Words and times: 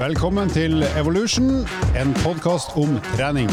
Velkommen 0.00 0.48
til 0.48 0.80
Evolution, 0.96 1.66
en 1.92 2.14
podkast 2.22 2.70
om 2.80 2.94
trening. 3.10 3.50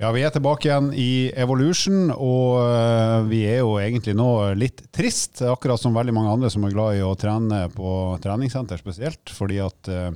Ja, 0.00 0.08
Vi 0.16 0.22
er 0.24 0.32
tilbake 0.32 0.70
igjen 0.70 0.88
i 0.96 1.28
Evolution, 1.36 2.08
og 2.14 2.62
øh, 2.62 3.28
vi 3.28 3.42
er 3.50 3.60
jo 3.60 3.76
egentlig 3.82 4.16
nå 4.16 4.30
litt 4.56 4.80
trist. 4.96 5.42
Akkurat 5.44 5.76
som 5.82 5.92
veldig 5.92 6.16
mange 6.16 6.32
andre 6.38 6.48
som 6.48 6.64
er 6.64 6.72
glad 6.72 6.96
i 6.96 7.04
å 7.04 7.12
trene 7.20 7.66
på 7.76 8.16
treningssenter 8.24 8.80
spesielt. 8.80 9.28
Fordi 9.28 9.60
at 9.60 9.92
øh, 9.92 10.12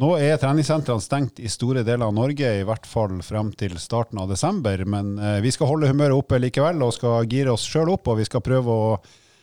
nå 0.00 0.16
er 0.24 0.40
treningssentrene 0.40 1.04
stengt 1.04 1.42
i 1.44 1.52
store 1.52 1.84
deler 1.84 2.08
av 2.08 2.16
Norge, 2.16 2.48
i 2.48 2.64
hvert 2.64 2.88
fall 2.88 3.20
frem 3.20 3.52
til 3.60 3.76
starten 3.76 4.24
av 4.24 4.32
desember. 4.32 4.88
Men 4.88 5.18
øh, 5.20 5.42
vi 5.44 5.52
skal 5.52 5.68
holde 5.68 5.92
humøret 5.92 6.16
oppe 6.16 6.40
likevel, 6.40 6.80
og 6.80 6.96
skal 6.96 7.28
gire 7.28 7.52
oss 7.52 7.68
sjøl 7.68 7.92
opp. 7.92 8.08
Og 8.08 8.24
vi 8.24 8.32
skal 8.32 8.40
prøve 8.40 8.72
å 8.72 9.02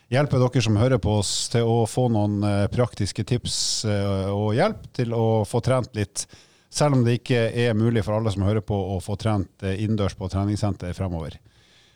hjelpe 0.09 0.39
dere 0.41 0.61
som 0.61 0.77
hører 0.79 1.01
på 1.01 1.19
oss 1.21 1.31
til 1.53 1.67
å 1.69 1.83
få 1.89 2.07
noen 2.13 2.41
øh, 2.43 2.67
praktiske 2.73 3.23
tips 3.27 3.57
øh, 3.85 4.29
og 4.33 4.55
hjelp 4.57 4.87
til 4.95 5.13
å 5.13 5.43
få 5.47 5.61
trent 5.65 5.93
litt 5.97 6.25
selv 6.69 6.97
om 6.97 7.05
det 7.05 7.19
ikke 7.19 7.47
er 7.49 7.77
mulig 7.77 8.03
for 8.05 8.17
alle 8.17 8.33
som 8.33 8.45
hører 8.45 8.65
på 8.65 8.77
å 8.95 8.99
få 9.01 9.17
trent 9.21 9.65
eh, 9.65 9.79
innendørs 9.83 10.17
på 10.17 10.29
treningssenter 10.29 10.93
fremover. 10.97 11.37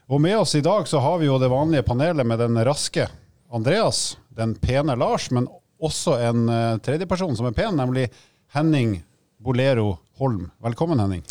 Og 0.10 0.22
med 0.22 0.38
oss 0.38 0.56
i 0.58 0.64
dag 0.66 0.88
så 0.90 1.02
har 1.02 1.20
vi 1.22 1.30
jo 1.30 1.40
det 1.42 1.52
vanlige 1.52 1.86
panelet 1.88 2.28
med 2.28 2.42
den 2.42 2.58
raske 2.66 3.08
Andreas, 3.54 4.18
den 4.34 4.56
pene 4.62 4.98
Lars, 4.98 5.30
men 5.32 5.48
også 5.84 6.18
en 6.26 6.48
tredjeperson 6.84 7.36
som 7.38 7.48
er 7.48 7.56
pen, 7.56 7.78
nemlig 7.78 8.08
Henning 8.56 8.98
Bolero 9.38 10.00
Holm. 10.20 10.48
Velkommen, 10.64 11.00
Henning. 11.00 11.24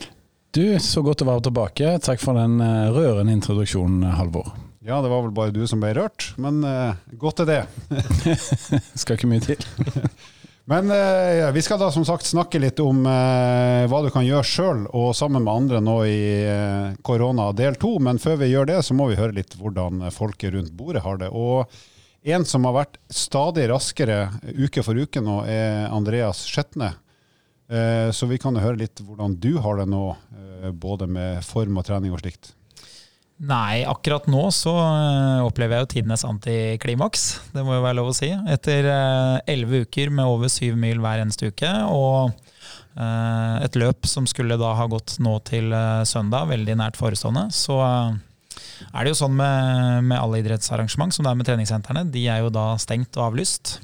Du, 0.55 0.65
så 0.83 1.03
godt 1.05 1.25
å 1.25 1.29
være 1.29 1.47
tilbake. 1.49 1.95
Takk 2.05 2.23
for 2.23 2.39
den 2.39 2.61
rørende 2.95 3.35
introduksjonen, 3.35 4.07
Halvor. 4.17 4.53
Ja, 4.83 4.99
det 5.03 5.13
var 5.13 5.21
vel 5.23 5.35
bare 5.35 5.55
du 5.55 5.63
som 5.71 5.79
ble 5.79 5.93
rørt, 5.95 6.33
men 6.43 6.59
uh, 6.67 6.99
godt 7.15 7.45
er 7.45 7.47
det. 7.47 7.59
Skal 8.99 9.15
ikke 9.15 9.31
mye 9.31 9.45
til. 9.45 9.61
Men 10.71 10.93
uh, 10.95 11.49
vi 11.51 11.59
skal 11.59 11.81
da 11.81 11.89
som 11.91 12.05
sagt 12.07 12.23
snakke 12.23 12.61
litt 12.63 12.79
om 12.79 13.01
uh, 13.03 13.83
hva 13.91 13.99
du 14.05 14.13
kan 14.15 14.23
gjøre 14.23 14.47
sjøl 14.47 14.85
og 14.95 15.09
sammen 15.19 15.43
med 15.43 15.51
andre 15.51 15.81
nå 15.83 15.97
i 16.07 16.21
korona 17.03 17.49
del 17.59 17.75
to. 17.83 17.97
Men 17.99 18.23
før 18.23 18.39
vi 18.45 18.53
gjør 18.53 18.71
det, 18.71 18.79
så 18.87 18.95
må 18.95 19.09
vi 19.11 19.19
høre 19.19 19.35
litt 19.35 19.57
hvordan 19.59 20.07
folket 20.15 20.55
rundt 20.55 20.71
bordet 20.79 21.03
har 21.03 21.19
det. 21.19 21.33
Og 21.35 21.67
en 22.31 22.47
som 22.47 22.71
har 22.71 22.79
vært 22.79 23.01
stadig 23.11 23.67
raskere 23.73 24.21
uke 24.55 24.87
for 24.87 25.03
uke 25.03 25.23
nå, 25.23 25.41
er 25.51 25.91
Andreas 25.91 26.45
Skjetne. 26.47 26.93
Så 28.15 28.31
vi 28.31 28.39
kan 28.39 28.55
høre 28.63 28.85
litt 28.85 29.03
hvordan 29.03 29.35
du 29.43 29.57
har 29.67 29.83
det 29.83 29.91
nå, 29.91 30.05
både 30.79 31.11
med 31.11 31.43
form 31.43 31.83
og 31.83 31.91
trening 31.91 32.15
og 32.15 32.23
slikt. 32.23 32.55
Nei, 33.43 33.83
akkurat 33.83 34.29
nå 34.31 34.45
så 34.55 34.71
øh, 34.79 35.41
opplever 35.49 35.75
jeg 35.75 35.83
jo 35.83 35.91
tidenes 35.97 36.23
antiklimaks. 36.27 37.25
Det 37.51 37.65
må 37.67 37.75
jo 37.75 37.83
være 37.83 37.99
lov 37.99 38.13
å 38.13 38.15
si. 38.15 38.29
Etter 38.31 38.87
øh, 38.87 39.39
elleve 39.51 39.83
uker 39.83 40.13
med 40.15 40.31
over 40.31 40.51
syv 40.53 40.77
mil 40.79 41.01
hver 41.03 41.25
eneste 41.25 41.49
uke, 41.51 41.71
og 41.91 42.31
øh, 42.31 43.57
et 43.67 43.79
løp 43.83 44.07
som 44.07 44.29
skulle 44.31 44.55
da 44.61 44.77
ha 44.79 44.87
gått 44.91 45.17
nå 45.19 45.41
til 45.49 45.75
søndag, 46.07 46.53
veldig 46.53 46.77
nært 46.79 47.01
forestående, 47.01 47.49
så 47.51 47.81
er 47.83 49.03
det 49.03 49.11
jo 49.11 49.19
sånn 49.25 49.35
med, 49.35 50.07
med 50.07 50.21
alle 50.21 50.39
idrettsarrangement 50.45 51.15
som 51.15 51.27
det 51.27 51.33
er 51.33 51.41
med 51.41 51.49
treningssentrene. 51.49 52.05
De 52.15 52.23
er 52.31 52.45
jo 52.45 52.53
da 52.55 52.77
stengt 52.79 53.19
og 53.19 53.33
avlyst. 53.33 53.81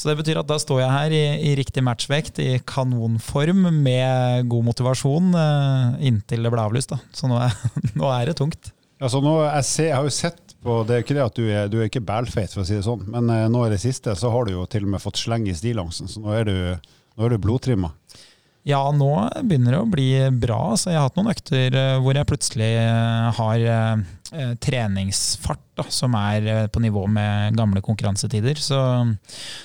Så 0.00 0.08
det 0.08 0.14
betyr 0.22 0.40
at 0.40 0.48
da 0.48 0.56
står 0.58 0.80
jeg 0.80 0.94
her 0.94 1.12
i, 1.14 1.26
i 1.50 1.52
riktig 1.60 1.84
matchvekt, 1.84 2.40
i 2.40 2.56
kanonform, 2.66 3.68
med 3.84 4.48
god 4.48 4.64
motivasjon, 4.70 5.28
inntil 6.00 6.48
det 6.48 6.54
ble 6.56 6.64
avlyst. 6.64 6.96
Da. 6.96 7.02
Så 7.12 7.28
nå 7.28 7.36
er, 7.44 7.52
nå 8.00 8.08
er 8.08 8.32
det 8.32 8.38
tungt. 8.40 8.72
Altså 9.02 9.20
nå, 9.24 9.34
jeg, 9.42 9.66
ser, 9.66 9.88
jeg, 9.88 9.96
har 9.96 10.06
jo 10.06 10.14
sett 10.14 10.54
på 10.64 10.78
Det 10.86 10.94
er 10.94 11.02
ikke 11.02 11.16
det 11.16 11.24
at 11.24 11.36
du 11.36 11.44
er, 11.44 11.66
du 11.68 11.80
er 11.80 11.88
ikke 11.90 12.04
bælfeit, 12.04 12.54
for 12.54 12.62
å 12.62 12.66
si 12.68 12.76
det 12.78 12.86
sånn, 12.86 13.02
men 13.12 13.28
eh, 13.32 13.48
nå 13.52 13.66
i 13.66 13.72
det 13.72 13.82
siste 13.82 14.14
så 14.16 14.30
har 14.32 14.46
du 14.46 14.54
jo 14.54 14.62
til 14.70 14.86
og 14.86 14.94
med 14.94 15.02
fått 15.02 15.20
sleng 15.20 15.44
i 15.50 15.56
stillongsen, 15.56 16.08
så 16.08 16.22
nå 16.24 16.32
er 16.32 16.48
du, 16.48 16.54
nå 17.18 17.28
du 17.28 17.36
blodtrimma. 17.42 17.90
Ja, 18.64 18.80
nå 18.96 19.10
begynner 19.44 19.74
det 19.74 19.78
å 19.82 19.88
bli 19.92 20.10
bra. 20.40 20.72
Så 20.80 20.88
jeg 20.88 20.96
har 20.96 21.10
hatt 21.10 21.18
noen 21.18 21.28
økter 21.34 21.74
hvor 22.00 22.16
jeg 22.16 22.28
plutselig 22.30 22.70
har 23.36 23.64
eh, 23.68 24.54
treningsfart 24.64 25.60
da, 25.76 25.84
som 25.92 26.14
er 26.16 26.70
på 26.72 26.80
nivå 26.80 27.02
med 27.12 27.58
gamle 27.58 27.82
konkurransetider. 27.84 28.56
Så 28.56 28.78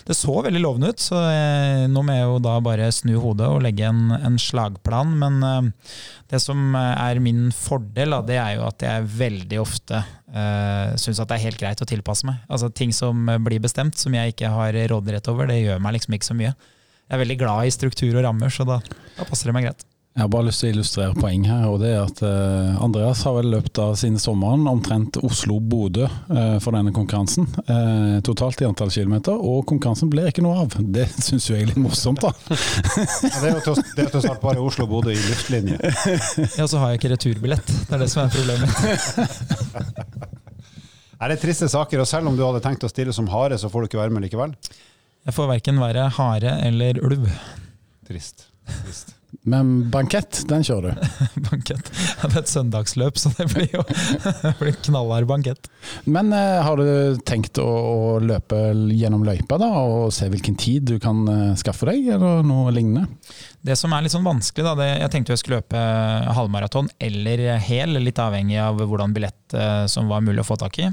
det 0.03 0.17
så 0.19 0.35
veldig 0.43 0.59
lovende 0.65 0.89
ut. 0.91 0.99
Så 0.99 1.15
jeg, 1.15 1.85
nå 1.93 2.03
må 2.03 2.17
jeg 2.17 2.25
jo 2.27 2.41
da 2.43 2.57
bare 2.65 2.89
snu 2.91 3.13
hodet 3.23 3.47
og 3.47 3.61
legge 3.63 3.87
en, 3.87 4.09
en 4.17 4.35
slagplan. 4.41 5.13
Men 5.21 5.39
eh, 5.47 5.93
det 6.33 6.41
som 6.43 6.75
er 6.75 7.21
min 7.23 7.47
fordel, 7.55 8.17
da, 8.17 8.19
det 8.27 8.35
er 8.41 8.57
jo 8.57 8.65
at 8.67 8.83
jeg 8.83 9.07
veldig 9.15 9.61
ofte 9.63 10.01
uh, 10.03 10.91
syns 10.99 11.17
at 11.23 11.31
det 11.31 11.39
er 11.39 11.45
helt 11.47 11.57
greit 11.57 11.81
å 11.81 11.87
tilpasse 11.89 12.27
meg. 12.27 12.43
Altså 12.51 12.67
Ting 12.69 12.91
som 12.93 13.31
blir 13.47 13.63
bestemt, 13.63 13.97
som 13.97 14.13
jeg 14.13 14.35
ikke 14.35 14.51
har 14.53 14.77
råderett 14.91 15.31
over, 15.31 15.49
det 15.49 15.57
gjør 15.63 15.81
meg 15.81 15.95
liksom 15.97 16.19
ikke 16.19 16.29
så 16.29 16.37
mye 16.37 16.53
jeg 17.09 17.17
er 17.17 17.23
veldig 17.23 17.39
glad 17.41 17.65
i 17.65 17.71
struktur 17.73 18.19
og 18.19 18.21
rammer, 18.21 18.51
så 18.53 18.65
da, 18.69 18.75
da, 19.17 19.25
passer 19.25 19.49
det 19.49 19.55
meg 19.55 19.65
greit. 19.65 19.87
Jeg 20.13 20.25
har 20.25 20.29
bare 20.33 20.45
lyst 20.49 20.61
til 20.61 20.67
å 20.67 20.73
illustrere 20.73 21.15
poeng 21.15 21.45
her, 21.47 21.63
og 21.69 21.79
det 21.81 21.89
er 21.95 22.01
at 22.03 22.19
eh, 22.25 22.81
Andreas 22.83 23.21
har 23.25 23.33
vel 23.37 23.53
løpt 23.53 23.79
av 23.81 23.93
sine 23.97 24.19
sommeren 24.21 24.65
omtrent 24.67 25.17
Oslo-Bodø 25.23 26.03
eh, 26.05 26.57
for 26.61 26.75
denne 26.75 26.91
konkurransen. 26.93 27.47
Eh, 27.63 28.17
totalt 28.25 28.61
i 28.61 28.67
antall 28.67 28.91
kilometer, 28.93 29.37
og 29.37 29.63
konkurransen 29.69 30.11
ble 30.11 30.27
ikke 30.29 30.43
noe 30.45 30.65
av. 30.65 30.75
Det 30.81 31.07
syns 31.15 31.47
jeg 31.49 31.63
er 31.63 31.71
litt 31.71 31.79
morsomt, 31.81 32.21
da. 32.21 32.33
ja, 32.35 33.39
det 33.39 33.53
er 33.53 33.55
jo 33.55 33.77
til 33.79 34.19
å 34.19 34.23
starte 34.25 34.41
bare 34.43 34.65
Oslo-Bodø 34.65 35.13
i 35.13 35.23
luftlinje. 35.23 35.79
ja, 35.79 36.67
så 36.67 36.83
har 36.83 36.91
jeg 36.93 37.01
ikke 37.01 37.13
returbillett. 37.15 37.73
Det 37.87 37.97
er 37.97 38.03
det 38.03 38.11
som 38.11 38.25
er 38.25 38.35
problemet. 38.35 38.69
er 41.23 41.33
det 41.33 41.41
triste 41.41 41.71
saker, 41.71 42.03
og 42.03 42.11
selv 42.11 42.29
om 42.33 42.37
du 42.37 42.45
hadde 42.45 42.65
tenkt 42.65 42.85
å 42.85 42.91
stille 42.91 43.15
som 43.15 43.29
hare, 43.33 43.57
så 43.61 43.71
får 43.71 43.85
du 43.85 43.91
ikke 43.93 44.03
være 44.03 44.17
med 44.17 44.27
likevel? 44.27 44.57
Jeg 45.27 45.35
får 45.35 45.49
verken 45.51 45.79
være 45.81 46.09
hare 46.15 46.57
eller 46.65 46.99
ulv. 47.05 47.27
Trist. 48.07 48.47
Trist. 48.83 49.15
Men 49.49 49.89
bankett, 49.93 50.41
den 50.49 50.63
kjører 50.65 50.95
du? 50.95 51.09
bankett. 51.49 51.91
Ja, 52.19 52.27
det 52.27 52.35
er 52.35 52.41
et 52.41 52.51
søndagsløp, 52.51 53.19
så 53.21 53.31
det 53.37 53.45
blir 53.53 53.69
jo 53.71 53.83
blir 54.61 54.77
knallhard 54.87 55.29
bankett. 55.29 55.69
Men 56.09 56.33
eh, 56.35 56.57
har 56.65 56.79
du 56.81 57.19
tenkt 57.27 57.59
å, 57.61 57.67
å, 57.67 58.17
løpe 58.23 58.59
gjennom 58.89 59.23
løypa 59.27 59.59
da, 59.61 59.69
og 59.85 60.09
se 60.15 60.29
hvilken 60.31 60.57
tid 60.59 60.89
du 60.89 60.97
kan 61.01 61.21
eh, 61.29 61.53
skaffe 61.61 61.87
deg, 61.91 62.09
eller 62.17 62.43
noe 62.45 62.73
lignende? 62.75 63.05
Det 63.65 63.75
som 63.75 63.91
er 63.91 64.05
litt 64.05 64.13
sånn 64.13 64.23
vanskelig, 64.23 64.63
da, 64.63 64.73
det, 64.79 64.87
jeg 65.01 65.11
tenkte 65.11 65.33
jeg 65.33 65.41
skulle 65.41 65.59
løpe 65.59 65.79
halvmaraton 66.37 66.87
eller 67.03 67.43
hel, 67.59 67.97
litt 67.99 68.21
avhengig 68.21 68.55
av 68.63 68.79
hvordan 68.79 69.11
billett 69.15 69.55
eh, 69.57 69.83
som 69.91 70.07
var 70.07 70.23
mulig 70.23 70.45
å 70.45 70.47
få 70.47 70.55
tak 70.61 70.79
i. 70.79 70.87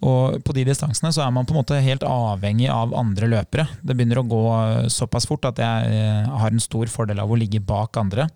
Og 0.00 0.38
på 0.46 0.56
de 0.56 0.64
distansene 0.68 1.12
så 1.12 1.26
er 1.26 1.34
man 1.36 1.48
på 1.48 1.52
en 1.52 1.60
måte 1.60 1.82
helt 1.84 2.06
avhengig 2.08 2.70
av 2.72 2.94
andre 2.96 3.28
løpere. 3.34 3.68
Det 3.82 3.96
begynner 3.96 4.22
å 4.22 4.28
gå 4.30 4.44
såpass 4.92 5.28
fort 5.28 5.44
at 5.50 5.60
jeg 5.60 5.92
eh, 5.92 6.32
har 6.40 6.52
en 6.52 6.62
stor 6.62 6.88
fordel 6.92 7.20
av 7.20 7.32
å 7.32 7.38
ligge 7.38 7.60
bak 7.60 8.00
andre. 8.00 8.30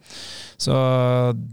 Så 0.60 0.74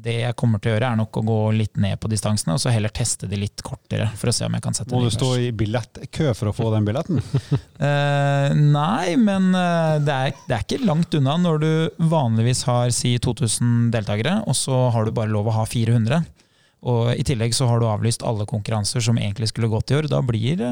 det 0.04 0.18
jeg 0.20 0.36
kommer 0.36 0.60
til 0.60 0.74
å 0.74 0.76
gjøre, 0.76 0.92
er 0.92 1.00
nok 1.00 1.22
å 1.22 1.24
gå 1.24 1.40
litt 1.56 1.80
ned 1.80 1.96
på 2.04 2.10
distansene, 2.12 2.58
og 2.58 2.60
så 2.60 2.74
heller 2.76 2.92
teste 2.92 3.30
de 3.32 3.40
litt 3.40 3.64
kortere, 3.64 4.10
for 4.20 4.34
å 4.34 4.36
se 4.36 4.44
om 4.44 4.58
jeg 4.58 4.66
kan 4.66 4.76
sette 4.76 4.92
Må 4.92 5.06
du 5.06 5.14
stå 5.14 5.30
i 5.40 5.54
billettkø 5.56 6.34
for 6.36 6.52
å 6.52 6.56
få 6.56 6.74
den 6.76 6.88
billetten? 6.88 7.24
eh, 7.88 8.52
nei, 8.52 9.16
men 9.16 9.54
eh, 9.56 9.96
det 10.04 10.18
er, 10.18 10.36
det 10.50 10.58
er 10.58 10.68
ikke 10.68 10.84
langt 10.84 11.16
unna 11.16 11.38
når 11.40 11.64
du 11.64 11.72
vanligvis 12.04 12.17
har 12.18 12.90
si 12.96 13.18
2000 13.20 13.92
deltakere, 13.94 14.42
og 14.48 14.56
så 14.56 14.88
har 14.94 15.06
du 15.06 15.12
bare 15.16 15.32
lov 15.32 15.48
å 15.48 15.56
ha 15.60 15.66
400. 15.66 16.26
Og 16.88 17.10
I 17.18 17.24
tillegg 17.26 17.56
så 17.58 17.66
har 17.68 17.82
du 17.82 17.88
avlyst 17.90 18.24
alle 18.24 18.46
konkurranser 18.46 19.02
som 19.02 19.18
egentlig 19.18 19.50
skulle 19.50 19.70
gått 19.72 19.92
i 19.92 19.98
år. 19.98 20.08
Da 20.12 20.22
blir 20.22 20.60
det, 20.60 20.72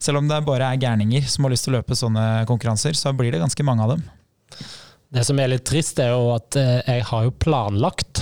selv 0.00 0.22
om 0.22 0.28
det 0.28 0.40
bare 0.46 0.72
er 0.72 0.80
gærninger 0.80 1.26
som 1.28 1.44
har 1.44 1.52
lyst 1.52 1.68
til 1.68 1.74
å 1.74 1.78
løpe 1.78 1.98
sånne 1.98 2.46
konkurranser, 2.48 2.96
så 2.96 3.12
blir 3.12 3.34
det 3.34 3.42
ganske 3.42 3.66
mange 3.66 3.84
av 3.84 3.94
dem. 3.94 4.06
Det 5.08 5.24
som 5.24 5.38
er 5.40 5.48
litt 5.52 5.64
trist, 5.68 6.00
er 6.04 6.12
jo 6.12 6.32
at 6.34 6.56
eh, 6.60 6.80
jeg 6.84 7.04
har 7.08 7.22
jo 7.24 7.36
planlagt 7.40 8.20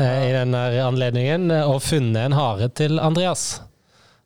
eh, 0.00 0.30
i 0.30 0.30
denne 0.32 0.62
anledningen 0.80 1.50
eh, 1.52 1.74
funnet 1.84 2.22
en 2.22 2.36
hare 2.38 2.70
til 2.72 3.00
Andreas. 3.02 3.60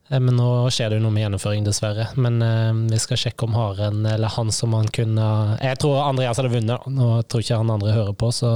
Eh, 0.09 0.21
men 0.21 0.37
nå 0.37 0.49
skjer 0.73 0.93
det 0.93 1.01
jo 1.01 1.07
noe 1.07 1.15
med 1.15 1.27
gjennomføring, 1.27 1.67
dessverre. 1.67 2.09
Men 2.21 2.41
eh, 2.45 2.73
vi 2.93 3.01
skal 3.03 3.21
sjekke 3.21 3.49
om 3.49 3.57
haren, 3.59 4.05
eller 4.09 4.33
han 4.37 4.53
som 4.55 4.77
han 4.77 4.91
kunne 4.93 5.29
Jeg 5.63 5.81
tror 5.83 6.05
Andreas 6.05 6.41
hadde 6.41 6.53
vunnet. 6.55 6.89
Nå 6.91 7.11
tror 7.23 7.45
ikke 7.45 7.63
han 7.63 7.75
andre 7.75 7.97
hører 7.97 8.17
på, 8.19 8.31
så 8.35 8.55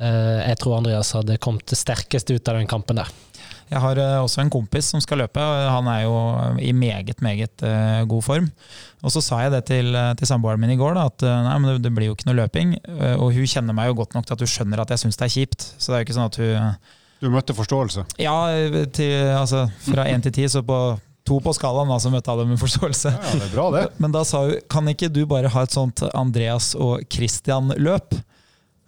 eh, 0.00 0.48
jeg 0.48 0.60
tror 0.62 0.80
Andreas 0.80 1.14
hadde 1.16 1.40
kommet 1.42 1.76
sterkest 1.76 2.32
ut 2.32 2.48
av 2.48 2.60
den 2.60 2.70
kampen 2.70 3.00
der. 3.02 3.12
Jeg 3.68 3.82
har 3.84 3.98
eh, 4.00 4.18
også 4.24 4.40
en 4.40 4.52
kompis 4.52 4.88
som 4.94 5.02
skal 5.04 5.20
løpe. 5.20 5.42
Han 5.42 5.90
er 5.92 6.06
jo 6.06 6.14
i 6.64 6.72
meget, 6.72 7.20
meget 7.20 7.60
uh, 7.60 8.00
god 8.08 8.24
form. 8.24 8.46
Og 9.04 9.12
så 9.12 9.20
sa 9.22 9.42
jeg 9.44 9.52
det 9.52 9.66
til, 9.68 9.92
til 10.18 10.26
samboeren 10.26 10.58
min 10.62 10.72
i 10.72 10.78
går, 10.80 10.96
da, 10.96 11.04
at 11.10 11.22
nei, 11.44 11.76
det, 11.84 11.92
blir 11.94 12.08
jo 12.08 12.16
ikke 12.16 12.30
noe 12.30 12.38
løping. 12.40 12.72
Og 13.20 13.28
hun 13.36 13.46
kjenner 13.46 13.76
meg 13.76 13.92
jo 13.92 14.00
godt 14.00 14.16
nok 14.16 14.26
til 14.26 14.34
at 14.34 14.42
hun 14.42 14.50
skjønner 14.50 14.82
at 14.82 14.90
jeg 14.90 15.04
syns 15.04 15.20
det 15.20 15.28
er 15.28 15.34
kjipt. 15.36 15.66
Så 15.76 15.92
det 15.92 15.98
er 15.98 16.02
jo 16.02 16.08
ikke 16.08 16.16
sånn 16.16 16.32
at 16.32 16.40
hun 16.40 16.72
du 17.18 17.28
møtte 17.32 17.56
forståelse? 17.56 18.04
Ja, 18.22 18.36
til, 18.94 19.12
altså, 19.34 19.66
fra 19.88 20.06
én 20.10 20.22
til 20.24 20.34
ti, 20.34 20.46
så 20.50 20.62
på 20.66 20.78
to 21.28 21.38
på 21.44 21.52
skalaen, 21.56 21.90
da, 21.90 21.98
så 22.00 22.12
møtte 22.12 22.32
alle 22.32 22.46
med 22.48 22.60
forståelse. 22.60 23.12
Ja, 23.12 23.34
det 23.36 23.48
er 23.50 23.52
bra 23.52 23.68
det. 23.74 23.84
Men 24.00 24.14
da 24.14 24.24
sa 24.26 24.46
hun 24.46 24.64
kan 24.70 24.88
ikke 24.88 25.10
du 25.12 25.24
bare 25.28 25.50
ha 25.52 25.64
et 25.66 25.74
sånt 25.74 26.04
Andreas 26.14 26.72
og 26.78 27.04
Christian-løp? 27.12 28.16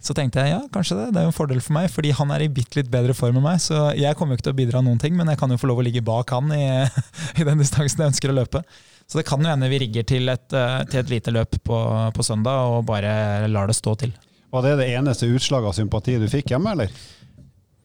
Så 0.01 0.15
tenkte 0.17 0.41
jeg 0.41 0.55
ja, 0.55 0.61
kanskje 0.73 0.95
det. 0.97 1.09
Det 1.13 1.21
er 1.21 1.27
jo 1.27 1.29
en 1.29 1.37
fordel 1.37 1.59
for 1.61 1.75
meg, 1.75 1.91
fordi 1.93 2.09
han 2.17 2.31
er 2.33 2.41
i 2.41 2.49
bitte 2.49 2.79
litt 2.79 2.89
bedre 2.89 3.13
form 3.13 3.37
enn 3.37 3.45
meg. 3.45 3.59
Så 3.61 3.77
jeg 3.93 4.17
kommer 4.17 4.33
jo 4.33 4.39
ikke 4.39 4.47
til 4.47 4.55
å 4.55 4.57
bidra 4.57 4.81
noen 4.81 4.97
ting, 5.01 5.13
men 5.13 5.29
jeg 5.29 5.37
kan 5.37 5.53
jo 5.53 5.59
få 5.61 5.69
lov 5.69 5.83
å 5.83 5.85
ligge 5.85 6.01
bak 6.05 6.33
han 6.33 6.49
i, 6.55 6.63
i 7.39 7.45
den 7.45 7.61
distansen 7.61 8.01
jeg 8.01 8.15
ønsker 8.15 8.33
å 8.33 8.37
løpe. 8.39 8.63
Så 9.05 9.19
det 9.19 9.27
kan 9.27 9.43
jo 9.43 9.51
hende 9.51 9.69
vi 9.69 9.83
rigger 9.83 10.07
til 10.07 10.31
et, 10.33 10.47
eh, 10.57 10.81
til 10.89 11.03
et 11.03 11.13
lite 11.13 11.33
løp 11.35 11.59
på, 11.67 11.77
på 12.15 12.25
søndag 12.25 12.71
og 12.71 12.87
bare 12.89 13.45
lar 13.51 13.69
det 13.69 13.77
stå 13.77 13.93
til. 14.01 14.15
Var 14.51 14.65
det 14.65 14.77
det 14.81 14.89
eneste 14.97 15.29
utslaget 15.29 15.69
av 15.69 15.77
sympati 15.77 16.17
du 16.19 16.25
fikk 16.31 16.55
hjemme, 16.55 16.73
eller? 16.73 16.95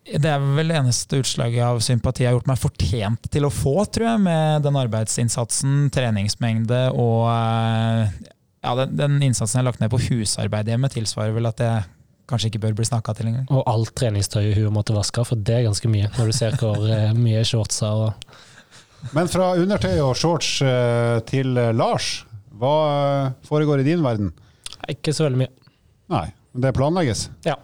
Det 0.06 0.30
er 0.30 0.42
vel 0.54 0.70
eneste 0.70 1.18
utslaget 1.18 1.64
av 1.66 1.80
sympati 1.82 2.22
jeg 2.22 2.30
har 2.30 2.36
gjort 2.36 2.48
meg 2.50 2.60
fortjent 2.62 3.26
til 3.32 3.46
å 3.48 3.50
få, 3.50 3.74
tror 3.90 4.06
jeg, 4.12 4.22
med 4.22 4.62
den 4.62 4.78
arbeidsinnsatsen, 4.78 5.88
treningsmengde 5.94 6.78
og 6.94 7.26
eh, 7.32 8.14
ja, 8.62 8.74
den, 8.78 8.94
den 8.98 9.18
innsatsen 9.26 9.58
jeg 9.58 9.64
har 9.64 9.68
lagt 9.72 9.82
ned 9.82 9.90
på 9.90 10.00
husarbeid 10.06 10.70
hjemme, 10.70 10.90
tilsvarer 10.94 11.34
vel 11.34 11.50
at 11.50 11.62
jeg 11.64 11.84
kanskje 12.30 12.52
ikke 12.52 12.62
bør 12.68 12.78
bli 12.78 12.86
snakka 12.86 13.16
til 13.18 13.32
engang. 13.32 13.50
Og 13.50 13.66
alt 13.70 13.94
treningstøyet 13.98 14.56
hun 14.60 14.74
måtte 14.78 14.94
vaske, 14.94 15.26
for 15.26 15.42
det 15.42 15.58
er 15.58 15.66
ganske 15.66 15.90
mye. 15.90 16.10
Når 16.14 16.30
du 16.30 16.38
ser 16.38 16.58
hvor 16.62 16.86
eh, 16.86 17.10
mye 17.18 17.42
shortser 17.46 18.06
og 18.06 19.14
Men 19.14 19.28
fra 19.30 19.52
undertøy 19.58 19.98
og 20.02 20.16
shorts 20.18 20.56
eh, 20.66 21.18
til 21.28 21.50
Lars, 21.74 22.20
hva 22.56 22.76
foregår 23.46 23.82
i 23.82 23.90
din 23.90 24.06
verden? 24.06 24.30
Ikke 24.90 25.14
så 25.14 25.26
veldig 25.26 25.42
mye. 25.44 25.72
Nei, 26.14 26.28
men 26.54 26.62
det 26.62 26.78
planlegges. 26.78 27.26
Ja. 27.46 27.58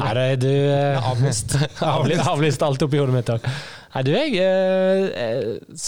Nei, 0.00 0.14
det, 0.16 0.26
du 0.40 0.48
eh, 0.48 0.96
Avlyst. 1.10 1.56
avlyst, 1.84 2.26
avlyst 2.32 2.64
alt 2.64 2.82
oppi 2.86 3.00
hodet 3.00 3.16
mitt 3.18 3.30
òg. 3.34 3.46
Nei, 3.92 4.02
du, 4.06 4.12
jeg 4.16 4.40
eh, 4.40 5.06
eh, 5.12 5.78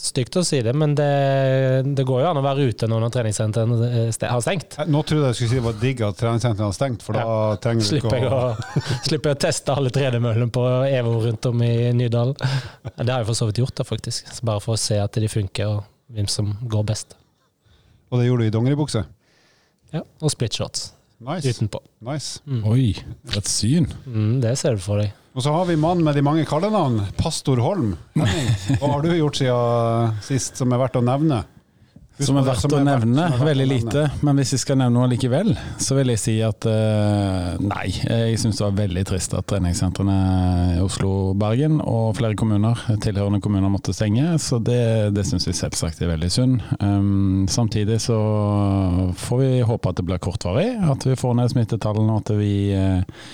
Stygt 0.00 0.36
å 0.38 0.42
si 0.46 0.58
det, 0.64 0.72
men 0.78 0.94
det, 0.96 1.06
det 1.98 2.04
går 2.08 2.22
jo 2.22 2.28
an 2.30 2.38
å 2.40 2.42
være 2.42 2.64
ute 2.70 2.86
når 2.88 3.04
treningssentrene 3.12 3.88
eh, 4.08 4.22
har 4.30 4.40
stengt. 4.42 4.78
Eh, 4.80 4.88
Nå 4.88 5.02
trodde 5.06 5.28
jeg 5.28 5.34
du 5.34 5.38
skulle 5.38 5.50
si 5.50 5.58
det 5.58 5.64
var 5.66 5.76
digg 5.82 6.00
at 6.06 6.16
treningssentrene 6.18 6.68
har 6.70 6.76
stengt, 6.76 7.04
for 7.04 7.18
da 7.18 7.58
trenger 7.62 7.84
du 7.84 7.88
Slipper 7.90 8.16
ikke 8.16 8.30
å 8.32 8.38
å, 8.48 8.78
slipper 9.08 9.32
jeg 9.32 9.38
å 9.38 9.40
teste 9.44 9.74
alle 9.76 9.92
tredemøllene 9.94 10.48
på 10.54 10.64
EVO 10.88 11.12
rundt 11.26 11.50
om 11.50 11.64
i 11.66 11.72
Nydalen. 11.98 12.38
Det 12.38 13.10
har 13.10 13.20
jeg 13.20 13.28
for 13.28 13.40
så 13.42 13.50
vidt 13.50 13.60
gjort, 13.60 13.76
da, 13.82 13.86
faktisk. 13.86 14.30
Så 14.34 14.46
bare 14.48 14.62
for 14.64 14.78
å 14.78 14.80
se 14.80 14.96
at 15.02 15.20
de 15.20 15.30
funker, 15.30 15.74
og 15.74 16.14
hvem 16.16 16.30
som 16.32 16.54
går 16.70 16.86
best. 16.94 17.18
Og 18.10 18.22
det 18.22 18.30
gjorde 18.30 18.46
du 18.46 18.50
i 18.50 18.54
dongeribukse? 18.56 19.04
Ja, 19.94 20.06
Og 20.22 20.32
split 20.32 20.56
shots 20.56 20.88
Nice. 21.20 21.50
utenpå. 21.52 21.80
nice. 22.00 22.40
Mm. 22.48 22.62
Oi, 22.64 22.94
for 23.28 23.40
et 23.42 23.48
syn. 23.48 23.86
Mm, 24.06 24.40
det 24.40 24.54
ser 24.56 24.78
du 24.78 24.80
for 24.80 25.02
deg. 25.02 25.12
Og 25.36 25.44
så 25.44 25.52
har 25.52 25.66
vi 25.68 25.76
mannen 25.78 26.02
med 26.06 26.16
de 26.16 26.24
mange 26.24 26.46
kallenavn, 26.48 27.02
Pastor 27.18 27.60
Holm. 27.62 27.92
Hva 28.80 28.88
har 28.96 29.04
du 29.04 29.12
gjort 29.12 29.38
siden 29.38 30.16
sist 30.26 30.56
som 30.58 30.72
er 30.72 30.80
verdt 30.80 30.96
å 30.98 31.04
nevne? 31.04 31.42
Som 32.20 32.36
er 32.36 32.44
verdt 32.44 32.74
å 32.76 32.80
nevne. 32.84 33.26
Veldig 33.40 33.66
lite. 33.68 34.04
Men 34.26 34.40
hvis 34.40 34.52
jeg 34.54 34.62
skal 34.64 34.76
nevne 34.80 34.98
noe 34.98 35.08
likevel, 35.08 35.54
så 35.80 35.96
vil 35.96 36.12
jeg 36.12 36.20
si 36.20 36.34
at 36.44 36.66
eh, 36.68 37.54
nei. 37.64 37.86
Jeg 37.96 38.40
syns 38.42 38.60
det 38.60 38.66
var 38.66 38.76
veldig 38.82 39.04
trist 39.08 39.36
at 39.38 39.48
treningssentrene 39.50 40.16
i 40.76 40.80
Oslo, 40.84 41.32
Bergen 41.40 41.78
og 41.80 42.18
flere 42.18 42.36
kommuner, 42.38 42.82
tilhørende 43.00 43.40
kommuner 43.44 43.72
måtte 43.72 43.94
stenge. 43.96 44.34
Så 44.42 44.60
det, 44.64 44.82
det 45.16 45.24
syns 45.28 45.48
jeg 45.48 45.56
selvsagt 45.58 46.02
er 46.04 46.12
veldig 46.12 46.30
synd. 46.32 46.60
Um, 46.82 47.46
samtidig 47.50 48.00
så 48.04 48.18
får 49.16 49.40
vi 49.40 49.52
håpe 49.66 49.92
at 49.92 50.00
det 50.00 50.06
blir 50.10 50.20
kortvarig, 50.22 50.74
at 50.92 51.08
vi 51.08 51.16
får 51.18 51.38
ned 51.40 51.54
smittetallene 51.54 52.18
og 52.18 52.24
at 52.24 52.34
vi 52.36 52.52
eh, 52.76 53.24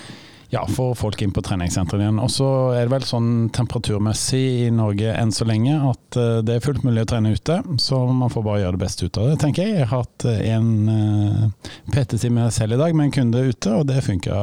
ja, 0.55 0.63
for 0.71 0.95
folk 0.99 1.23
inn 1.25 1.33
på 1.35 1.43
treningssentrene 1.43 2.05
igjen. 2.07 2.21
Og 2.23 2.31
så 2.31 2.47
er 2.77 2.87
det 2.87 2.93
vel 2.95 3.07
sånn 3.09 3.31
temperaturmessig 3.57 4.43
i 4.67 4.71
Norge 4.75 5.13
enn 5.19 5.33
så 5.35 5.47
lenge 5.49 5.75
at 5.91 6.19
eh, 6.21 6.39
det 6.47 6.57
er 6.59 6.65
fullt 6.65 6.85
mulig 6.87 7.03
å 7.03 7.09
trene 7.11 7.33
ute, 7.35 7.59
så 7.83 7.99
man 8.13 8.31
får 8.33 8.47
bare 8.47 8.61
gjøre 8.63 8.79
det 8.79 8.85
beste 8.85 9.09
ut 9.09 9.19
av 9.23 9.31
det, 9.33 9.39
tenker 9.43 9.67
jeg. 9.67 9.81
Jeg 9.81 9.89
har 9.91 10.05
hatt 10.05 10.27
eh, 10.31 10.43
en 10.55 10.71
uh, 10.89 11.73
PT-time 11.95 12.47
selv 12.55 12.77
i 12.77 12.81
dag 12.85 12.95
med 12.97 13.09
en 13.09 13.17
kunde 13.19 13.43
ute, 13.51 13.75
og 13.75 13.87
det 13.91 14.03
funka 14.07 14.39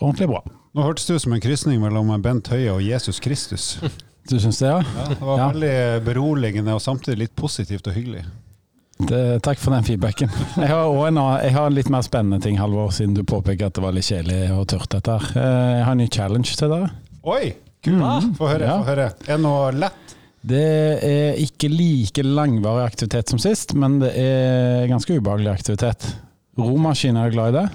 ordentlig 0.00 0.28
bra. 0.32 0.42
Nå 0.76 0.84
hørtes 0.84 1.06
det 1.08 1.16
ut 1.18 1.24
som 1.24 1.32
en 1.34 1.42
krysning 1.42 1.80
mellom 1.82 2.10
Bent 2.22 2.50
Høie 2.52 2.70
og 2.74 2.82
Jesus 2.84 3.22
Kristus. 3.24 3.76
Du 4.28 4.36
syns 4.36 4.58
det, 4.60 4.68
ja? 4.68 4.82
Ja, 4.84 5.06
det 5.08 5.22
var 5.24 5.38
Ja. 5.40 5.46
veldig 5.54 6.04
beroligende 6.04 6.74
og 6.76 6.82
samtidig 6.84 7.22
litt 7.22 7.34
positivt 7.38 7.86
og 7.88 7.94
hyggelig. 7.96 8.26
Det, 8.98 9.38
takk 9.46 9.60
for 9.62 9.70
den 9.76 9.84
feedbacken. 9.86 10.30
Jeg 10.58 10.68
har, 10.72 10.88
en, 11.06 11.18
jeg 11.44 11.52
har 11.54 11.68
en 11.70 11.76
litt 11.76 11.90
mer 11.92 12.02
spennende 12.02 12.40
ting, 12.42 12.56
Halvor, 12.58 12.90
siden 12.94 13.14
du 13.14 13.22
påpeker 13.22 13.68
at 13.70 13.76
det 13.78 13.84
var 13.84 13.94
litt 13.94 14.08
kjedelig 14.08 14.48
og 14.56 14.64
tørt 14.72 14.88
dette 14.96 15.14
her. 15.14 15.28
Eh, 15.38 15.70
Jeg 15.78 15.84
har 15.86 15.94
en 15.94 16.02
ny 16.02 16.08
challenge 16.10 16.56
til 16.58 16.72
dere. 16.74 16.88
Oi! 17.30 17.52
Kult! 17.86 18.02
Mm. 18.02 18.32
Få 18.40 18.48
høre. 18.50 18.66
Ja. 18.66 18.78
Få 18.82 18.88
høre. 18.90 19.06
Er 19.28 19.36
det 19.36 19.42
noe 19.44 19.70
lett? 19.78 20.14
Det 20.48 20.64
er 21.06 21.38
ikke 21.42 21.70
like 21.70 22.22
langvarig 22.26 22.88
aktivitet 22.88 23.30
som 23.30 23.40
sist, 23.42 23.74
men 23.78 24.00
det 24.02 24.10
er 24.18 24.86
ganske 24.90 25.14
ubehagelig 25.18 25.52
aktivitet. 25.54 26.08
Romaskin, 26.58 27.18
er 27.18 27.30
du 27.30 27.36
glad 27.38 27.54
i 27.54 27.58
det? 27.60 27.66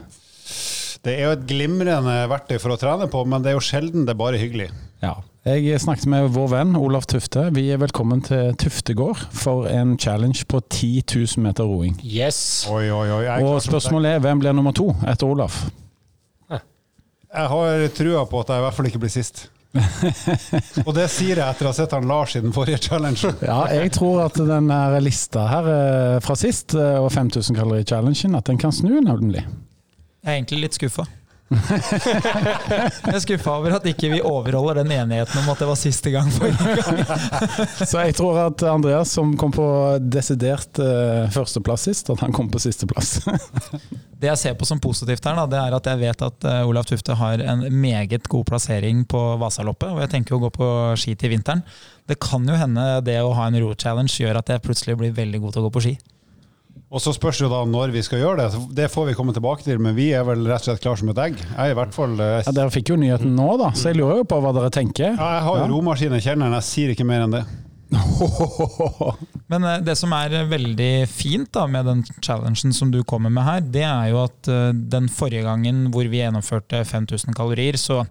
Det 1.03 1.13
er 1.17 1.25
jo 1.27 1.33
et 1.37 1.47
glimrende 1.47 2.15
verktøy 2.31 2.57
for 2.63 2.75
å 2.75 2.79
trene 2.79 3.07
på, 3.11 3.23
men 3.27 3.43
det 3.43 3.51
er 3.51 3.57
jo 3.57 3.63
sjelden 3.63 4.05
det 4.07 4.13
er 4.15 4.19
bare 4.19 4.39
hyggelig. 4.39 4.69
Ja. 5.03 5.17
Jeg 5.43 5.75
snakket 5.83 6.05
med 6.07 6.29
vår 6.31 6.45
venn 6.53 6.77
Olaf 6.79 7.03
Tufte. 7.11 7.49
Vi 7.51 7.65
er 7.75 7.79
velkommen 7.81 8.21
til 8.23 8.53
Tuftegård 8.55 9.25
for 9.35 9.65
en 9.67 9.97
challenge 9.99 10.45
på 10.47 10.61
10 10.71 11.01
000 11.03 11.43
meter 11.43 11.67
roing. 11.67 11.97
Yes! 11.99 12.63
Oi, 12.71 12.85
oi, 12.87 13.09
oi. 13.11 13.25
Og 13.43 13.57
spørsmålet 13.65 14.13
er 14.13 14.21
hvem 14.23 14.39
blir 14.39 14.55
nummer 14.55 14.71
to 14.71 14.93
etter 15.03 15.27
Olaf? 15.27 15.65
jeg 16.47 17.49
har 17.49 17.83
trua 17.97 18.21
på 18.29 18.39
at 18.39 18.53
jeg 18.53 18.61
i 18.61 18.63
hvert 18.63 18.77
fall 18.77 18.87
ikke 18.87 19.01
blir 19.03 19.11
sist. 19.11 19.41
Og 20.87 20.93
det 20.95 21.09
sier 21.11 21.41
jeg 21.41 21.43
etter 21.43 21.67
å 21.67 21.73
ha 21.73 21.75
sett 21.75 21.95
han 21.97 22.07
Lars 22.07 22.37
i 22.39 22.43
den 22.45 22.55
forrige 22.55 22.79
challengen. 22.85 23.35
Ja, 23.43 23.65
jeg 23.73 23.91
tror 23.97 24.21
at 24.29 24.39
den 24.39 24.71
lista 25.03 25.43
her 25.49 25.67
eh, 25.73 26.21
fra 26.23 26.37
sist, 26.39 26.77
eh, 26.77 27.01
og 27.01 27.11
5000 27.11 27.59
kalori-challengen, 27.59 28.39
at 28.39 28.47
den 28.47 28.61
kan 28.63 28.71
snu, 28.71 28.95
nemlig. 29.03 29.43
Jeg 29.43 30.29
er 30.29 30.39
egentlig 30.39 30.61
litt 30.69 30.79
skuffa. 30.79 31.03
Jeg 31.53 33.13
er 33.13 33.23
skuffa 33.23 33.57
over 33.59 33.77
at 33.77 33.87
ikke 33.93 34.11
vi 34.15 34.23
overholder 34.23 34.81
den 34.81 34.95
enigheten 34.97 35.43
om 35.43 35.53
at 35.53 35.61
det 35.61 35.69
var 35.69 35.79
siste 35.79 36.11
gang 36.13 36.23
gang. 36.23 36.31
Så 37.89 37.99
jeg 37.99 38.15
tror 38.17 38.39
at 38.47 38.63
Andreas, 38.67 39.11
som 39.13 39.33
kom 39.39 39.53
på 39.53 39.65
desidert 40.01 40.79
uh, 40.81 41.29
førsteplass 41.33 41.87
sist, 41.89 42.11
at 42.13 42.23
han 42.23 42.33
kom 42.35 42.49
på 42.51 42.61
sisteplass. 42.63 43.19
Det 44.23 44.29
jeg 44.29 44.39
ser 44.39 44.53
på 44.55 44.63
som 44.63 44.79
positivt 44.79 45.25
her, 45.27 45.35
da, 45.35 45.43
det 45.51 45.57
er 45.59 45.73
at 45.75 45.87
jeg 45.89 45.99
vet 45.99 46.21
at 46.23 46.45
uh, 46.47 46.69
Olav 46.69 46.85
Tufte 46.87 47.17
har 47.19 47.41
en 47.43 47.65
meget 47.67 48.29
god 48.31 48.45
plassering 48.47 49.01
på 49.09 49.19
Vasaloppet, 49.41 49.91
og 49.91 49.99
jeg 49.99 50.13
tenker 50.13 50.37
å 50.37 50.43
gå 50.45 50.51
på 50.55 50.69
ski 50.99 51.17
til 51.19 51.33
vinteren. 51.33 51.65
Det 52.07 52.15
kan 52.23 52.47
jo 52.47 52.55
hende 52.55 53.01
det 53.03 53.17
å 53.19 53.33
ha 53.35 53.49
en 53.49 53.59
ro-challenge 53.59 54.15
gjør 54.23 54.39
at 54.39 54.53
jeg 54.53 54.63
plutselig 54.63 54.95
blir 55.01 55.15
veldig 55.17 55.43
god 55.43 55.55
til 55.55 55.63
å 55.63 55.67
gå 55.67 55.73
på 55.75 55.83
ski. 55.87 55.93
Og 56.93 57.01
så 57.01 57.09
spørs 57.15 57.39
det 57.41 57.47
jo 57.47 57.49
da 57.49 57.63
når 57.65 57.89
vi 57.95 58.03
skal 58.05 58.19
gjøre 58.21 58.43
det. 58.43 58.59
Det 58.77 58.85
får 58.93 59.07
vi 59.09 59.15
komme 59.17 59.33
tilbake 59.33 59.65
til, 59.65 59.79
men 59.81 59.95
vi 59.97 60.11
er 60.13 60.21
vel 60.27 60.43
rett 60.45 60.61
og 60.61 60.67
slett 60.69 60.83
klar 60.83 60.99
som 60.99 61.09
et 61.09 61.21
egg. 61.23 61.39
Jeg 61.41 61.57
er 61.57 61.73
i 61.73 61.77
hvert 61.79 61.95
fall 61.95 62.13
eh, 62.21 62.43
Ja, 62.45 62.53
dere 62.53 62.73
fikk 62.75 62.91
jo 62.93 62.97
nyheten 63.01 63.33
nå, 63.33 63.47
da, 63.57 63.71
så 63.73 63.89
jeg 63.89 63.97
lurer 63.97 64.21
jo 64.21 64.27
på 64.29 64.37
hva 64.43 64.51
dere 64.53 64.69
tenker. 64.73 65.15
ja, 65.15 65.29
Jeg 65.39 65.45
har 65.47 65.57
jo 65.57 65.63
Ja. 65.63 65.69
romaskinen 65.73 66.19
i 66.19 66.25
kjelleren, 66.27 66.53
jeg 66.59 66.67
sier 66.69 66.93
ikke 66.93 67.07
mer 67.09 67.25
enn 67.25 67.33
det. 67.39 67.43
Men 69.51 69.65
eh, 69.69 69.79
det 69.85 69.95
som 69.99 70.13
er 70.17 70.35
veldig 70.49 70.91
fint 71.09 71.49
da 71.53 71.65
med 71.69 71.85
den 71.89 72.03
challengen 72.25 72.73
som 72.73 72.91
du 72.93 73.01
kommer 73.07 73.33
med 73.33 73.45
her, 73.47 73.65
det 73.73 73.85
er 73.89 74.11
jo 74.13 74.21
at 74.27 74.49
eh, 74.53 74.69
den 74.93 75.09
forrige 75.09 75.45
gangen 75.47 75.87
hvor 75.93 76.05
vi 76.09 76.21
gjennomførte 76.21 76.83
5000 76.89 77.33
kalorier, 77.37 77.77
så, 77.81 78.03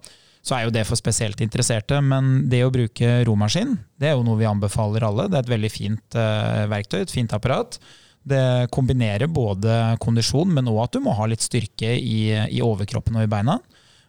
så 0.43 0.57
er 0.59 0.67
jo 0.67 0.75
det 0.75 0.85
for 0.89 0.99
spesielt 0.99 1.39
interesserte. 1.43 1.99
Men 2.03 2.49
det 2.51 2.65
å 2.67 2.71
bruke 2.73 3.21
romaskin, 3.27 3.77
det 3.99 4.11
er 4.11 4.17
jo 4.17 4.27
noe 4.27 4.39
vi 4.43 4.47
anbefaler 4.49 5.07
alle. 5.07 5.29
Det 5.31 5.39
er 5.39 5.47
et 5.47 5.53
veldig 5.55 5.71
fint 5.71 6.19
uh, 6.19 6.63
verktøy, 6.71 7.01
et 7.05 7.15
fint 7.15 7.35
apparat. 7.35 7.79
Det 8.23 8.71
kombinerer 8.71 9.27
både 9.27 9.97
kondisjon, 10.03 10.53
men 10.55 10.69
òg 10.71 10.85
at 10.85 10.95
du 10.95 11.01
må 11.03 11.15
ha 11.17 11.27
litt 11.27 11.43
styrke 11.43 11.91
i, 11.97 12.31
i 12.31 12.61
overkroppen 12.63 13.17
og 13.19 13.25
i 13.25 13.31
beina. 13.31 13.57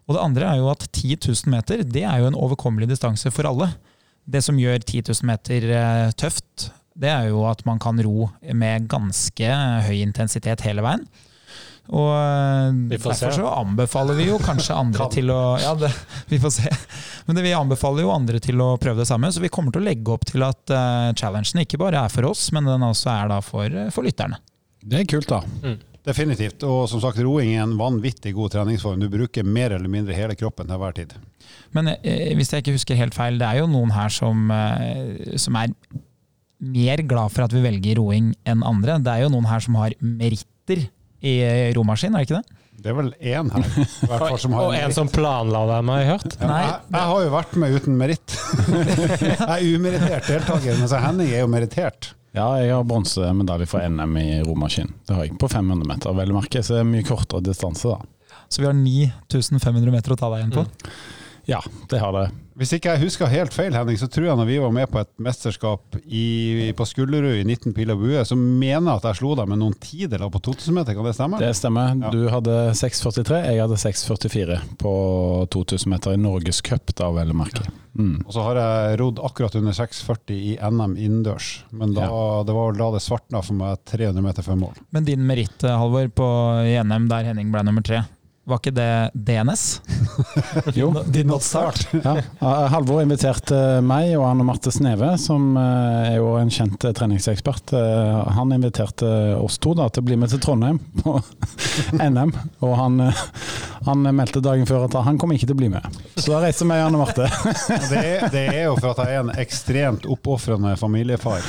Og 0.04 0.16
det 0.16 0.22
andre 0.22 0.48
er 0.52 0.60
jo 0.60 0.70
at 0.70 0.86
10 0.90 1.16
000 1.24 1.50
meter 1.54 1.82
det 1.82 2.04
er 2.04 2.22
jo 2.22 2.30
en 2.30 2.38
overkommelig 2.38 2.90
distanse 2.92 3.32
for 3.34 3.48
alle. 3.48 3.72
Det 4.24 4.42
som 4.44 4.58
gjør 4.60 4.78
10 4.80 5.04
000 5.10 5.28
meter 5.28 5.68
eh, 5.74 6.08
tøft, 6.20 6.70
det 6.94 7.10
er 7.10 7.30
jo 7.32 7.42
at 7.48 7.64
man 7.66 7.80
kan 7.82 7.98
ro 8.04 8.28
med 8.54 8.88
ganske 8.90 9.54
høy 9.88 9.96
intensitet 10.04 10.62
hele 10.66 10.84
veien. 10.84 11.06
Og 11.92 12.78
derfor 12.88 13.12
se. 13.12 13.28
så 13.36 13.48
anbefaler 13.60 14.16
vi 14.16 14.30
jo 14.30 14.38
kanskje 14.40 14.76
andre 14.78 15.08
til 15.12 15.28
å 15.34 15.40
Ja, 15.60 15.74
det, 15.76 15.90
vi 16.30 16.38
får 16.40 16.54
se. 16.56 16.70
Men 17.24 17.38
det, 17.38 17.44
vi 17.46 17.54
anbefaler 17.56 18.04
jo 18.04 18.12
andre 18.12 18.40
til 18.42 18.60
å 18.60 18.74
prøve 18.80 19.00
det 19.00 19.08
samme, 19.08 19.30
så 19.32 19.40
vi 19.40 19.52
kommer 19.52 19.72
til 19.72 19.84
å 19.84 19.88
legge 19.88 20.12
opp 20.12 20.26
til 20.28 20.44
at 20.44 20.74
uh, 20.74 21.10
challengen 21.16 21.62
ikke 21.64 21.80
bare 21.80 22.04
er 22.04 22.12
for 22.12 22.28
oss, 22.28 22.50
men 22.52 22.68
den 22.68 22.84
også 22.84 23.10
er 23.14 23.32
da 23.32 23.40
for, 23.44 23.64
eh, 23.64 23.90
for 23.94 24.04
lytterne. 24.06 24.40
Det 24.84 25.00
er 25.00 25.08
kult, 25.08 25.30
da. 25.30 25.40
Definitivt. 26.04 26.60
Og 26.68 26.84
som 26.90 27.00
sagt, 27.00 27.20
roing 27.24 27.54
er 27.54 27.62
en 27.62 27.78
vanvittig 27.80 28.34
god 28.36 28.52
treningsform. 28.52 29.00
Du 29.00 29.08
bruker 29.12 29.46
mer 29.46 29.72
eller 29.72 29.88
mindre 29.88 30.16
hele 30.16 30.36
kroppen 30.36 30.68
til 30.68 30.80
hver 30.80 30.96
tid. 30.96 31.14
Men 31.76 31.94
eh, 31.94 32.34
hvis 32.36 32.52
jeg 32.52 32.64
ikke 32.64 32.74
husker 32.76 32.98
helt 32.98 33.16
feil, 33.16 33.38
det 33.40 33.48
er 33.48 33.62
jo 33.62 33.70
noen 33.72 33.94
her 33.94 34.12
som, 34.12 34.50
eh, 34.52 35.38
som 35.40 35.56
er 35.56 35.72
mer 36.64 37.02
glad 37.08 37.32
for 37.32 37.46
at 37.46 37.56
vi 37.56 37.64
velger 37.64 38.02
roing 38.02 38.34
enn 38.48 38.66
andre. 38.68 38.98
Det 39.00 39.14
er 39.14 39.24
jo 39.24 39.32
noen 39.32 39.48
her 39.48 39.64
som 39.64 39.80
har 39.80 39.96
meritter 40.04 40.84
i 41.24 41.38
eh, 41.40 41.72
romaskin, 41.76 42.12
er 42.12 42.24
det 42.24 42.28
ikke 42.28 42.42
det? 42.42 42.60
Det 42.84 42.90
er 42.92 42.96
vel 42.98 43.06
én 43.16 43.48
her, 43.48 43.62
hvert 44.04 44.22
fall, 44.26 44.34
som 44.42 44.52
har 44.52 44.64
Og 44.66 44.74
en 44.74 44.82
meritt. 44.82 44.96
som 44.98 45.08
planla 45.08 45.62
å 45.64 45.68
har 45.78 46.02
jeg 46.02 46.08
hørt. 46.10 46.34
Ja, 46.36 46.48
Nei, 46.50 46.58
jeg, 46.66 46.74
jeg 46.92 47.08
har 47.10 47.22
jo 47.24 47.30
vært 47.32 47.54
med 47.62 47.78
uten 47.78 47.96
meritt. 47.96 48.34
jeg 49.24 49.46
er 49.48 49.64
umerittert 49.70 50.28
deltaker, 50.28 50.76
mens 50.82 50.92
Henning 50.92 51.32
er 51.32 51.40
jo 51.46 51.48
merittert. 51.48 52.10
Ja, 52.36 52.50
jeg 52.60 52.74
har 52.74 52.84
bronsemedalje 52.84 53.70
fra 53.70 53.86
NM 53.88 54.16
i 54.20 54.28
romaskin. 54.44 54.92
Det 55.06 55.16
har 55.16 55.24
jeg 55.24 55.38
på 55.40 55.48
500 55.48 55.88
meter, 55.88 56.12
vel 56.18 56.34
å 56.34 56.36
merke. 56.36 56.60
Så 56.66 56.76
det 56.76 56.82
er 56.82 56.88
mye 56.90 57.06
kortere 57.08 57.46
distanse, 57.46 57.94
da. 57.94 58.36
Så 58.52 58.60
vi 58.60 58.68
har 58.68 58.76
9500 58.76 59.94
meter 59.94 60.12
å 60.12 60.18
ta 60.20 60.28
deg 60.34 60.42
igjen 60.42 60.56
på. 60.58 60.66
Ja, 61.50 61.60
det 61.90 62.00
har 62.00 62.14
det. 62.16 62.30
Hvis 62.54 62.70
ikke 62.76 62.92
jeg 62.92 63.02
husker 63.02 63.30
helt 63.32 63.54
feil, 63.54 63.74
Henning, 63.74 63.96
så 63.98 64.06
tror 64.06 64.28
jeg 64.28 64.38
når 64.38 64.46
vi 64.46 64.60
var 64.62 64.70
med 64.74 64.86
på 64.92 65.00
et 65.00 65.10
mesterskap 65.26 65.96
i, 66.06 66.70
på 66.78 66.86
Skullerud 66.86 67.40
i 67.40 67.42
19 67.42 67.74
pil 67.74 67.90
og 67.90 68.04
bue, 68.04 68.22
så 68.22 68.38
mener 68.38 68.92
jeg 68.92 69.00
at 69.00 69.08
jeg 69.08 69.18
slo 69.18 69.32
deg 69.40 69.50
med 69.50 69.58
noen 69.58 69.74
tideler 69.82 70.30
på 70.30 70.38
2000-meter, 70.46 70.94
kan 70.94 71.08
det 71.08 71.16
stemme? 71.18 71.40
Det 71.42 71.50
stemmer. 71.58 71.96
Ja. 71.98 72.12
Du 72.14 72.28
hadde 72.30 72.54
6,43, 72.78 73.40
jeg 73.48 73.64
hadde 73.64 73.80
6,44 73.82 74.60
på 74.78 74.94
2000 75.56 75.94
meter 75.96 76.14
i 76.14 76.22
Norgescup, 76.22 76.94
da 76.94 77.10
vel 77.18 77.34
å 77.34 77.38
merke. 77.42 77.66
Mm. 77.98 78.22
Og 78.22 78.30
så 78.34 78.46
har 78.46 78.62
jeg 78.62 78.98
rodd 79.02 79.18
akkurat 79.26 79.58
under 79.58 79.74
6,40 79.74 80.38
i 80.38 80.54
NM 80.62 80.94
innendørs, 80.94 81.52
men 81.74 81.94
da, 81.98 82.06
det 82.46 82.54
var 82.54 82.70
vel 82.70 82.82
da 82.84 82.92
det 82.94 83.02
svartna 83.02 83.42
for 83.42 83.58
meg 83.58 83.82
300 83.90 84.22
meter 84.22 84.46
før 84.46 84.62
mål. 84.62 84.78
Men 84.94 85.10
din 85.10 85.26
meritt, 85.26 85.58
Halvor, 85.66 86.06
på 86.14 86.28
NM 86.86 87.10
der 87.10 87.32
Henning 87.32 87.50
ble 87.50 87.66
nummer 87.66 87.82
tre, 87.82 88.04
var 88.44 88.58
ikke 88.60 88.72
det 88.76 88.88
DNS? 89.14 89.62
Jo. 90.78 90.90
Did 91.10 91.26
not 91.26 91.42
start. 91.42 91.86
Ja. 92.04 92.16
Eh, 92.20 92.66
Halvor 92.72 93.00
inviterte 93.02 93.56
meg 93.84 94.12
og 94.18 94.26
Anne 94.28 94.44
Marte 94.46 94.70
Sneve, 94.74 95.14
som 95.20 95.54
eh, 95.56 96.10
er 96.12 96.16
jo 96.18 96.34
en 96.40 96.52
kjent 96.52 96.84
eh, 96.84 96.92
treningsekspert. 96.96 97.72
eh, 97.76 98.20
Han 98.36 98.52
inviterte 98.56 99.08
oss 99.40 99.56
to 99.62 99.72
da 99.78 99.88
til 99.88 100.04
å 100.04 100.08
bli 100.10 100.18
med 100.20 100.32
til 100.34 100.42
Trondheim 100.44 100.78
på 101.02 101.16
NM. 102.10 102.34
Og 102.64 102.74
han, 102.78 103.00
eh, 103.08 103.24
han 103.88 104.06
meldte 104.16 104.42
dagen 104.44 104.68
før 104.68 104.86
at 104.88 104.98
han 105.08 105.18
kom 105.20 105.32
ikke 105.34 105.48
til 105.48 105.56
å 105.56 105.60
bli 105.64 105.72
med. 105.74 106.00
Så 106.18 106.30
da 106.34 106.42
reiste 106.44 106.68
meg 106.68 106.82
og 106.84 106.90
Anne 106.92 107.02
Marte. 107.02 107.28
Det 107.90 108.00
er, 108.04 108.28
det 108.34 108.46
er 108.52 108.62
jo 108.68 108.76
for 108.80 108.92
at 108.94 109.04
jeg 109.08 109.18
er 109.18 109.24
en 109.26 109.34
ekstremt 109.44 110.08
oppofrende 110.10 110.76
familiefar. 110.80 111.40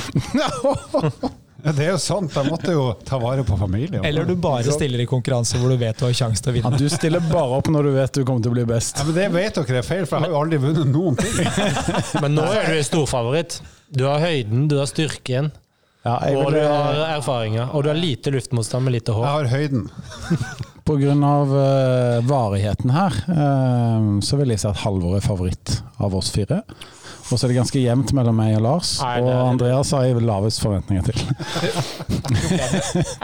Det 1.74 1.82
er 1.86 1.90
jo 1.90 1.98
sant, 1.98 2.30
jeg 2.36 2.46
måtte 2.50 2.72
jo 2.74 2.84
ta 3.06 3.18
vare 3.18 3.42
på 3.46 3.56
familien. 3.58 4.04
Eller 4.06 4.24
du 4.28 4.34
bare 4.38 4.62
stiller 4.70 5.02
i 5.02 5.06
konkurranse 5.10 5.58
hvor 5.58 5.72
du 5.72 5.76
vet 5.80 5.98
du 5.98 6.04
har 6.06 6.14
sjanse 6.14 6.44
til 6.44 6.52
å 6.52 6.56
Ja, 6.56 6.62
vinne. 6.68 6.78
du 6.78 6.88
stiller 6.92 7.24
bare 7.26 7.58
opp 7.58 7.70
når 7.72 7.88
du 7.88 7.92
vet 7.96 8.12
du 8.14 8.22
kommer 8.24 8.44
til 8.44 8.52
å 8.52 8.56
bli 8.56 8.66
best. 8.70 9.00
Ja, 9.00 9.06
men 9.08 9.14
Det 9.18 9.28
vet 9.34 9.58
dere 9.58 9.80
er 9.82 9.86
feil, 9.86 10.06
for 10.06 10.16
jeg 10.20 10.28
har 10.28 10.34
jo 10.36 10.40
aldri 10.44 10.60
vunnet 10.62 10.90
noen 10.92 11.18
ting. 11.18 11.34
Men 12.22 12.36
nå 12.38 12.46
er 12.54 12.70
du 12.70 12.82
storfavoritt. 12.86 13.58
Du 13.90 14.04
har 14.06 14.22
høyden, 14.22 14.68
du 14.70 14.78
har 14.78 14.86
styrken, 14.90 15.50
Ja, 16.06 16.20
jeg 16.22 16.36
og 16.38 16.52
du 16.54 16.60
har 16.62 17.00
erfaringer. 17.16 17.72
Og 17.74 17.82
du 17.82 17.90
har 17.90 17.98
lite 17.98 18.30
luftmotstand 18.30 18.86
med 18.86 18.94
lite 19.00 19.14
hår. 19.16 19.26
Jeg 19.26 19.34
har 19.40 19.52
høyden. 19.56 19.88
på 20.86 20.94
grunn 21.00 21.24
av 21.26 21.50
eh, 21.50 22.20
varigheten 22.30 22.92
her, 22.94 23.16
eh, 23.26 24.04
så 24.22 24.38
vil 24.38 24.54
jeg 24.54 24.62
si 24.62 24.68
at 24.70 24.84
Halvor 24.84 25.16
er 25.18 25.24
favoritt 25.24 25.80
av 25.98 26.14
oss 26.14 26.30
fire. 26.30 26.60
Og 27.26 27.38
så 27.38 27.46
er 27.46 27.50
det 27.50 27.56
ganske 27.58 27.80
jevnt 27.82 28.12
mellom 28.14 28.36
meg 28.38 28.54
og 28.58 28.62
Lars. 28.62 28.90
Nei, 29.02 29.16
og 29.24 29.30
Andreas 29.34 29.90
har 29.96 30.04
jeg 30.06 30.22
lavest 30.22 30.60
forventninger 30.62 31.08
til. 31.08 31.16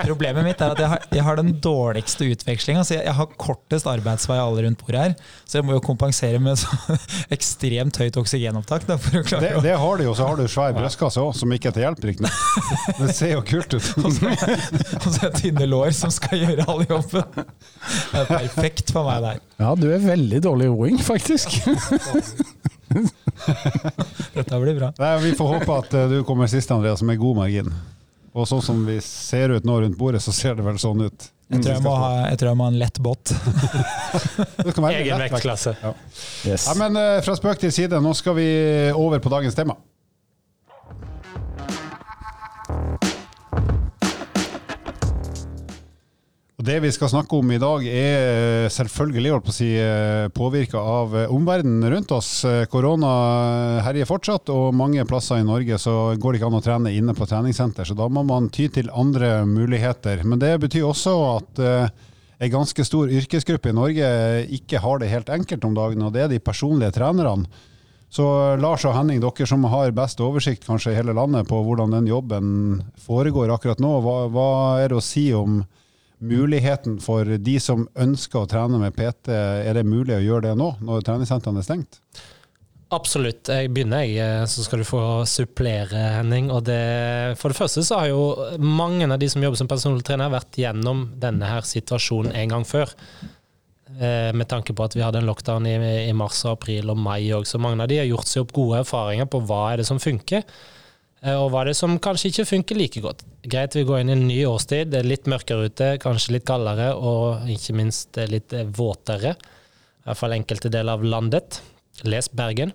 Problemet 0.02 0.46
mitt 0.46 0.62
er 0.64 0.74
at 0.74 0.80
jeg 0.82 0.90
har, 0.90 1.04
jeg 1.14 1.26
har 1.26 1.38
den 1.38 1.52
dårligste 1.62 2.26
utvekslinga. 2.32 2.82
Jeg, 2.90 3.04
jeg 3.06 3.14
har 3.18 3.36
kortest 3.40 3.86
arbeidsvei 3.90 4.38
alle 4.42 4.66
rundt 4.66 4.80
bordet 4.82 5.04
her, 5.04 5.14
så 5.46 5.60
jeg 5.60 5.68
må 5.68 5.76
jo 5.76 5.84
kompensere 5.84 6.40
med 6.42 6.58
så 6.60 6.98
ekstremt 7.36 8.00
høyt 8.02 8.18
oksygenopptak. 8.18 8.88
Da, 8.90 8.98
for 9.00 9.20
å 9.20 9.24
Det, 9.42 9.52
å 9.60 9.62
det 9.64 9.76
har 9.84 10.00
du 10.00 10.06
jo, 10.08 10.16
så 10.18 10.28
har 10.30 10.40
du 10.40 10.44
svær 10.50 10.74
brystkasse 10.76 11.22
òg, 11.22 11.32
som 11.38 11.54
ikke 11.54 11.70
er 11.70 11.78
til 11.78 11.86
hjelp, 11.86 12.02
riktignok. 12.10 12.98
Det 12.98 13.14
ser 13.14 13.34
jo 13.36 13.44
kult 13.46 13.78
ut. 13.78 13.92
Og 14.02 14.10
så 14.16 14.32
og 14.32 15.06
så 15.06 15.26
er 15.26 15.30
det 15.30 15.40
tynne 15.40 15.66
lår 15.68 15.92
som 15.96 16.10
skal 16.12 16.40
gjøre 16.42 16.66
all 16.70 16.82
jobben. 16.88 17.24
Det 17.36 18.22
er 18.22 18.28
perfekt 18.30 18.92
for 18.94 19.06
meg 19.08 19.22
der. 19.24 19.40
Ja, 19.62 19.72
du 19.78 19.86
er 19.92 20.02
veldig 20.02 20.42
dårlig 20.44 20.68
i 20.68 20.72
roing, 20.72 21.00
faktisk. 21.02 21.60
Dette 24.36 24.60
blir 24.60 24.78
bra. 24.78 24.92
Nei, 24.98 25.12
vi 25.24 25.34
får 25.38 25.52
håpe 25.56 25.78
at 25.78 25.94
eh, 25.98 26.08
du 26.12 26.22
kommer 26.28 26.50
sist, 26.50 26.70
Andreas, 26.70 27.02
med 27.06 27.20
god 27.20 27.42
margin. 27.42 27.70
Og 28.32 28.48
sånn 28.48 28.62
som 28.64 28.80
vi 28.86 28.96
ser 29.04 29.52
ut 29.52 29.66
nå 29.68 29.78
rundt 29.82 29.98
bordet, 29.98 30.22
så 30.24 30.32
ser 30.32 30.56
det 30.56 30.64
vel 30.64 30.78
sånn 30.80 31.04
ut. 31.04 31.28
Jeg 31.52 31.60
tror 31.60 31.74
jeg 31.74 31.84
må 31.84 31.92
ha, 32.00 32.12
jeg 32.30 32.38
tror 32.40 32.48
jeg 32.48 32.56
må 32.56 32.64
ha 32.64 32.72
en 32.72 32.78
lett 32.80 32.98
båt. 33.04 33.32
Egen 34.94 35.20
vektklasse. 35.20 35.74
Ja. 35.82 35.90
Yes. 36.48 36.64
Ja, 36.64 36.76
men 36.80 36.96
eh, 36.96 37.18
fra 37.26 37.36
spøk 37.36 37.60
til 37.60 37.74
side, 37.74 38.00
nå 38.00 38.14
skal 38.16 38.38
vi 38.38 38.48
over 38.96 39.20
på 39.20 39.32
dagens 39.32 39.58
tema. 39.58 39.76
Og 46.62 46.66
Det 46.68 46.76
vi 46.78 46.92
skal 46.94 47.10
snakke 47.10 47.34
om 47.34 47.48
i 47.50 47.58
dag 47.58 47.82
er 47.90 48.68
selvfølgelig 48.70 49.30
holdt 49.32 49.46
på 49.48 49.54
si, 49.56 49.70
påvirka 50.30 50.78
av 50.78 51.16
eh, 51.18 51.32
omverdenen 51.34 51.88
rundt 51.90 52.14
oss. 52.14 52.44
Eh, 52.46 52.68
Korona 52.70 53.80
herjer 53.82 54.06
fortsatt, 54.06 54.52
og 54.54 54.70
mange 54.78 55.02
plasser 55.10 55.40
i 55.42 55.48
Norge 55.48 55.74
så 55.82 56.14
går 56.14 56.36
det 56.36 56.38
ikke 56.38 56.50
an 56.52 56.58
å 56.60 56.62
trene 56.62 56.92
inne 56.94 57.16
på 57.18 57.26
treningssenter, 57.26 57.82
så 57.82 57.98
da 57.98 58.06
må 58.06 58.22
man 58.30 58.46
ty 58.54 58.68
til 58.70 58.92
andre 58.94 59.40
muligheter. 59.42 60.22
Men 60.22 60.38
det 60.38 60.52
betyr 60.62 60.86
også 60.86 61.16
at 61.32 61.64
eh, 61.66 62.06
en 62.46 62.54
ganske 62.54 62.86
stor 62.86 63.10
yrkesgruppe 63.10 63.74
i 63.74 63.78
Norge 63.80 64.14
ikke 64.60 64.86
har 64.86 65.02
det 65.02 65.10
helt 65.10 65.34
enkelt 65.34 65.66
om 65.66 65.74
dagen, 65.74 66.06
og 66.06 66.14
det 66.14 66.28
er 66.28 66.30
de 66.30 66.38
personlige 66.46 66.94
trenerne. 66.94 67.50
Så 68.06 68.30
Lars 68.62 68.86
og 68.86 68.94
Henning, 68.94 69.18
dere 69.18 69.50
som 69.50 69.66
har 69.66 69.98
best 69.98 70.22
oversikt 70.22 70.70
kanskje 70.70 70.94
i 70.94 71.02
hele 71.02 71.18
landet 71.18 71.50
på 71.50 71.58
hvordan 71.66 71.98
den 71.98 72.06
jobben 72.14 72.56
foregår 73.02 73.50
akkurat 73.50 73.82
nå, 73.82 73.96
hva, 74.06 74.18
hva 74.30 74.50
er 74.78 74.92
det 74.94 75.02
å 75.02 75.08
si 75.10 75.32
om 75.34 75.64
muligheten 76.22 77.00
for 77.02 77.26
de 77.26 77.56
som 77.60 77.88
ønsker 77.98 78.42
å 78.42 78.48
trene 78.50 78.78
med 78.80 78.94
PT? 78.96 79.32
Er 79.34 79.74
det 79.76 79.86
mulig 79.88 80.16
å 80.16 80.22
gjøre 80.22 80.50
det 80.50 80.54
nå, 80.60 80.70
når 80.84 81.04
treningssentrene 81.08 81.62
er 81.62 81.66
stengt? 81.66 81.98
Absolutt. 82.92 83.48
Jeg 83.48 83.70
begynner, 83.72 84.04
jeg, 84.04 84.18
eh, 84.20 84.44
så 84.46 84.64
skal 84.66 84.82
du 84.82 84.84
få 84.84 85.00
supplere, 85.28 85.96
Henning. 86.18 86.50
Og 86.52 86.64
det, 86.66 87.38
for 87.40 87.48
det 87.48 87.56
første 87.56 87.84
så 87.86 88.02
har 88.02 88.10
jo 88.10 88.24
mange 88.60 89.08
av 89.08 89.18
de 89.20 89.30
som 89.32 89.42
jobber 89.42 89.60
som 89.60 89.70
personlig 89.70 90.04
trener, 90.04 90.32
vært 90.32 90.58
gjennom 90.60 91.06
denne 91.22 91.48
her 91.48 91.64
situasjonen 91.64 92.34
en 92.36 92.52
gang 92.52 92.66
før. 92.68 92.92
Eh, 93.96 94.32
Med 94.36 94.48
tanke 94.48 94.76
på 94.76 94.84
at 94.84 94.94
vi 94.96 95.02
hadde 95.04 95.22
en 95.22 95.28
lockdown 95.28 95.66
i, 95.66 95.76
i 96.08 96.12
mars, 96.12 96.44
april 96.44 96.92
og 96.92 97.00
mai 97.00 97.32
òg. 97.32 97.48
Så 97.48 97.60
mange 97.60 97.80
av 97.80 97.88
de 97.88 98.02
har 98.02 98.10
gjort 98.10 98.28
seg 98.28 98.44
opp 98.44 98.52
gode 98.52 98.84
erfaringer 98.84 99.28
på 99.28 99.40
hva 99.40 99.72
er 99.72 99.80
det 99.80 99.88
som 99.88 100.00
funker. 100.00 100.44
Eh, 101.22 101.36
Og 101.36 101.50
hva 101.52 101.62
er 101.62 101.70
det 101.70 101.78
som 101.78 101.98
kanskje 102.02 102.32
ikke 102.32 102.48
funker 102.50 102.78
like 102.78 103.02
godt. 103.04 103.24
Greit, 103.42 103.76
vi 103.76 103.86
går 103.88 104.02
inn 104.02 104.12
i 104.12 104.16
en 104.16 104.28
ny 104.28 104.38
årstid. 104.48 104.92
Det 104.92 105.00
er 105.00 105.08
litt 105.08 105.28
mørkere 105.30 105.70
ute, 105.70 105.96
kanskje 106.02 106.36
litt 106.36 106.46
kaldere, 106.48 106.92
og 106.94 107.50
ikke 107.50 107.76
minst 107.78 108.18
eh, 108.20 108.30
litt 108.30 108.54
eh, 108.56 108.68
våtere. 108.68 109.34
I 109.34 110.08
hvert 110.08 110.18
fall 110.18 110.38
enkelte 110.38 110.72
deler 110.72 110.98
av 110.98 111.04
landet. 111.06 111.60
Les 112.08 112.30
Bergen. 112.32 112.72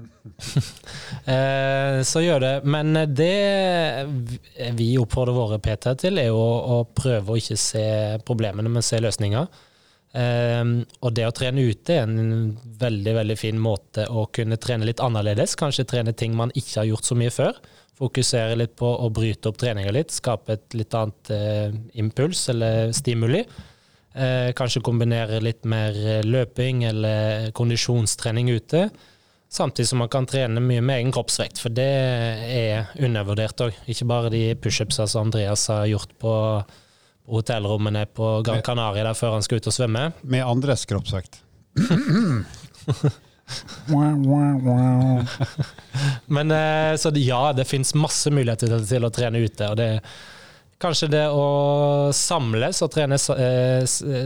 Så 2.10 2.20
gjør 2.22 2.40
det. 2.40 2.52
Men 2.64 2.94
det 3.12 4.06
vi 4.78 4.94
oppfordrer 5.00 5.36
våre 5.36 5.58
PT 5.60 5.90
til, 6.04 6.20
er 6.22 6.30
jo 6.30 6.40
å, 6.40 6.78
prøve 6.96 7.34
å 7.34 7.40
ikke 7.40 7.58
se 7.60 7.82
problemene, 8.24 8.72
men 8.72 8.86
se 8.86 9.00
løsninger. 9.02 9.50
Og 10.14 11.10
det 11.18 11.26
å 11.26 11.34
trene 11.36 11.66
ute 11.68 11.98
er 11.98 12.06
en 12.06 12.54
veldig 12.80 13.14
veldig 13.18 13.36
fin 13.38 13.60
måte 13.60 14.06
å 14.08 14.24
kunne 14.32 14.56
trene 14.62 14.88
litt 14.88 15.02
annerledes. 15.04 15.58
Kanskje 15.60 15.88
trene 15.90 16.16
ting 16.16 16.38
man 16.38 16.54
ikke 16.54 16.80
har 16.80 16.90
gjort 16.94 17.10
så 17.10 17.18
mye 17.18 17.34
før. 17.34 17.60
Fokusere 18.00 18.56
litt 18.56 18.78
på 18.80 18.88
å 18.88 19.10
bryte 19.12 19.50
opp 19.50 19.58
treninga 19.60 19.92
litt, 19.92 20.14
skape 20.14 20.56
et 20.56 20.76
litt 20.78 20.94
annet 20.96 21.32
eh, 21.36 21.74
impuls 22.00 22.46
eller 22.48 22.94
stimuli. 22.96 23.42
Eh, 24.14 24.50
kanskje 24.56 24.82
kombinere 24.82 25.42
litt 25.44 25.68
mer 25.68 25.94
eh, 25.94 26.24
løping 26.24 26.84
eller 26.88 27.50
kondisjonstrening 27.52 28.48
ute. 28.56 28.88
Samtidig 29.50 29.88
som 29.90 30.00
man 30.00 30.08
kan 30.08 30.26
trene 30.30 30.62
mye 30.62 30.80
med 30.80 31.02
egen 31.02 31.12
kroppsvekt, 31.12 31.60
for 31.60 31.74
det 31.74 31.84
er 31.84 32.90
undervurdert 33.02 33.66
òg. 33.66 33.78
Ikke 33.90 34.08
bare 34.08 34.30
de 34.32 34.44
pushupsa 34.62 35.08
som 35.10 35.28
Andreas 35.28 35.66
har 35.68 35.88
gjort 35.90 36.12
på, 36.22 36.34
på 37.26 37.40
hotellrommene 37.40 38.06
på 38.14 38.36
Gran 38.46 38.62
Canaria 38.66 39.10
der 39.10 39.18
før 39.18 39.36
han 39.36 39.46
skal 39.46 39.60
ut 39.60 39.68
og 39.68 39.76
svømme. 39.76 40.12
Med 40.22 40.46
andres 40.46 40.86
kroppsvekt. 40.88 41.42
Men 46.26 46.50
eh, 46.50 46.96
så 46.96 47.12
ja, 47.14 47.52
det 47.56 47.68
finnes 47.68 47.94
masse 47.98 48.30
muligheter 48.32 48.78
til, 48.86 49.06
å 49.06 49.14
trene 49.14 49.42
ute. 49.42 49.70
og 49.70 49.80
det 49.80 49.90
Kanskje 50.80 51.10
det 51.12 51.26
å 51.28 52.08
samles 52.16 52.78
og 52.80 52.88
trene 52.94 53.18
eh, 53.36 53.82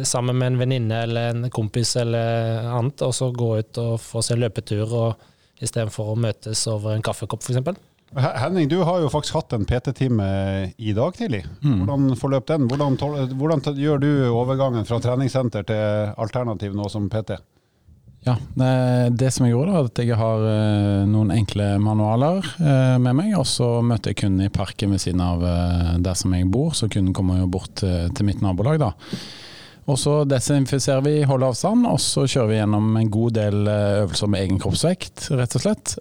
sammen 0.06 0.38
med 0.38 0.52
en 0.52 0.58
venninne 0.60 1.00
eller 1.02 1.32
en 1.32 1.48
kompis 1.50 1.96
eller 1.98 2.68
annet, 2.70 3.02
og 3.02 3.14
så 3.16 3.32
gå 3.34 3.48
ut 3.58 3.80
og 3.82 3.96
få 3.98 4.22
seg 4.22 4.36
en 4.36 4.44
løpetur 4.44 4.94
istedenfor 5.64 6.12
å 6.12 6.20
møtes 6.20 6.62
over 6.70 6.94
en 6.94 7.02
kaffekopp, 7.02 7.42
f.eks. 7.42 7.82
Henning, 8.14 8.68
du 8.70 8.76
har 8.86 9.00
jo 9.02 9.10
faktisk 9.10 9.34
hatt 9.40 9.56
en 9.56 9.64
PT-time 9.66 10.26
i 10.78 10.92
dag 10.94 11.16
tidlig. 11.18 11.42
Hvordan 11.82 12.14
forløp 12.20 12.46
den? 12.46 12.68
Hvordan, 12.70 12.98
hvordan 13.34 13.64
gjør 13.74 13.98
du 13.98 14.10
overgangen 14.28 14.86
fra 14.86 15.00
treningssenter 15.02 15.66
til 15.66 16.14
alternativ 16.22 16.76
nå 16.78 16.86
som 16.92 17.10
PT? 17.10 17.40
Ja, 18.24 18.36
eh, 18.64 19.10
Det 19.12 19.30
som 19.30 19.44
jeg 19.46 19.52
gjorde, 19.52 19.72
da, 19.72 19.84
at 19.84 20.00
jeg 20.00 20.16
har 20.16 20.44
eh, 20.48 21.04
noen 21.08 21.32
enkle 21.34 21.74
manualer 21.82 22.44
eh, 22.56 22.96
med 22.96 23.18
meg, 23.20 23.34
og 23.36 23.44
så 23.48 23.78
møter 23.84 24.14
jeg 24.14 24.22
kunden 24.24 24.46
i 24.46 24.52
parken 24.52 24.94
ved 24.94 25.02
siden 25.04 25.20
av 25.20 25.44
der 26.00 26.16
som 26.16 26.32
jeg 26.32 26.48
bor, 26.48 26.72
så 26.76 26.88
kunden 26.88 27.14
kommer 27.16 27.42
jo 27.42 27.50
bort 27.52 27.82
til 27.84 28.26
mitt 28.26 28.40
nabolag. 28.44 28.80
da. 28.80 28.94
Og 29.84 29.98
Så 30.00 30.12
desinfiserer 30.24 31.02
vi, 31.04 31.12
holder 31.28 31.50
avstand, 31.52 31.84
og 31.84 31.98
så 32.00 32.24
kjører 32.24 32.48
vi 32.48 32.56
gjennom 32.56 32.86
en 32.96 33.10
god 33.12 33.34
del 33.36 33.68
øvelser 33.68 34.30
med 34.32 34.46
egen 34.46 34.60
kroppsvekt, 34.62 35.26
rett 35.36 35.56
og 35.58 35.60
slett. 35.66 35.92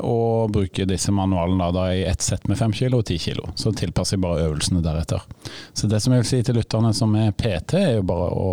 Og 0.00 0.54
bruker 0.54 0.88
disse 0.88 1.12
manualene 1.12 1.68
da, 1.76 1.84
i 1.92 2.06
ett 2.08 2.24
sett 2.24 2.48
med 2.48 2.56
5 2.56 2.72
kilo 2.80 3.02
og 3.02 3.10
10 3.12 3.20
kilo. 3.26 3.50
Så 3.60 3.74
tilpasser 3.76 4.16
jeg 4.16 4.24
bare 4.24 4.46
øvelsene 4.46 4.80
deretter. 4.80 5.20
Så 5.76 5.92
det 5.92 6.00
som 6.00 6.16
jeg 6.16 6.24
vil 6.24 6.30
si 6.30 6.40
til 6.48 6.56
lytterne 6.56 6.94
som 6.96 7.12
er 7.20 7.36
PT, 7.36 7.76
er 7.76 7.94
jo 7.98 8.08
bare 8.08 8.32
å 8.32 8.48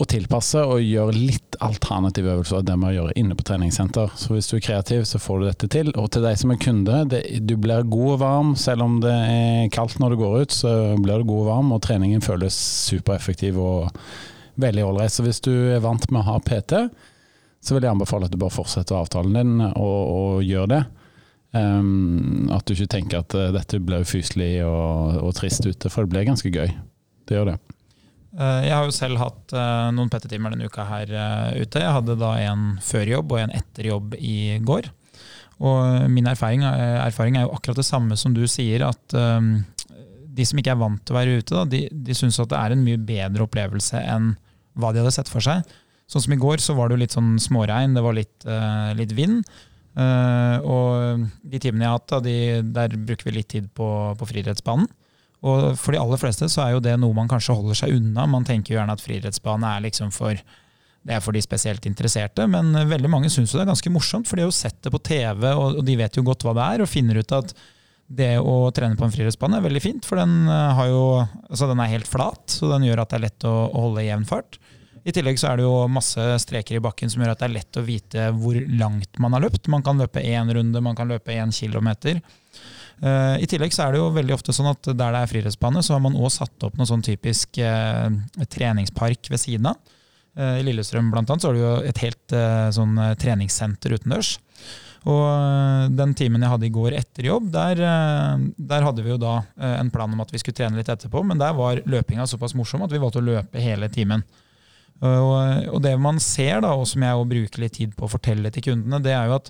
å 0.00 0.06
tilpasse 0.08 0.62
og 0.64 0.80
gjøre 0.80 1.12
litt 1.12 1.58
alternative 1.60 2.32
øvelser 2.32 2.60
av 2.60 2.66
det 2.70 2.76
vi 2.80 2.92
gjør 2.94 3.12
inne 3.20 3.36
på 3.36 3.44
treningssenter. 3.50 4.14
Så 4.16 4.32
hvis 4.32 4.48
du 4.48 4.56
er 4.56 4.64
kreativ, 4.64 5.04
så 5.08 5.20
får 5.20 5.40
du 5.40 5.46
dette 5.48 5.68
til. 5.72 5.90
Og 6.00 6.08
til 6.14 6.24
deg 6.24 6.38
som 6.40 6.54
er 6.54 6.60
kunde, 6.62 7.02
det, 7.12 7.20
du 7.44 7.54
blir 7.60 7.84
god 7.84 8.14
og 8.14 8.20
varm. 8.22 8.54
Selv 8.56 8.86
om 8.86 8.96
det 9.04 9.12
er 9.12 9.70
kaldt 9.74 9.98
når 10.00 10.14
du 10.14 10.20
går 10.22 10.36
ut, 10.40 10.56
så 10.56 10.72
blir 10.96 11.20
du 11.20 11.28
god 11.28 11.42
og 11.42 11.50
varm, 11.50 11.72
og 11.76 11.82
treningen 11.84 12.24
føles 12.24 12.56
supereffektiv 12.88 13.60
og 13.60 13.90
veldig 14.60 14.86
ålreit. 14.88 15.12
Så 15.12 15.24
hvis 15.26 15.42
du 15.44 15.52
er 15.52 15.84
vant 15.84 16.06
med 16.08 16.22
å 16.22 16.28
ha 16.30 16.38
PT, 16.48 16.80
så 17.60 17.76
vil 17.76 17.84
jeg 17.84 17.92
anbefale 17.92 18.24
at 18.24 18.32
du 18.32 18.40
bare 18.40 18.56
fortsetter 18.56 18.96
avtalen 18.96 19.36
din 19.36 19.66
og, 19.68 19.98
og 20.00 20.46
gjør 20.46 20.72
det. 20.72 20.80
Um, 21.50 22.46
at 22.54 22.62
du 22.64 22.76
ikke 22.76 22.92
tenker 22.94 23.20
at 23.24 23.34
uh, 23.34 23.50
dette 23.52 23.80
blir 23.82 24.06
fyselig 24.06 24.62
og, 24.62 25.18
og 25.26 25.34
trist 25.36 25.66
ute, 25.66 25.90
for 25.90 26.06
det 26.06 26.14
blir 26.14 26.28
ganske 26.28 26.52
gøy. 26.54 26.72
Det 27.26 27.36
gjør 27.36 27.52
det. 27.52 27.58
Eh, 28.30 28.62
jeg 28.68 28.74
har 28.76 28.86
jo 28.86 28.94
selv 28.94 29.18
hatt 29.18 29.54
eh, 29.56 29.88
noen 29.96 30.10
PT-timer 30.10 30.54
denne 30.54 30.68
uka 30.70 30.86
her 30.86 31.10
eh, 31.10 31.62
ute. 31.64 31.82
Jeg 31.82 31.94
hadde 31.96 32.18
da 32.20 32.34
en 32.44 32.72
før 32.84 33.10
jobb 33.16 33.34
og 33.34 33.42
en 33.42 33.54
etter 33.58 33.90
jobb 33.90 34.14
i 34.18 34.60
går. 34.66 34.90
Og 35.60 36.06
min 36.08 36.28
erfaring, 36.30 36.62
erfaring 36.64 37.36
er 37.36 37.44
jo 37.44 37.52
akkurat 37.52 37.76
det 37.82 37.84
samme 37.84 38.16
som 38.16 38.32
du 38.32 38.46
sier, 38.48 38.80
at 38.86 39.12
de 39.12 40.44
som 40.48 40.56
ikke 40.56 40.72
er 40.72 40.78
vant 40.80 41.02
til 41.04 41.12
å 41.12 41.18
være 41.18 41.34
ute, 41.36 41.52
da, 41.52 41.64
de, 41.68 41.80
de 41.92 42.16
syns 42.16 42.38
at 42.40 42.48
det 42.48 42.56
er 42.56 42.72
en 42.72 42.80
mye 42.86 42.96
bedre 42.96 43.44
opplevelse 43.44 44.00
enn 44.00 44.30
hva 44.80 44.94
de 44.94 45.02
hadde 45.02 45.12
sett 45.12 45.28
for 45.28 45.44
seg. 45.44 45.68
Sånn 46.08 46.24
som 46.24 46.32
i 46.32 46.40
går, 46.40 46.64
så 46.64 46.72
var 46.78 46.88
det 46.88 46.96
jo 46.96 47.02
litt 47.02 47.18
sånn 47.18 47.34
småregn, 47.44 47.92
det 47.92 48.06
var 48.06 48.16
litt, 48.16 48.48
litt 48.96 49.12
vind. 49.18 49.44
Og 50.00 51.28
de 51.44 51.60
timene 51.60 51.84
jeg 51.84 51.92
har 51.92 51.98
hatt, 51.98 52.08
da, 52.14 52.22
de, 52.24 52.38
der 52.80 52.96
bruker 52.96 53.28
vi 53.28 53.36
litt 53.36 53.52
tid 53.52 53.68
på, 53.76 53.90
på 54.16 54.30
friidrettsbanen. 54.32 54.88
Og 55.40 55.76
for 55.80 55.94
de 55.94 56.00
aller 56.00 56.20
fleste 56.20 56.48
så 56.52 56.66
er 56.66 56.74
jo 56.74 56.82
det 56.84 56.96
noe 57.00 57.16
man 57.16 57.30
kanskje 57.30 57.56
holder 57.56 57.78
seg 57.78 57.94
unna. 57.96 58.26
Man 58.28 58.44
tenker 58.48 58.76
gjerne 58.76 58.96
at 58.96 59.04
friidrettsbane 59.04 59.76
er 59.76 59.86
liksom 59.86 60.12
for 60.14 60.36
det 61.00 61.14
er 61.16 61.22
for 61.24 61.32
de 61.32 61.40
spesielt 61.40 61.86
interesserte, 61.88 62.44
men 62.50 62.74
veldig 62.90 63.08
mange 63.08 63.30
syns 63.32 63.54
det 63.54 63.62
er 63.62 63.70
ganske 63.70 63.92
morsomt, 63.92 64.28
for 64.28 64.36
de 64.36 64.44
har 64.44 64.50
jo 64.50 64.56
sett 64.56 64.82
det 64.84 64.90
på 64.92 65.00
TV, 65.00 65.46
og 65.56 65.78
de 65.86 65.94
vet 65.96 66.18
jo 66.18 66.24
godt 66.26 66.44
hva 66.44 66.52
det 66.58 66.66
er, 66.66 66.82
og 66.84 66.90
finner 66.92 67.22
ut 67.22 67.32
at 67.38 67.54
det 68.10 68.34
å 68.42 68.56
trene 68.74 68.98
på 68.98 69.06
en 69.06 69.14
friidrettsbane 69.14 69.56
er 69.56 69.64
veldig 69.64 69.80
fint, 69.80 70.04
for 70.04 70.20
den, 70.20 70.42
eh, 70.50 70.82
jo, 70.90 71.22
altså 71.48 71.70
den, 71.70 71.80
er 71.80 71.92
helt 71.94 72.10
flat, 72.10 72.42
så 72.52 72.68
den 72.74 72.84
gjør 72.88 73.04
at 73.04 73.12
det 73.12 73.20
er 73.20 73.24
lett 73.28 73.48
å, 73.48 73.54
å 73.70 73.86
holde 73.86 74.04
jevn 74.04 74.28
fart. 74.28 74.58
I 75.00 75.14
tillegg 75.16 75.38
så 75.40 75.48
er 75.48 75.60
det 75.60 75.64
jo 75.64 75.76
masse 75.88 76.24
streker 76.42 76.76
i 76.76 76.82
bakken 76.84 77.08
som 77.08 77.22
gjør 77.22 77.32
at 77.32 77.40
det 77.40 77.46
er 77.48 77.54
lett 77.54 77.78
å 77.80 77.86
vite 77.86 78.26
hvor 78.36 78.58
langt 78.76 79.20
man 79.22 79.32
har 79.32 79.46
løpt. 79.46 79.70
Man 79.72 79.84
kan 79.86 79.96
løpe 80.02 80.20
én 80.20 80.52
runde, 80.52 80.82
man 80.84 80.98
kan 80.98 81.08
løpe 81.08 81.32
én 81.32 81.54
kilometer. 81.56 82.20
Eh, 83.00 83.36
I 83.40 83.48
tillegg 83.48 83.72
så 83.72 83.86
er 83.86 83.94
det 83.94 84.02
jo 84.02 84.10
veldig 84.12 84.34
ofte 84.36 84.52
sånn 84.52 84.68
at 84.74 84.90
der 84.90 85.14
det 85.14 85.22
er 85.22 85.30
friidrettsbane, 85.30 85.82
så 85.84 85.96
har 85.96 86.02
man 86.04 86.18
òg 86.18 86.28
satt 86.34 86.66
opp 86.66 86.76
noe 86.76 86.88
sånn 86.88 87.04
typisk 87.04 87.60
eh, 87.64 88.10
treningspark 88.52 89.30
ved 89.32 89.40
siden 89.40 89.70
av. 89.72 89.80
Eh, 90.36 90.60
I 90.60 90.66
Lillestrøm 90.66 91.08
blant 91.12 91.32
annet 91.32 91.46
så 91.46 91.50
har 91.50 91.56
du 91.56 91.62
jo 91.62 91.74
et 91.88 92.04
helt 92.04 92.36
sånn 92.76 93.00
treningssenter 93.20 93.96
utendørs. 93.96 94.36
Og 95.08 95.94
den 95.96 96.10
timen 96.12 96.42
jeg 96.44 96.52
hadde 96.52 96.66
i 96.68 96.74
går 96.74 96.92
etter 96.98 97.24
jobb, 97.30 97.46
der, 97.54 97.78
der, 98.60 98.84
hadde 98.84 99.00
vi 99.00 99.14
jo 99.14 99.16
da 99.16 99.38
en 99.80 99.88
plan 99.88 100.12
om 100.12 100.20
at 100.20 100.28
vi 100.28 100.42
skulle 100.42 100.58
trene 100.58 100.76
litt 100.76 100.90
etterpå, 100.92 101.22
men 101.24 101.40
der 101.40 101.54
var 101.56 101.80
løpinga 101.88 102.26
såpass 102.28 102.52
morsom 102.52 102.84
at 102.84 102.92
vi 102.92 103.00
valgte 103.00 103.22
å 103.22 103.24
løpe 103.24 103.62
hele 103.64 103.88
timen. 103.88 104.20
Og, 105.00 105.78
det 105.80 105.94
man 105.96 106.20
ser, 106.20 106.60
da, 106.60 106.74
og 106.76 106.84
som 106.84 107.00
jeg 107.06 107.30
bruker 107.32 107.64
litt 107.64 107.78
tid 107.78 107.96
på 107.96 108.04
å 108.04 108.12
fortelle 108.12 108.52
til 108.52 108.66
kundene, 108.68 109.00
det 109.00 109.16
er 109.16 109.32
jo 109.32 109.38
at 109.38 109.48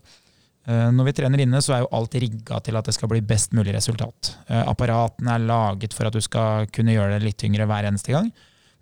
når 0.69 1.07
vi 1.09 1.15
trener 1.17 1.41
inne, 1.41 1.61
så 1.65 1.75
er 1.75 1.83
jo 1.83 1.91
alt 1.97 2.15
rigga 2.21 2.61
til 2.61 2.77
at 2.77 2.87
det 2.87 2.95
skal 2.95 3.09
bli 3.11 3.23
best 3.25 3.55
mulig 3.57 3.73
resultat. 3.75 4.35
Eh, 4.47 4.61
apparatene 4.69 5.33
er 5.35 5.47
laget 5.49 5.97
for 5.97 6.09
at 6.09 6.17
du 6.17 6.21
skal 6.25 6.69
kunne 6.75 6.95
gjøre 6.95 7.17
det 7.17 7.25
litt 7.25 7.39
tyngre 7.41 7.67
hver 7.69 7.89
eneste 7.89 8.13
gang. 8.13 8.29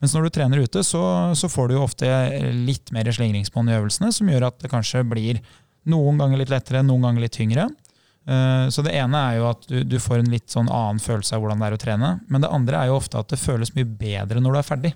Mens 0.03 0.15
når 0.15 0.27
du 0.27 0.35
trener 0.35 0.63
ute, 0.63 0.83
så, 0.87 1.03
så 1.39 1.51
får 1.51 1.69
du 1.69 1.77
jo 1.77 1.85
ofte 1.87 2.09
litt 2.55 2.93
mer 2.95 3.09
slingringsmonn 3.15 3.71
i 3.71 3.77
øvelsene, 3.79 4.13
som 4.15 4.31
gjør 4.31 4.51
at 4.51 4.61
det 4.63 4.71
kanskje 4.71 5.05
blir 5.07 5.41
noen 5.89 6.21
ganger 6.21 6.43
litt 6.43 6.53
lettere, 6.53 6.85
noen 6.87 7.09
ganger 7.09 7.25
litt 7.25 7.35
tyngre. 7.39 7.67
Eh, 8.29 8.67
så 8.75 8.85
det 8.85 8.95
ene 8.99 9.25
er 9.31 9.39
jo 9.39 9.51
at 9.51 9.67
du, 9.71 9.81
du 9.87 9.99
får 10.03 10.23
en 10.23 10.33
litt 10.35 10.51
sånn 10.53 10.71
annen 10.71 11.03
følelse 11.03 11.35
av 11.35 11.43
hvordan 11.43 11.63
det 11.63 11.69
er 11.71 11.77
å 11.79 11.83
trene. 11.83 12.15
Men 12.27 12.43
det 12.43 12.55
andre 12.55 12.81
er 12.83 12.91
jo 12.91 12.99
ofte 12.99 13.23
at 13.23 13.31
det 13.31 13.43
føles 13.43 13.75
mye 13.79 13.87
bedre 13.87 14.43
når 14.43 14.55
du 14.55 14.61
er 14.61 14.71
ferdig. 14.71 14.95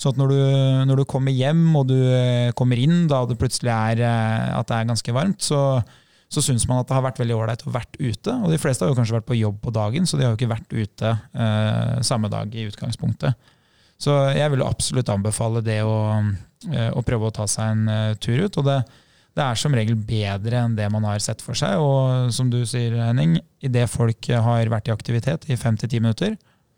Så 0.00 0.10
at 0.10 0.16
når 0.18 0.32
du, 0.32 0.38
når 0.90 1.00
du 1.00 1.04
kommer 1.06 1.36
hjem 1.36 1.68
og 1.78 1.92
du 1.92 1.98
kommer 2.58 2.80
inn 2.82 3.04
da 3.06 3.20
det 3.30 3.36
plutselig 3.38 3.70
er 3.70 4.00
at 4.02 4.66
det 4.66 4.80
er 4.80 4.88
ganske 4.88 5.14
varmt, 5.14 5.44
så, 5.44 5.60
så 6.34 6.42
syns 6.42 6.66
man 6.66 6.82
at 6.82 6.88
det 6.90 6.96
har 6.96 7.04
vært 7.04 7.20
veldig 7.22 7.36
ålreit 7.36 7.62
å 7.66 7.72
vært 7.74 7.98
ute. 8.00 8.34
Og 8.42 8.50
de 8.50 8.58
fleste 8.60 8.84
har 8.84 8.90
jo 8.90 8.98
kanskje 8.98 9.16
vært 9.16 9.28
på 9.28 9.38
jobb 9.38 9.60
på 9.62 9.74
dagen, 9.74 10.06
så 10.08 10.18
de 10.18 10.26
har 10.26 10.32
jo 10.32 10.38
ikke 10.38 10.50
vært 10.50 10.74
ute 10.74 11.12
eh, 11.14 11.94
samme 12.06 12.30
dag 12.32 12.54
i 12.54 12.66
utgangspunktet. 12.68 13.52
Så 14.00 14.16
jeg 14.34 14.50
vil 14.52 14.64
absolutt 14.66 15.12
anbefale 15.12 15.62
det 15.64 15.78
å, 15.86 15.96
eh, 16.66 16.90
å 16.90 17.04
prøve 17.06 17.30
å 17.30 17.34
ta 17.34 17.46
seg 17.48 17.70
en 17.76 17.84
uh, 17.88 18.16
tur 18.18 18.42
ut. 18.42 18.58
Og 18.60 18.66
det, 18.66 18.80
det, 19.36 19.44
er 19.44 19.60
som 19.60 19.76
regel 19.76 19.96
bedre 19.96 20.64
enn 20.64 20.74
det 20.78 20.88
man 20.92 21.06
har 21.06 21.22
sett 21.22 21.44
for 21.44 21.56
seg. 21.58 21.78
Og 21.78 22.32
som 22.34 22.50
du 22.52 22.60
sier, 22.68 22.98
Henning, 22.98 23.38
idet 23.64 23.86
folk 23.92 24.28
har 24.28 24.72
vært 24.72 24.90
i 24.90 24.96
aktivitet 24.96 25.46
i 25.46 25.60
fem 25.60 25.78
til 25.80 25.92
ti 25.92 26.02
minutter, 26.02 26.34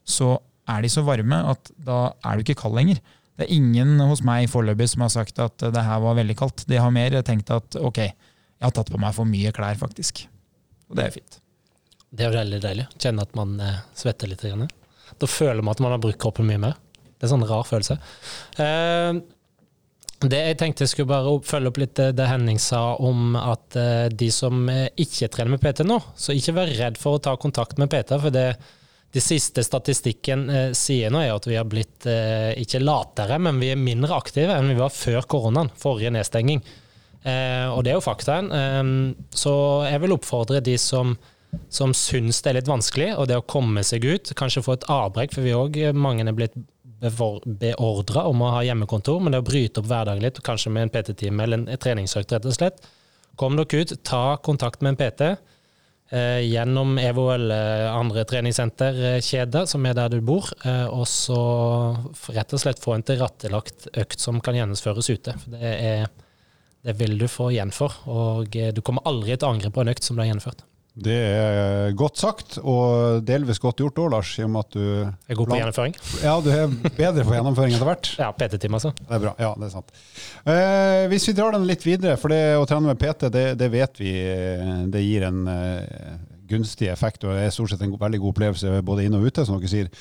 så 0.07 0.37
er 0.71 0.83
de 0.83 0.91
så 0.93 1.03
varme 1.07 1.39
at 1.49 1.73
da 1.79 2.11
er 2.27 2.37
du 2.37 2.45
ikke 2.45 2.61
kald 2.67 2.77
lenger. 2.77 3.01
Det 3.37 3.47
er 3.47 3.57
ingen 3.57 3.99
hos 4.09 4.23
meg 4.25 4.49
foreløpig 4.51 4.89
som 4.93 5.05
har 5.05 5.13
sagt 5.13 5.41
at 5.43 5.61
det 5.73 5.83
her 5.89 6.01
var 6.03 6.17
veldig 6.19 6.37
kaldt. 6.39 6.65
De 6.69 6.79
har 6.81 6.93
mer 6.95 7.17
tenkt 7.27 7.53
at 7.53 7.77
ok, 7.81 8.01
jeg 8.57 8.65
har 8.69 8.75
tatt 8.79 8.93
på 8.93 9.01
meg 9.01 9.15
for 9.17 9.29
mye 9.29 9.53
klær, 9.55 9.77
faktisk. 9.81 10.25
Og 10.89 10.99
det 10.99 11.07
er 11.07 11.15
fint. 11.19 11.39
Det 12.17 12.27
er 12.27 12.35
veldig 12.35 12.61
deilig. 12.63 12.87
Kjenne 13.03 13.25
at 13.27 13.35
man 13.37 13.57
eh, 13.61 13.81
svetter 13.99 14.31
litt. 14.31 14.45
Grann. 14.47 14.69
Da 15.21 15.29
føler 15.29 15.63
man 15.63 15.77
at 15.77 15.83
man 15.85 15.95
har 15.97 16.03
brukt 16.03 16.21
kroppen 16.23 16.49
mye 16.49 16.63
mer. 16.63 16.77
Det 17.17 17.27
er 17.27 17.29
en 17.29 17.35
sånn 17.35 17.49
rar 17.49 17.67
følelse. 17.69 17.99
Eh, 18.63 19.19
det 20.25 20.41
jeg 20.41 20.57
tenkte 20.61 20.87
jeg 20.87 20.95
skulle 20.95 21.13
bare 21.13 21.35
følge 21.45 21.69
opp 21.69 21.79
litt 21.83 22.01
det 22.17 22.29
Henning 22.31 22.59
sa 22.63 22.95
om 23.05 23.37
at 23.37 23.77
eh, 23.77 24.07
de 24.09 24.31
som 24.33 24.65
eh, 24.73 24.89
ikke 24.97 25.29
trener 25.35 25.53
med 25.53 25.61
PT 25.61 25.85
nå, 25.85 26.01
så 26.17 26.33
ikke 26.33 26.57
vær 26.57 26.73
redd 26.79 27.01
for 27.01 27.19
å 27.19 27.23
ta 27.27 27.37
kontakt 27.41 27.77
med 27.83 27.93
PT. 27.93 28.17
for 28.23 28.33
det 28.33 28.49
de 29.17 29.23
siste 29.23 29.63
statistikken 29.65 30.49
eh, 30.51 30.73
sier 30.77 31.13
nå, 31.13 31.23
er 31.23 31.35
at 31.37 31.47
vi 31.49 31.57
har 31.57 31.69
blitt 31.69 32.05
eh, 32.11 32.53
ikke 32.61 32.83
latere, 32.83 33.39
men 33.41 33.61
vi 33.63 33.71
er 33.73 33.81
mindre 33.81 34.17
aktive 34.17 34.57
enn 34.57 34.73
vi 34.73 34.81
var 34.81 34.93
før 34.93 35.25
koronaen, 35.31 35.71
forrige 35.79 36.13
nedstenging. 36.13 36.61
Eh, 37.27 37.67
og 37.73 37.83
det 37.85 37.93
er 37.93 37.99
jo 37.99 38.05
faktaen. 38.05 38.53
Eh, 38.55 38.93
så 39.35 39.57
jeg 39.89 40.03
vil 40.05 40.15
oppfordre 40.17 40.63
de 40.65 40.77
som, 40.81 41.17
som 41.73 41.95
syns 41.97 42.43
det 42.43 42.53
er 42.53 42.61
litt 42.61 42.71
vanskelig, 42.71 43.13
og 43.17 43.29
det 43.31 43.41
å 43.41 43.47
komme 43.47 43.85
seg 43.87 44.07
ut, 44.07 44.33
kanskje 44.39 44.65
få 44.67 44.79
et 44.79 44.89
avbrekk, 44.93 45.35
for 45.35 45.47
vi 45.47 45.57
òg, 45.57 45.81
mange 45.97 46.27
er 46.27 46.37
blitt 46.37 46.57
beordra 47.01 48.25
om 48.31 48.41
å 48.43 48.53
ha 48.55 48.63
hjemmekontor, 48.65 49.21
men 49.21 49.35
det 49.35 49.43
å 49.43 49.47
bryte 49.47 49.83
opp 49.83 49.91
hverdagen 49.91 50.25
litt, 50.25 50.41
kanskje 50.45 50.73
med 50.73 50.87
en 50.87 50.95
PT-time 50.95 51.45
eller 51.45 51.61
en 51.61 51.83
treningsøkt, 51.83 52.33
rett 52.33 52.49
og 52.49 52.57
slett. 52.57 52.89
Kom 53.37 53.59
dere 53.59 53.83
ut, 53.83 53.93
ta 54.07 54.39
kontakt 54.41 54.81
med 54.81 54.95
en 54.95 55.01
PT. 55.03 55.37
Eh, 56.09 56.41
gjennom 56.47 56.95
EVO 57.03 57.25
eller 57.35 57.89
andre 57.91 58.23
treningssenterkjeder 58.31 59.67
som 59.67 59.87
er 59.91 59.97
der 59.99 60.13
du 60.15 60.21
bor, 60.23 60.47
eh, 60.65 60.87
og 60.87 61.03
så 61.11 61.41
rett 62.31 62.55
og 62.55 62.63
slett 62.63 62.79
få 62.79 62.95
en 62.95 63.03
tilrettelagt 63.03 63.89
økt 63.91 64.23
som 64.23 64.39
kan 64.41 64.55
gjennomføres 64.55 65.11
ute. 65.11 65.35
For 65.43 65.57
det 65.59 65.73
er 65.75 66.07
det 66.87 66.95
vil 67.01 67.19
du 67.19 67.27
få 67.31 67.51
igjen 67.51 67.75
for. 67.75 67.99
Og 68.07 68.57
eh, 68.57 68.73
du 68.75 68.83
kommer 68.87 69.07
aldri 69.09 69.35
til 69.35 69.49
å 69.49 69.53
angre 69.57 69.73
på 69.75 69.83
en 69.83 69.93
økt 69.93 70.07
som 70.07 70.19
ble 70.19 70.29
gjennomført. 70.29 70.65
Det 70.97 71.13
er 71.13 71.91
godt 71.93 72.17
sagt, 72.17 72.55
og 72.65 73.19
delvis 73.29 73.59
godt 73.61 73.83
gjort 73.83 73.99
òg, 74.01 74.07
Lars. 74.15 74.31
i 74.41 74.47
og 74.47 74.53
med 74.55 74.63
at 74.63 74.77
du... 74.79 74.85
Er 75.29 75.37
god 75.37 75.51
på 75.51 75.59
gjennomføring? 75.59 75.97
Ja, 76.25 76.37
du 76.41 76.49
er 76.49 76.71
bedre 76.97 77.27
på 77.27 77.35
gjennomføring 77.37 77.77
etter 77.77 77.91
hvert. 77.91 78.13
Ja, 78.17 78.31
PT-time, 78.33 78.79
altså. 78.79 78.95
Det 79.03 79.13
er 79.13 79.21
bra. 79.27 79.35
Ja, 79.43 79.51
det 79.61 79.69
er 79.69 79.75
sant. 79.75 79.93
Eh, 80.49 81.03
hvis 81.13 81.29
vi 81.29 81.37
drar 81.37 81.53
den 81.53 81.69
litt 81.69 81.85
videre, 81.85 82.17
for 82.17 82.33
det 82.33 82.41
å 82.57 82.65
trene 82.71 82.89
med 82.89 83.03
PT, 83.03 83.29
det, 83.35 83.45
det 83.61 83.69
vet 83.75 84.01
vi 84.01 84.15
eh, 84.23 84.73
det 84.95 85.05
gir 85.05 85.29
en 85.29 85.45
eh, 85.53 86.17
gunstig 86.49 86.89
effekt, 86.89 87.27
og 87.27 87.37
det 87.37 87.45
er 87.45 87.53
stort 87.53 87.75
sett 87.75 87.85
en 87.85 87.93
veldig 88.01 88.23
god 88.23 88.33
opplevelse 88.33 88.81
både 88.89 89.05
inne 89.05 89.21
og 89.21 89.29
ute, 89.29 89.45
som 89.45 89.61
dere 89.61 89.75
sier. 89.75 89.93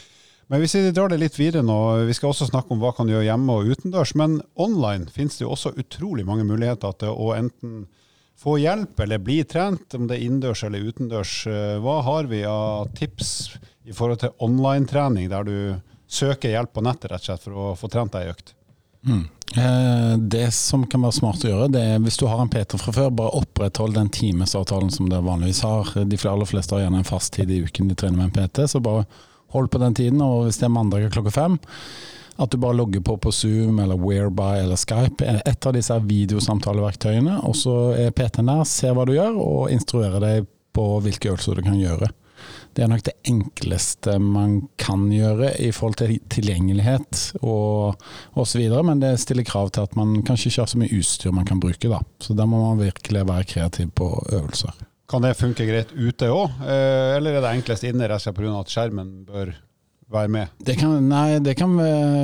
Men 0.51 0.61
hvis 0.61 0.75
vi 0.77 0.91
drar 0.93 1.09
det 1.09 1.17
litt 1.21 1.37
videre 1.39 1.65
nå, 1.65 2.05
vi 2.05 2.13
skal 2.13 2.29
også 2.29 2.49
snakke 2.51 2.75
om 2.75 2.81
hva 2.83 2.91
kan 2.93 3.07
du 3.07 3.15
gjøre 3.15 3.25
hjemme 3.25 3.53
og 3.55 3.71
utendørs. 3.73 4.13
Men 4.19 4.39
online 4.61 5.09
finnes 5.13 5.39
det 5.39 5.45
jo 5.45 5.53
også 5.55 5.73
utrolig 5.81 6.25
mange 6.27 6.45
muligheter 6.45 6.93
til 7.01 7.13
å 7.13 7.31
enten 7.37 7.85
få 8.37 8.57
hjelp 8.59 8.99
eller 8.99 9.23
bli 9.23 9.39
trent, 9.47 9.95
om 9.95 10.09
det 10.09 10.17
er 10.17 10.25
innendørs 10.27 10.65
eller 10.67 10.85
utendørs. 10.85 11.33
Eh, 11.49 11.77
hva 11.81 12.01
har 12.05 12.29
vi 12.29 12.43
av 12.49 12.91
tips 12.97 13.31
i 13.87 13.95
forhold 13.95 14.21
til 14.21 14.35
online-trening, 14.43 15.29
der 15.31 15.47
du 15.47 15.57
søker 16.11 16.51
hjelp 16.51 16.75
på 16.75 16.83
nettet 16.85 17.09
rett 17.11 17.23
og 17.23 17.31
slett 17.31 17.47
for 17.47 17.57
å 17.57 17.71
få 17.79 17.89
trent 17.89 18.13
deg 18.13 18.27
i 18.27 18.35
økt? 18.35 18.53
Mm. 19.05 19.23
Eh, 19.55 20.17
det 20.17 20.49
som 20.53 20.83
kan 20.89 21.05
være 21.05 21.15
smart 21.15 21.45
å 21.45 21.51
gjøre, 21.51 21.69
det 21.73 21.83
er 21.93 22.01
hvis 22.03 22.19
du 22.19 22.25
har 22.27 22.41
en 22.43 22.51
Peter 22.51 22.81
fra 22.81 22.93
før, 22.93 23.13
bare 23.17 23.37
oppretthold 23.39 23.95
den 23.95 24.11
timesavtalen 24.13 24.91
som 24.93 25.09
dere 25.09 25.25
vanligvis 25.25 25.63
har. 25.65 25.93
De 25.95 26.19
aller 26.29 26.49
fleste 26.49 26.75
har 26.75 26.85
gjerne 26.85 27.01
en 27.01 27.07
fast 27.07 27.33
tid 27.37 27.53
i 27.53 27.61
uken 27.65 27.89
de 27.89 27.97
trener 27.97 28.19
med 28.19 28.29
en 28.29 28.35
PT, 28.35 28.67
så 28.75 28.83
bare 28.83 29.07
hold 29.55 29.71
på 29.73 29.81
den 29.81 29.95
tiden, 29.97 30.21
og 30.23 30.45
hvis 30.45 30.59
det 30.61 30.69
er 30.69 30.75
mandag 30.75 31.07
klokka 31.15 31.33
fem, 31.33 31.57
at 32.35 32.51
du 32.51 32.59
bare 32.59 32.75
logger 32.75 32.99
på 32.99 33.15
på 33.17 33.31
Zoom 33.31 33.79
eller 33.79 33.95
Whereby 33.95 34.59
eller 34.63 34.79
Skype, 34.79 35.23
et 35.23 35.67
av 35.67 35.75
disse 35.75 35.95
videosamtaleverktøyene, 36.03 37.39
og 37.47 37.55
så 37.55 37.77
er 37.95 38.11
PT-en 38.15 38.51
der, 38.51 38.67
ser 38.67 38.95
hva 38.95 39.07
du 39.07 39.15
gjør, 39.15 39.39
og 39.39 39.71
instruerer 39.71 40.19
deg 40.23 40.51
på 40.75 40.85
hvilke 41.03 41.31
øvelser 41.31 41.55
du 41.55 41.65
kan 41.65 41.79
gjøre. 41.79 42.11
det 42.75 42.83
er 42.83 42.89
nok 42.91 43.03
det 43.07 43.13
enkleste 43.31 44.17
man 44.19 44.57
kan 44.77 45.05
gjøre 45.07 45.53
i 45.63 45.69
forhold 45.71 45.95
til 46.01 46.17
tilgjengelighet 46.29 47.21
og 47.39 47.95
osv., 48.35 48.65
men 48.83 48.99
det 48.99 49.13
stiller 49.23 49.47
krav 49.47 49.71
til 49.71 49.87
at 49.87 49.95
man 49.95 50.17
kanskje 50.27 50.51
ikke 50.51 50.65
har 50.65 50.73
så 50.73 50.81
mye 50.81 50.99
utstyr 50.99 51.31
man 51.31 51.47
kan 51.47 51.63
bruke. 51.63 51.87
da. 51.87 52.01
Så 52.19 52.35
da 52.35 52.45
må 52.45 52.59
man 52.59 52.83
virkelig 52.83 53.23
være 53.31 53.47
kreativ 53.47 53.95
på 53.95 54.11
øvelser. 54.27 54.75
Kan 55.09 55.21
det 55.25 55.35
funke 55.37 55.67
greit 55.67 55.93
ute 55.93 56.31
òg, 56.33 56.57
eh, 56.65 57.15
eller 57.17 57.37
er 57.37 57.45
det 57.45 57.53
enklest 57.59 57.85
inne 57.85 58.07
rett 58.09 58.17
og 58.17 58.25
slett 58.25 58.39
pga. 58.39 58.59
at 58.59 58.73
skjermen 58.73 59.11
bør 59.27 59.53
være 60.11 60.31
med? 60.33 60.55
Det 60.57 60.75
kan, 60.79 60.95
nei, 61.09 61.39
det 61.39 61.55
kan 61.59 61.77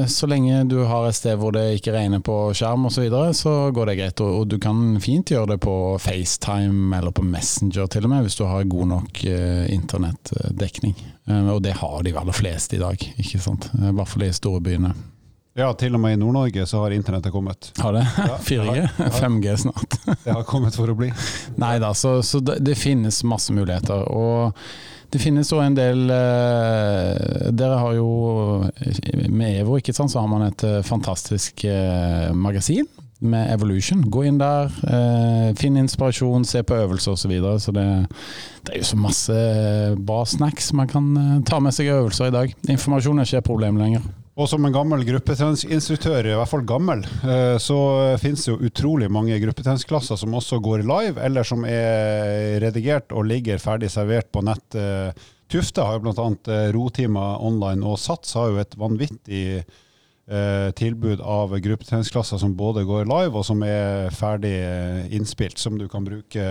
så 0.10 0.30
lenge 0.30 0.64
du 0.70 0.80
har 0.90 1.08
et 1.08 1.18
sted 1.18 1.38
hvor 1.38 1.54
det 1.54 1.78
ikke 1.78 1.94
regner 1.94 2.22
på 2.26 2.36
skjerm 2.58 2.86
osv., 2.90 2.96
så, 2.96 3.06
videre, 3.06 3.38
så 3.38 3.54
går 3.74 3.92
det 3.92 3.98
greit. 4.00 4.22
Og, 4.26 4.40
og, 4.40 4.50
du 4.50 4.58
kan 4.62 5.00
fint 5.02 5.34
gjøre 5.34 5.54
det 5.54 5.60
på 5.66 5.76
FaceTime 6.02 6.98
eller 6.98 7.14
på 7.14 7.26
Messenger 7.26 7.90
til 7.90 8.06
og 8.06 8.14
med, 8.14 8.26
hvis 8.26 8.38
du 8.42 8.46
har 8.50 8.70
god 8.70 8.92
nok 8.96 9.24
eh, 9.30 9.66
internettdekning. 9.74 10.98
Eh, 11.30 11.50
og 11.54 11.62
det 11.66 11.78
har 11.82 12.02
de 12.06 12.18
aller 12.18 12.38
fleste 12.38 12.78
i 12.78 12.82
dag, 12.82 13.10
ikke 13.18 13.42
sant. 13.42 13.70
I 13.78 13.94
hvert 13.94 14.10
fall 14.10 14.26
i 14.26 14.34
store 14.34 14.62
byene. 14.66 14.96
Ja, 15.54 15.68
til 15.76 15.98
og 15.98 16.00
med 16.00 16.16
i 16.16 16.20
Nord-Norge 16.20 16.64
så 16.68 16.80
har 16.80 16.94
internettet 16.96 17.34
kommet. 17.34 17.74
Har 17.82 17.92
det? 17.98 18.06
Ja, 18.18 18.38
4G? 18.48 18.88
5G 19.20 19.56
snart. 19.66 19.98
det 20.24 20.32
har 20.32 20.48
kommet 20.48 20.78
for 20.80 20.92
å 20.92 20.96
bli. 20.96 21.12
Nei 21.64 21.76
da, 21.84 21.92
så, 21.98 22.22
så 22.24 22.40
det, 22.40 22.62
det, 22.64 22.78
finnes 22.80 23.20
masse 23.28 23.52
muligheter. 23.54 24.06
Og 24.08 24.56
det 25.12 25.20
finnes 25.20 25.52
òg 25.52 25.66
en 25.66 25.76
del 25.76 26.06
eh, 26.16 27.50
Dere 27.52 27.82
har 27.82 27.98
jo 27.98 28.06
Med 29.28 29.58
EVO 29.60 29.76
ikke 29.82 29.92
sant, 29.92 30.14
så 30.14 30.22
har 30.24 30.30
man 30.32 30.46
et 30.46 30.64
eh, 30.64 30.80
fantastisk 30.88 31.66
eh, 31.68 32.32
magasin 32.32 32.88
med 33.22 33.52
Evolution. 33.54 34.00
Gå 34.10 34.24
inn 34.26 34.40
der, 34.40 34.72
eh, 34.88 35.52
finn 35.60 35.76
inspirasjon, 35.78 36.48
se 36.48 36.64
på 36.66 36.80
øvelser 36.80 37.12
osv. 37.12 37.28
Så, 37.28 37.30
videre. 37.30 37.60
så 37.62 37.76
det, 37.76 37.84
det, 38.64 38.72
er 38.72 38.80
jo 38.80 38.88
så 38.88 38.98
masse 38.98 39.36
bra 40.00 40.24
snacks 40.26 40.72
man 40.74 40.90
kan 40.90 41.12
ta 41.46 41.60
med 41.62 41.76
seg 41.76 41.92
av 41.92 42.06
øvelser 42.06 42.32
i 42.32 42.36
dag. 42.40 42.58
Informasjon 42.72 43.20
er 43.20 43.30
ikke 43.30 43.44
et 43.44 43.52
problem 43.52 43.78
lenger. 43.84 44.08
Og 44.40 44.48
som 44.48 44.64
en 44.64 44.72
gammel 44.72 45.04
gruppetreningsinstruktør, 45.04 46.30
i 46.30 46.36
hvert 46.40 46.50
fall 46.50 46.64
gammel, 46.68 47.04
eh, 47.28 47.58
så 47.60 47.78
finnes 48.22 48.46
det 48.46 48.54
jo 48.54 48.70
utrolig 48.70 49.10
mange 49.12 49.36
gruppetreningsklasser 49.44 50.20
som 50.22 50.38
også 50.40 50.62
går 50.64 50.86
live, 50.88 51.20
eller 51.20 51.48
som 51.48 51.66
er 51.68 52.62
redigert 52.64 53.12
og 53.12 53.28
ligger 53.28 53.60
ferdig 53.60 53.92
servert 53.92 54.32
på 54.32 54.44
nett. 54.48 54.64
Eh, 54.80 55.12
Tufte 55.52 55.84
har 55.84 55.98
jo 55.98 56.06
bl.a. 56.06 56.28
Eh, 56.48 56.70
rotimer 56.72 57.44
online, 57.44 57.84
og 57.84 58.00
Sats 58.00 58.38
har 58.40 58.54
jo 58.54 58.62
et 58.64 58.78
vanvittig 58.80 59.46
tilbud 60.78 61.20
av 61.28 61.52
gruppetreningsklasser 61.60 62.40
som 62.40 62.54
både 62.56 62.86
går 62.88 63.10
live 63.10 63.36
og 63.36 63.44
som 63.44 63.60
er 63.68 64.14
ferdig 64.16 64.54
innspilt, 65.12 65.60
som 65.60 65.76
du 65.76 65.90
kan 65.92 66.06
bruke 66.08 66.46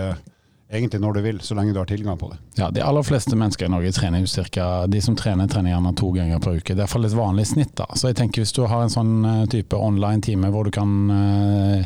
egentlig 0.71 1.01
når 1.03 1.13
du 1.13 1.21
vil, 1.25 1.39
så 1.43 1.55
lenge 1.57 1.73
du 1.73 1.79
har 1.81 1.89
tilgang 1.89 2.17
på 2.17 2.29
det. 2.31 2.37
Ja, 2.55 2.69
De 2.71 2.81
aller 2.83 3.03
fleste 3.03 3.35
mennesker 3.35 3.67
i 3.67 3.71
Norge 3.71 3.91
trener 3.95 4.23
jo 4.23 4.29
cirka, 4.31 4.87
de 4.87 5.01
som 5.03 5.15
trener, 5.19 5.49
trener 5.51 5.73
gjerne 5.73 5.91
to 5.99 6.11
ganger 6.15 6.39
per 6.39 6.59
uke. 6.59 6.73
Det 6.73 6.79
er 6.79 6.85
iallfall 6.85 7.07
et 7.09 7.17
vanlig 7.17 7.47
snitt. 7.49 7.73
da. 7.75 7.87
Så 7.95 8.11
jeg 8.11 8.19
tenker 8.21 8.41
Hvis 8.41 8.55
du 8.55 8.63
har 8.65 8.83
en 8.83 8.93
sånn 8.93 9.25
eh, 9.25 9.43
type 9.51 9.75
online-time 9.75 10.51
hvor 10.53 10.65
du 10.65 10.71
kan 10.71 10.93
eh, 11.15 11.83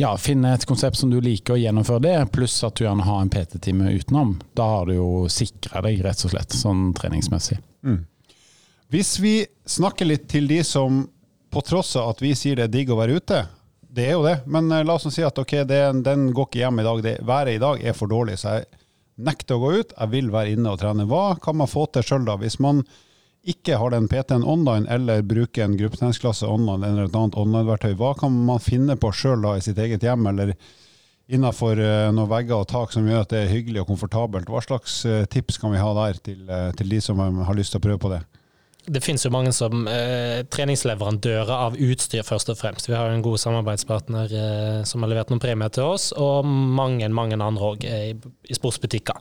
ja, 0.00 0.10
finne 0.18 0.54
et 0.54 0.66
konsept 0.66 0.98
som 0.98 1.10
du 1.12 1.20
liker 1.22 1.54
og 1.54 1.62
gjennomføre 1.62 2.04
det, 2.08 2.16
pluss 2.34 2.58
at 2.66 2.76
du 2.76 2.84
gjerne 2.84 3.06
har 3.06 3.22
en 3.22 3.30
PT-time 3.30 3.94
utenom, 3.94 4.38
da 4.58 4.66
har 4.74 4.90
du 4.90 4.96
jo 4.96 5.10
sikra 5.30 5.82
deg 5.86 6.02
rett 6.04 6.26
og 6.26 6.34
slett 6.34 6.56
sånn 6.56 6.90
treningsmessig. 6.98 7.60
Mm. 7.86 8.02
Hvis 8.90 9.14
vi 9.22 9.34
snakker 9.70 10.08
litt 10.08 10.26
til 10.28 10.50
de 10.50 10.64
som 10.66 11.04
på 11.50 11.62
tross 11.66 11.94
av 11.98 12.12
at 12.12 12.22
vi 12.22 12.34
sier 12.38 12.58
det 12.58 12.68
er 12.68 12.74
digg 12.74 12.90
å 12.90 12.98
være 12.98 13.18
ute, 13.22 13.44
det 13.90 14.06
er 14.06 14.14
jo 14.14 14.24
det, 14.24 14.36
men 14.46 14.70
uh, 14.70 14.82
la 14.86 14.96
oss 14.96 15.08
si 15.10 15.24
at 15.26 15.38
ok, 15.38 15.56
det, 15.68 15.80
den 16.06 16.30
går 16.34 16.48
ikke 16.48 16.62
hjem 16.62 16.80
i 16.80 16.86
dag. 16.86 17.02
Det, 17.04 17.14
været 17.26 17.56
i 17.56 17.62
dag 17.62 17.82
er 17.82 17.96
for 17.96 18.10
dårlig, 18.10 18.38
så 18.38 18.58
jeg 18.58 18.68
nekter 19.20 19.58
å 19.58 19.62
gå 19.64 19.70
ut. 19.80 19.94
Jeg 19.96 20.12
vil 20.14 20.32
være 20.32 20.54
inne 20.54 20.72
og 20.72 20.80
trene. 20.80 21.08
Hva 21.10 21.36
kan 21.42 21.58
man 21.60 21.70
få 21.70 21.86
til 21.92 22.06
sjøl 22.06 22.28
da, 22.28 22.38
hvis 22.40 22.60
man 22.62 22.84
ikke 23.50 23.78
har 23.80 23.94
den 23.94 24.06
PT-en 24.08 24.44
online, 24.46 24.86
eller 24.92 25.24
bruker 25.26 25.64
en 25.64 25.78
gruppetreningsklasse 25.80 26.48
online 26.48 26.86
eller 26.86 27.08
et 27.08 27.16
annet 27.18 27.38
online-verktøy? 27.40 27.94
Hva 27.98 28.14
kan 28.20 28.36
man 28.46 28.62
finne 28.62 28.98
på 29.00 29.12
sjøl 29.16 29.48
i 29.56 29.64
sitt 29.64 29.80
eget 29.80 30.04
hjem, 30.06 30.28
eller 30.30 30.54
innenfor 31.30 31.78
uh, 31.78 32.10
noen 32.14 32.30
vegger 32.30 32.62
og 32.62 32.68
tak 32.70 32.94
som 32.94 33.06
gjør 33.08 33.24
at 33.24 33.32
det 33.34 33.44
er 33.44 33.54
hyggelig 33.54 33.82
og 33.82 33.90
komfortabelt? 33.90 34.50
Hva 34.50 34.62
slags 34.64 35.00
uh, 35.08 35.24
tips 35.30 35.58
kan 35.62 35.74
vi 35.74 35.82
ha 35.82 35.90
der 36.04 36.22
til, 36.22 36.44
til 36.78 36.94
de 36.94 37.02
som 37.02 37.18
har 37.18 37.58
lyst 37.58 37.74
til 37.74 37.82
å 37.82 37.88
prøve 37.88 38.02
på 38.02 38.12
det? 38.14 38.22
Det 38.86 39.02
finnes 39.04 39.24
jo 39.26 39.32
mange 39.32 39.52
som 39.52 39.84
eh, 39.90 40.40
treningsleverandører 40.48 41.52
av 41.52 41.76
utstyr, 41.76 42.24
først 42.26 42.52
og 42.52 42.58
fremst. 42.60 42.88
Vi 42.88 42.96
har 42.96 43.10
jo 43.10 43.18
en 43.18 43.24
god 43.24 43.42
samarbeidspartner 43.42 44.32
eh, 44.32 44.80
som 44.88 45.04
har 45.04 45.12
levert 45.12 45.32
noen 45.32 45.42
premier 45.42 45.72
til 45.74 45.92
oss, 45.92 46.10
og 46.16 46.48
mange 46.48 47.08
mange 47.12 47.36
andre 47.36 47.70
òg 47.74 47.84
eh, 47.86 48.10
i, 48.14 48.56
sportsbutikker. 48.56 49.20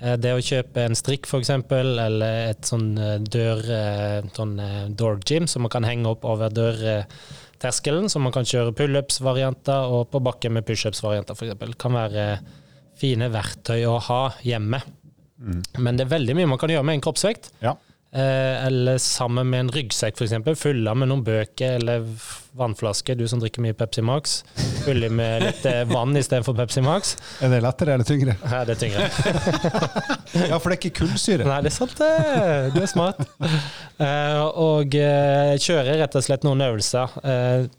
Eh, 0.00 0.16
det 0.20 0.32
å 0.36 0.44
kjøpe 0.44 0.86
en 0.86 0.96
strikk 0.98 1.28
f.eks., 1.28 1.50
eller 1.50 2.52
et 2.52 2.70
sånn 2.70 2.92
eh, 2.98 3.18
dør, 3.20 3.64
eh, 3.76 4.30
sånn 4.36 4.56
door 4.96 5.20
gym 5.26 5.50
som 5.50 5.66
man 5.66 5.74
kan 5.74 5.88
henge 5.88 6.08
opp 6.14 6.24
over 6.28 6.54
dørterskelen, 6.54 8.08
så 8.08 8.22
man 8.22 8.34
kan 8.36 8.48
kjøre 8.48 8.76
pullups-varianter, 8.78 9.90
og 9.90 10.08
på 10.14 10.22
bakken 10.24 10.56
med 10.56 10.68
pushups-varianter 10.70 11.36
f.eks. 11.36 11.76
Kan 11.82 11.98
være 11.98 12.30
fine 13.00 13.30
verktøy 13.32 13.84
å 13.88 13.98
ha 14.06 14.22
hjemme. 14.46 14.80
Mm. 15.40 15.62
Men 15.80 15.96
det 15.96 16.06
er 16.06 16.16
veldig 16.18 16.36
mye 16.36 16.50
man 16.52 16.60
kan 16.60 16.72
gjøre 16.72 16.86
med 16.86 16.98
en 16.98 17.08
kroppsvekt. 17.08 17.54
Ja. 17.64 17.78
Eh, 18.12 18.66
eller 18.66 18.98
sammen 18.98 19.50
med 19.50 19.60
en 19.60 19.68
ryggsekk 19.70 20.16
f.eks. 20.18 20.32
Fylle 20.58 20.94
med 20.98 21.12
noen 21.12 21.22
bøker 21.22 21.76
eller 21.78 22.06
vannflasker. 22.58 23.14
Du 23.14 23.28
som 23.30 23.38
drikker 23.38 23.62
mye 23.62 23.76
Pepsi 23.78 24.02
Max. 24.02 24.40
Fylle 24.82 25.12
med 25.14 25.44
litt 25.44 25.66
eh, 25.70 25.84
vann 25.86 26.16
istedenfor 26.18 26.56
Pepsi 26.58 26.82
Max. 26.82 27.14
Er 27.38 27.52
det 27.54 27.60
lettere 27.62 27.94
eller 27.94 28.08
tyngre? 28.08 28.34
Ja, 28.42 28.64
det 28.66 28.74
er 28.74 28.80
tyngre. 28.80 29.06
ja, 30.50 30.58
for 30.58 30.66
det 30.66 30.74
er 30.74 30.78
ikke 30.80 31.04
kullsyre. 31.04 31.46
Nei, 31.46 31.60
det 31.62 31.70
er 31.70 31.76
sant 31.76 31.94
det. 32.00 32.10
Du 32.74 32.80
er 32.82 32.90
smart. 32.90 33.22
Eh, 34.00 34.40
og 34.58 34.96
kjører 34.96 36.00
rett 36.00 36.16
og 36.18 36.24
slett 36.26 36.46
noen 36.46 36.64
øvelser. 36.66 37.14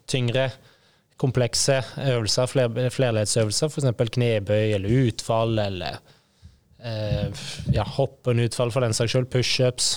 Tyngre 0.08 0.46
komplekse 1.22 1.82
øvelser, 2.08 2.48
fler, 2.50 2.80
flerledsøvelser, 2.90 3.68
f.eks. 3.68 4.08
knebøy 4.16 4.72
eller 4.78 5.10
utfall, 5.10 5.60
eller 5.62 6.00
ja, 6.82 7.84
hoppen 7.98 8.42
utfall 8.42 8.72
for 8.74 8.82
den 8.82 8.96
saks 8.98 9.14
skyld, 9.14 9.28
pushups. 9.30 9.92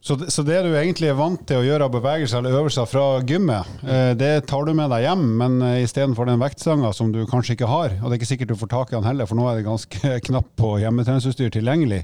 Så 0.00 0.16
det, 0.16 0.30
så 0.32 0.42
det, 0.42 0.56
du 0.64 0.72
egentlig 0.72 1.10
er 1.10 1.16
vant 1.18 1.42
til 1.44 1.60
å 1.60 1.64
gjøre 1.66 1.84
av 1.84 1.92
bevegelser 1.92 2.40
eller 2.40 2.56
øvelser 2.56 2.88
fra 2.88 3.04
gymmet, 3.28 3.68
eh, 3.84 4.12
det 4.16 4.46
tar 4.48 4.64
du 4.64 4.72
med 4.76 4.88
deg 4.94 5.04
hjem, 5.04 5.24
men 5.42 5.58
eh, 5.66 5.82
istedenfor 5.84 6.28
den 6.28 6.40
vektstanga 6.40 6.92
som 6.96 7.10
du 7.12 7.20
kanskje 7.28 7.58
ikke 7.58 7.68
har, 7.68 7.98
og 7.98 8.06
det 8.06 8.16
er 8.16 8.20
ikke 8.22 8.30
sikkert 8.30 8.54
du 8.54 8.60
får 8.62 8.70
tak 8.72 8.94
i 8.94 8.96
den 8.96 9.08
heller, 9.10 9.28
for 9.28 9.36
nå 9.36 9.44
er 9.50 9.58
det 9.58 9.66
ganske 9.68 10.14
knapt 10.30 10.54
på 10.56 10.78
hjemmetreningsutstyr 10.80 11.52
tilgjengelig. 11.52 12.00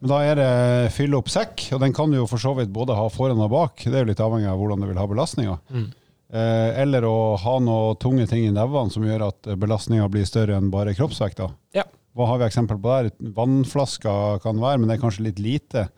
Men 0.00 0.12
da 0.12 0.18
er 0.24 0.36
det 0.36 0.50
fylle 0.96 1.16
opp 1.16 1.32
sekk, 1.32 1.70
og 1.76 1.80
den 1.80 1.96
kan 1.96 2.12
du 2.12 2.18
jo 2.18 2.28
for 2.28 2.40
så 2.40 2.52
vidt 2.58 2.72
både 2.76 2.96
ha 2.96 3.08
foran 3.12 3.40
og 3.40 3.50
bak. 3.52 3.86
Det 3.86 3.94
er 3.94 4.04
jo 4.04 4.10
litt 4.12 4.22
avhengig 4.24 4.48
av 4.52 4.60
hvordan 4.60 4.84
du 4.84 4.88
vil 4.90 5.00
ha 5.00 5.08
belastninga. 5.08 5.56
Mm. 5.72 5.88
Eh, 6.30 6.68
eller 6.84 7.08
å 7.08 7.16
ha 7.40 7.56
noe 7.64 7.96
tunge 8.00 8.28
ting 8.28 8.44
i 8.46 8.52
nevene 8.54 8.92
som 8.92 9.04
gjør 9.04 9.26
at 9.30 9.50
belastninga 9.60 10.06
blir 10.12 10.28
større 10.28 10.60
enn 10.60 10.70
bare 10.72 10.94
kroppsvekta. 10.96 11.50
Ja. 11.76 11.88
Hva 12.16 12.28
har 12.30 12.40
vi 12.40 12.48
eksempel 12.48 12.80
på 12.80 12.92
der? 12.92 13.10
Vannflasker 13.36 14.40
kan 14.44 14.60
være, 14.60 14.80
men 14.80 14.90
det 14.90 14.98
er 14.98 15.04
kanskje 15.04 15.28
litt 15.28 15.40
lite. 15.42 15.88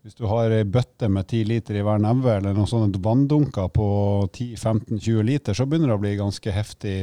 Hvis 0.00 0.16
du 0.16 0.24
har 0.30 0.48
ei 0.56 0.64
bøtte 0.64 1.10
med 1.12 1.26
10 1.28 1.42
liter 1.44 1.76
i 1.76 1.82
hver 1.84 2.00
neve, 2.00 2.38
eller 2.38 2.54
noen 2.56 2.68
sånne 2.68 3.00
vanndunker 3.04 3.66
på 3.68 3.88
10-15-20 4.32 5.26
liter, 5.28 5.56
så 5.56 5.66
begynner 5.68 5.92
det 5.92 5.98
å 5.98 6.00
bli 6.00 6.14
ganske 6.16 6.54
heftig. 6.56 6.94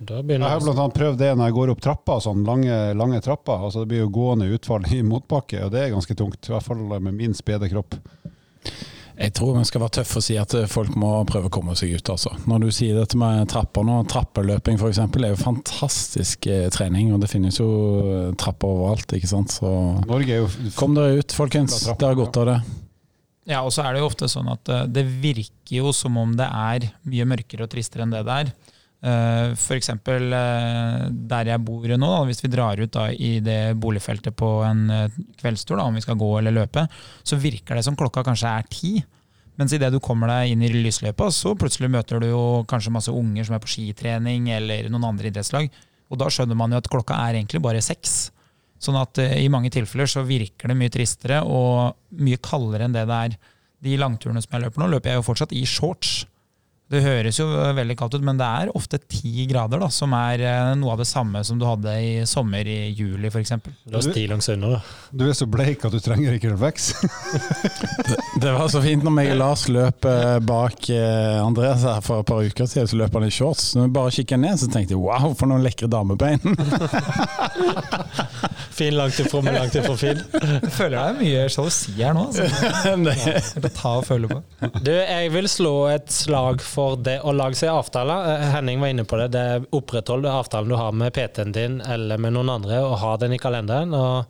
Jeg 0.00 0.40
har 0.42 0.64
bl.a. 0.64 0.88
prøvd 0.90 1.20
det 1.20 1.28
når 1.38 1.46
jeg 1.46 1.56
går 1.60 1.72
opp 1.76 1.84
trappa, 1.84 2.16
sånn 2.24 2.42
lange, 2.42 2.78
lange 2.98 3.20
trapper. 3.22 3.68
Altså 3.68 3.84
det 3.84 3.92
blir 3.92 4.02
jo 4.02 4.10
gående 4.16 4.50
utfall 4.50 4.88
i 4.90 5.04
motbakke, 5.06 5.62
og 5.62 5.70
det 5.76 5.84
er 5.84 5.94
ganske 5.94 6.18
tungt. 6.18 6.40
I 6.50 6.56
hvert 6.56 6.66
fall 6.66 6.82
med 6.98 7.14
min 7.14 7.38
spede 7.38 7.70
kropp. 7.70 7.94
Jeg 9.14 9.30
tror 9.38 9.54
vi 9.54 9.64
skal 9.68 9.82
være 9.84 10.00
tøffe 10.00 10.18
og 10.18 10.24
si 10.26 10.34
at 10.40 10.54
folk 10.70 10.96
må 10.98 11.10
prøve 11.28 11.46
å 11.46 11.52
komme 11.54 11.76
seg 11.78 11.92
ut. 11.94 12.10
Altså. 12.10 12.32
Når 12.50 12.64
du 12.64 12.70
sier 12.74 12.98
dette 12.98 13.18
med 13.20 13.46
trapper 13.50 13.86
nå, 13.86 14.00
trappeløping 14.10 14.80
f.eks. 14.80 14.98
er 15.04 15.28
jo 15.30 15.38
fantastisk 15.38 16.48
eh, 16.50 16.66
trening. 16.74 17.12
Og 17.14 17.22
det 17.22 17.30
finnes 17.30 17.60
jo 17.60 17.68
eh, 18.02 18.32
trapper 18.40 18.74
overalt, 18.74 19.14
ikke 19.14 19.30
sant. 19.30 19.54
Så 19.54 19.70
jo, 20.26 20.40
kom 20.78 20.98
dere 20.98 21.20
ut, 21.22 21.36
folkens. 21.36 21.84
Dere 21.92 22.10
har 22.10 22.18
godt 22.18 22.42
av 22.42 22.50
det. 22.50 22.58
Ja, 23.44 23.60
og 23.60 23.74
så 23.76 23.84
er 23.84 23.94
det 23.94 24.00
jo 24.00 24.08
ofte 24.08 24.28
sånn 24.30 24.48
at 24.50 24.70
eh, 24.72 24.86
det 24.90 25.04
virker 25.06 25.78
jo 25.78 25.94
som 25.94 26.16
om 26.20 26.34
det 26.38 26.48
er 26.48 26.90
mye 27.06 27.28
mørkere 27.28 27.68
og 27.68 27.72
tristere 27.74 28.06
enn 28.06 28.14
det 28.14 28.24
det 28.26 28.38
er. 28.44 28.54
Uh, 29.04 29.52
F.eks. 29.52 29.90
der 30.00 31.50
jeg 31.50 31.60
bor 31.60 31.96
nå, 32.00 32.12
hvis 32.28 32.40
vi 32.40 32.52
drar 32.52 32.80
ut 32.80 32.96
i 33.12 33.34
det 33.44 33.76
boligfeltet 33.76 34.36
på 34.36 34.48
en 34.64 34.86
kveldstur, 35.40 35.76
da, 35.76 35.84
om 35.84 35.98
vi 35.98 36.04
skal 36.04 36.16
gå 36.20 36.30
eller 36.40 36.56
løpe, 36.56 36.86
så 37.22 37.36
virker 37.36 37.76
det 37.76 37.84
som 37.84 37.98
klokka 38.00 38.24
kanskje 38.24 38.54
er 38.54 38.70
ti. 38.72 38.94
Mens 39.60 39.74
idet 39.76 39.92
du 39.94 40.00
kommer 40.02 40.32
deg 40.32 40.54
inn 40.54 40.64
i 40.66 40.70
lysløypa, 40.72 41.28
så 41.30 41.52
plutselig 41.58 41.92
møter 41.92 42.18
du 42.22 42.30
jo 42.32 42.44
kanskje 42.70 42.94
masse 42.94 43.12
unger 43.14 43.46
som 43.46 43.54
er 43.54 43.62
på 43.62 43.70
skitrening, 43.70 44.48
eller 44.56 44.88
noen 44.90 45.12
andre 45.12 45.30
idrettslag. 45.30 45.68
Og 46.10 46.18
da 46.20 46.30
skjønner 46.32 46.58
man 46.58 46.74
jo 46.74 46.80
at 46.80 46.90
klokka 46.90 47.18
er 47.28 47.38
egentlig 47.38 47.62
bare 47.62 47.82
seks. 47.84 48.32
Sånn 48.82 48.98
at 48.98 49.20
i 49.22 49.46
mange 49.52 49.70
tilfeller 49.72 50.10
så 50.10 50.24
virker 50.26 50.70
det 50.70 50.76
mye 50.78 50.92
tristere 50.92 51.40
og 51.46 51.94
mye 52.20 52.40
kaldere 52.42 52.88
enn 52.88 52.96
det 52.96 53.06
det 53.08 53.20
er. 53.28 53.36
De 53.84 53.96
langturene 54.00 54.42
som 54.42 54.56
jeg 54.56 54.64
løper 54.64 54.82
nå, 54.82 54.90
løper 54.92 55.12
jeg 55.12 55.20
jo 55.20 55.26
fortsatt 55.28 55.54
i 55.54 55.64
shorts. 55.68 56.24
Det 56.92 57.00
høres 57.00 57.38
jo 57.40 57.46
veldig 57.48 57.94
kaldt 57.96 58.14
ut, 58.18 58.24
men 58.26 58.36
det 58.38 58.44
er 58.44 58.68
ofte 58.76 58.98
ti 59.10 59.46
grader, 59.48 59.80
da, 59.80 59.88
som 59.90 60.12
er 60.14 60.42
eh, 60.44 60.74
noe 60.76 60.92
av 60.92 61.00
det 61.00 61.06
samme 61.08 61.40
som 61.48 61.56
du 61.58 61.64
hadde 61.66 61.94
i 61.96 62.10
sommer 62.28 62.68
i 62.68 62.90
juli 62.92 63.30
f.eks. 63.32 63.54
Du. 63.64 63.96
Du 65.16 65.24
er 65.24 65.32
så 65.34 65.46
bleik 65.48 65.82
at 65.88 65.94
du 65.96 66.00
trenger 66.04 66.36
ikke 66.36 66.52
refleks. 66.52 66.90
Det 68.44 68.50
var 68.52 68.66
så 68.68 68.80
fint 68.82 69.04
når 69.06 69.12
meg 69.14 69.28
og 69.32 69.38
Lars 69.40 69.62
løp 69.72 70.04
eh, 70.10 70.36
bak 70.44 70.88
eh, 70.92 71.38
Andreas 71.40 71.84
her 71.86 72.00
for 72.04 72.20
et 72.20 72.28
par 72.28 72.42
uker 72.44 72.68
siden, 72.68 72.88
så 72.90 72.98
løp 73.00 73.14
han 73.16 73.24
i 73.26 73.32
shorts. 73.32 73.70
Når 73.78 73.86
jeg 73.88 73.94
bare 73.96 74.14
kikket 74.18 74.42
ned, 74.44 74.58
så 74.60 74.68
tenkte 74.74 74.92
jeg 74.96 75.00
wow, 75.00 75.32
for 75.38 75.48
noen 75.50 75.64
lekre 75.64 75.88
damebein. 75.90 76.42
Fin 78.74 78.94
langt 78.98 79.18
ifra, 79.22 79.40
men 79.46 79.54
langt 79.54 79.74
ifra 79.78 79.94
fin. 79.96 80.18
Jeg 80.34 80.72
føler 80.74 80.96
det 80.98 81.02
er 81.06 81.18
mye 81.20 81.42
sjalusi 81.52 81.92
her 82.00 82.12
nå. 82.16 82.24
Altså. 82.28 82.42
Det- 83.06 83.62
Det 83.62 83.68
er 83.70 83.74
ta 83.76 83.92
og 84.00 84.06
føle 84.08 84.28
på. 84.30 84.40
Du, 84.84 84.90
jeg 84.92 85.30
vil 85.32 85.48
slå 85.48 85.74
et 85.94 86.10
slag 86.12 86.60
for 86.64 86.73
det 87.04 87.18
å 87.24 87.32
lage 87.34 87.56
seg 87.58 87.72
avtaler. 87.72 88.18
Eh, 88.34 88.46
Henning 88.56 88.82
var 88.82 88.88
inne 88.92 89.06
på 89.08 89.18
det. 89.20 89.28
det 89.34 89.46
Oppretthold 89.76 90.28
avtalen 90.30 90.72
du 90.72 90.76
har 90.78 90.92
med 90.92 91.14
PT-en 91.14 91.54
din 91.54 91.80
eller 91.80 92.20
med 92.20 92.32
noen 92.36 92.50
andre, 92.58 92.76
og 92.84 92.98
ha 93.02 93.16
den 93.20 93.36
i 93.36 93.40
kalenderen. 93.40 93.94
Og 93.94 94.24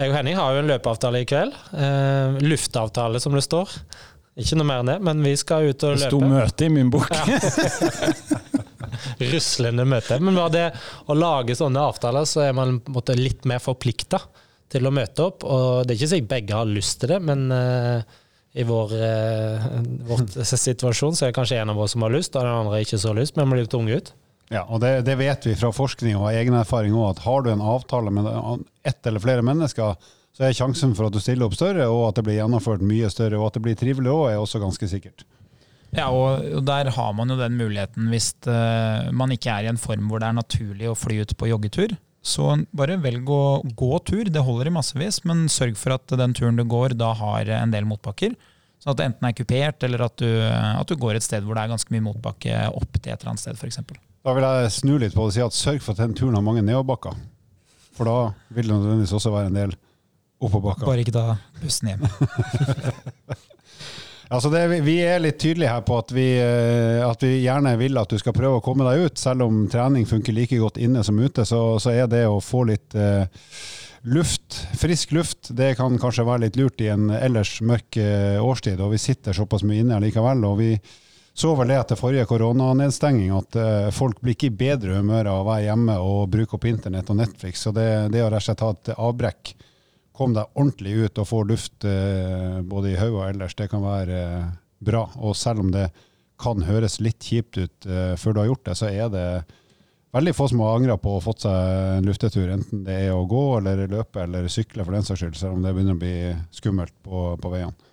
jeg 0.00 0.10
og 0.10 0.16
Henning 0.16 0.36
har 0.38 0.54
jo 0.54 0.58
en 0.64 0.72
løpeavtale 0.72 1.22
i 1.22 1.28
kveld. 1.28 1.54
Eh, 1.74 2.28
luftavtale, 2.42 3.20
som 3.22 3.32
det 3.36 3.44
står. 3.46 3.68
Ikke 4.40 4.56
noe 4.58 4.66
mer 4.66 4.82
enn 4.82 4.90
det, 4.90 4.98
men 5.06 5.22
vi 5.22 5.36
skal 5.38 5.68
ut 5.70 5.84
og 5.86 5.94
løpe. 5.94 6.02
Det 6.02 6.10
sto 6.10 6.20
møte 6.26 6.66
i 6.66 6.72
min 6.74 6.90
bok. 6.90 7.06
Ruslende 9.34 9.84
møte. 9.86 10.18
Men 10.22 10.38
var 10.38 10.50
det 10.54 10.64
å 11.06 11.14
lage 11.14 11.54
sånne 11.58 11.82
avtaler, 11.90 12.26
så 12.26 12.42
er 12.48 12.56
man 12.56 12.80
måte 12.90 13.14
litt 13.18 13.46
mer 13.46 13.60
forplikta 13.62 14.18
til 14.74 14.88
å 14.88 14.92
møte 14.94 15.28
opp. 15.28 15.46
Og 15.46 15.84
det 15.84 15.94
er 15.94 16.00
ikke 16.00 16.12
sikkert 16.16 16.32
begge 16.32 16.58
har 16.58 16.70
lyst 16.70 16.98
til 17.02 17.14
det, 17.14 17.20
men 17.22 17.46
eh, 17.54 18.18
i 18.54 18.62
vår, 18.62 18.92
eh, 19.02 19.64
vårt 20.06 20.34
situasjon 20.46 21.16
så 21.16 21.26
er 21.26 21.32
det 21.32 21.38
kanskje 21.38 21.58
en 21.58 21.72
av 21.72 21.80
oss 21.82 21.96
som 21.96 22.04
har 22.06 22.14
lyst, 22.14 22.36
og 22.36 22.46
den 22.46 22.54
andre 22.54 22.82
ikke 22.84 23.00
så 23.02 23.14
lyst, 23.16 23.34
men 23.36 23.50
blir 23.50 23.66
tunge 23.70 23.98
ut. 23.98 24.12
Ja, 24.52 24.62
og 24.68 24.82
det, 24.84 25.00
det 25.08 25.16
vet 25.18 25.46
vi 25.48 25.56
fra 25.58 25.72
forskning 25.74 26.18
og 26.20 26.28
egen 26.30 26.54
erfaring 26.54 26.94
òg, 26.94 27.16
at 27.16 27.24
har 27.24 27.42
du 27.42 27.50
en 27.50 27.64
avtale 27.64 28.12
med 28.14 28.28
ett 28.86 29.06
eller 29.08 29.22
flere 29.24 29.42
mennesker, 29.42 29.96
så 30.34 30.46
er 30.46 30.54
sjansen 30.54 30.94
for 30.94 31.08
at 31.08 31.14
du 31.14 31.22
stiller 31.22 31.48
opp 31.48 31.56
større, 31.58 31.88
og 31.90 32.08
at 32.10 32.18
det 32.18 32.26
blir 32.26 32.38
gjennomført 32.38 32.84
mye 32.84 33.10
større, 33.10 33.40
og 33.40 33.48
at 33.48 33.58
det 33.58 33.64
blir 33.66 33.78
trivelig 33.78 34.12
òg, 34.12 34.24
er 34.30 34.42
også 34.42 34.62
ganske 34.62 34.90
sikkert. 34.90 35.26
Ja, 35.94 36.08
og 36.10 36.42
og 36.58 36.64
der 36.66 36.90
har 36.90 37.12
man 37.14 37.30
jo 37.30 37.36
den 37.38 37.54
muligheten 37.58 38.08
hvis 38.10 38.32
eh, 38.50 39.10
man 39.14 39.30
ikke 39.30 39.52
er 39.52 39.66
i 39.66 39.70
en 39.70 39.78
form 39.78 40.08
hvor 40.10 40.22
det 40.22 40.30
er 40.30 40.38
naturlig 40.40 40.90
å 40.90 40.98
fly 40.98 41.20
ut 41.22 41.36
på 41.38 41.50
joggetur. 41.50 41.94
Så 42.24 42.46
bare 42.72 42.96
velg 43.04 43.28
å 43.28 43.60
gå 43.76 43.92
tur, 44.08 44.24
det 44.32 44.42
holder 44.46 44.70
i 44.70 44.74
massevis, 44.74 45.20
men 45.28 45.44
sørg 45.52 45.76
for 45.76 45.98
at 45.98 46.14
den 46.16 46.32
turen 46.36 46.56
du 46.56 46.64
går 46.64 46.96
da 46.96 47.10
har 47.18 47.50
en 47.58 47.74
del 47.74 47.84
motbakker. 47.88 48.32
Sånn 48.80 48.94
at 48.94 49.00
det 49.00 49.08
enten 49.10 49.28
er 49.28 49.36
kupert, 49.36 49.84
eller 49.84 50.06
at 50.06 50.16
du, 50.20 50.28
at 50.48 50.88
du 50.88 50.96
går 51.00 51.18
et 51.18 51.24
sted 51.24 51.44
hvor 51.44 51.56
det 51.56 51.66
er 51.66 51.74
ganske 51.74 51.92
mye 51.92 52.04
motbakke 52.04 52.64
opp 52.72 52.96
til 52.96 53.12
et 53.12 53.20
eller 53.20 53.34
annet 53.34 53.44
sted, 53.44 53.60
f.eks. 53.60 53.80
Da 54.24 54.32
vil 54.36 54.46
jeg 54.48 54.72
snu 54.72 54.94
litt 54.96 55.12
på 55.12 55.24
det 55.24 55.30
og 55.30 55.36
si 55.36 55.44
at 55.44 55.56
sørg 55.56 55.84
for 55.84 55.92
at 55.92 56.00
den 56.00 56.16
turen 56.16 56.36
har 56.38 56.44
mange 56.44 56.64
nedoverbakker. 56.64 57.16
For 57.94 58.08
da 58.08 58.18
vil 58.56 58.70
det 58.70 58.72
nødvendigvis 58.72 59.14
også 59.20 59.32
være 59.34 59.52
en 59.52 59.58
del 59.60 59.74
oppoverbakker. 60.40 60.88
Bare 60.88 61.04
ikke 61.04 61.14
ta 61.14 61.36
bussen 61.60 61.92
hjem. 61.92 62.08
Altså 64.32 64.50
det, 64.50 64.62
vi- 64.86 65.00
er 65.04 65.20
litt 65.20 65.38
tydelige 65.38 65.68
her 65.70 65.82
på 65.84 65.98
at 66.00 66.12
vi, 66.16 66.26
eh, 66.40 67.02
at 67.06 67.20
vi 67.22 67.42
gjerne 67.44 67.76
vil 67.78 67.98
at 68.00 68.08
du 68.08 68.18
skal 68.18 68.32
prøve 68.32 68.58
å 68.60 68.64
komme 68.64 68.86
deg 68.88 69.04
ut. 69.06 69.18
Selv 69.20 69.42
om 69.46 69.66
trening 69.68 70.06
funker 70.08 70.32
like 70.32 70.56
godt 70.58 70.78
inne 70.80 71.04
som 71.04 71.18
ute, 71.20 71.44
så, 71.44 71.78
så 71.82 71.90
er 71.92 72.06
det 72.08 72.24
å 72.26 72.40
få 72.42 72.64
litt 72.70 72.94
eh, 72.94 73.26
luft, 74.04 74.62
frisk 74.80 75.12
luft, 75.12 75.50
det 75.56 75.74
kan 75.76 75.98
kanskje 76.00 76.24
være 76.28 76.46
litt 76.46 76.56
lurt 76.60 76.80
i 76.80 76.88
en 76.92 77.10
ellers 77.10 77.58
mørk 77.64 77.96
eh, 78.00 78.40
årstid. 78.42 78.80
Og 78.80 78.92
vi 78.96 78.98
sitter 79.02 79.36
såpass 79.36 79.62
mye 79.64 79.84
inne 79.84 80.00
likevel. 80.00 80.44
Og 80.48 80.58
vi 80.60 80.70
så 81.34 81.50
vel 81.58 81.68
det 81.72 81.78
etter 81.80 81.98
forrige 81.98 82.28
koronanedstenging, 82.30 83.32
at 83.34 83.56
eh, 83.60 83.90
folk 83.94 84.20
blir 84.22 84.36
ikke 84.36 84.50
i 84.52 84.56
bedre 84.64 85.00
humør 85.00 85.30
av 85.32 85.40
å 85.42 85.48
være 85.50 85.68
hjemme 85.68 85.96
og 86.00 86.28
bruke 86.32 86.56
opp 86.58 86.64
internett 86.70 87.10
og 87.10 87.18
Netflix. 87.20 87.64
Så 87.66 87.72
det, 87.74 87.88
det 88.14 88.22
å 88.24 88.28
rett 88.30 88.40
og 88.40 88.48
slett 88.48 88.62
ha 88.64 88.72
et 88.76 88.92
avbrekk 88.96 89.54
kom 90.14 90.34
deg 90.36 90.50
ordentlig 90.54 90.94
ut 91.04 91.20
og 91.20 91.28
få 91.28 91.42
luft 91.48 91.86
eh, 91.88 92.60
både 92.62 92.92
i 92.92 92.98
hodet 92.98 93.18
og 93.18 93.26
ellers, 93.26 93.56
det 93.58 93.68
kan 93.72 93.82
være 93.82 94.20
eh, 94.22 94.52
bra. 94.84 95.08
Og 95.18 95.34
selv 95.38 95.64
om 95.64 95.72
det 95.74 95.88
kan 96.40 96.62
høres 96.66 97.00
litt 97.02 97.22
kjipt 97.22 97.58
ut 97.58 97.88
eh, 97.88 98.14
før 98.20 98.34
du 98.34 98.42
har 98.42 98.50
gjort 98.52 98.66
det, 98.68 98.76
så 98.78 98.90
er 98.90 99.10
det 99.10 99.26
veldig 100.14 100.34
få 100.36 100.46
som 100.50 100.62
har 100.62 100.78
angra 100.78 100.96
på 101.00 101.10
å 101.10 101.18
ha 101.18 101.24
fått 101.24 101.46
seg 101.46 101.98
en 101.98 102.06
luftetur, 102.06 102.46
enten 102.54 102.84
det 102.86 103.00
er 103.08 103.14
å 103.14 103.26
gå 103.26 103.44
eller 103.58 103.88
løpe 103.90 104.22
eller 104.22 104.46
sykle 104.52 104.86
for 104.86 104.94
den 104.94 105.06
saks 105.06 105.24
skyld, 105.24 105.38
selv 105.40 105.56
om 105.56 105.64
det 105.64 105.74
begynner 105.74 105.98
å 105.98 106.02
bli 106.04 106.16
skummelt 106.54 106.94
på, 107.02 107.26
på 107.42 107.50
veiene. 107.50 107.90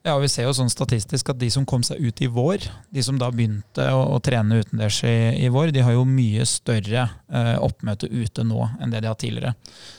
Ja, 0.00 0.14
Vi 0.16 0.30
ser 0.32 0.46
jo 0.46 0.52
sånn 0.56 0.70
statistisk 0.72 1.28
at 1.28 1.36
de 1.42 1.50
som 1.52 1.66
kom 1.68 1.82
seg 1.84 2.00
ut 2.00 2.22
i 2.24 2.28
vår, 2.32 2.64
de 2.88 3.02
som 3.04 3.18
da 3.20 3.26
begynte 3.34 3.84
å, 3.92 4.06
å 4.14 4.20
trene 4.24 4.62
utendørs 4.62 5.02
i, 5.04 5.12
i 5.44 5.50
vår, 5.52 5.74
de 5.76 5.82
har 5.84 5.92
jo 5.92 6.06
mye 6.08 6.46
større 6.48 7.02
eh, 7.28 7.56
oppmøte 7.60 8.08
ute 8.08 8.46
nå 8.48 8.62
enn 8.80 8.94
det 8.94 9.02
de 9.04 9.10
har 9.10 9.18
tidligere. 9.20 9.52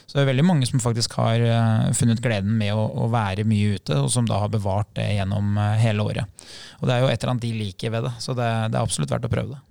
Så 0.10 0.18
det 0.18 0.24
er 0.24 0.32
veldig 0.32 0.48
mange 0.48 0.66
som 0.66 0.82
faktisk 0.82 1.14
har 1.22 1.46
eh, 1.46 1.92
funnet 1.98 2.24
gleden 2.26 2.58
med 2.58 2.74
å, 2.74 2.88
å 3.06 3.12
være 3.14 3.46
mye 3.46 3.78
ute, 3.78 4.00
og 4.02 4.10
som 4.10 4.26
da 4.26 4.42
har 4.42 4.50
bevart 4.50 4.90
det 4.98 5.06
gjennom 5.20 5.54
eh, 5.62 5.78
hele 5.86 6.08
året. 6.10 6.48
Og 6.82 6.90
Det 6.90 6.96
er 6.96 7.06
jo 7.06 7.12
et 7.12 7.20
eller 7.20 7.36
annet 7.36 7.46
de 7.46 7.58
liker 7.62 7.94
ved 7.94 8.10
det, 8.10 8.16
så 8.26 8.34
det, 8.34 8.50
det 8.74 8.82
er 8.82 8.82
absolutt 8.82 9.14
verdt 9.14 9.30
å 9.30 9.36
prøve 9.38 9.54
det. 9.54 9.62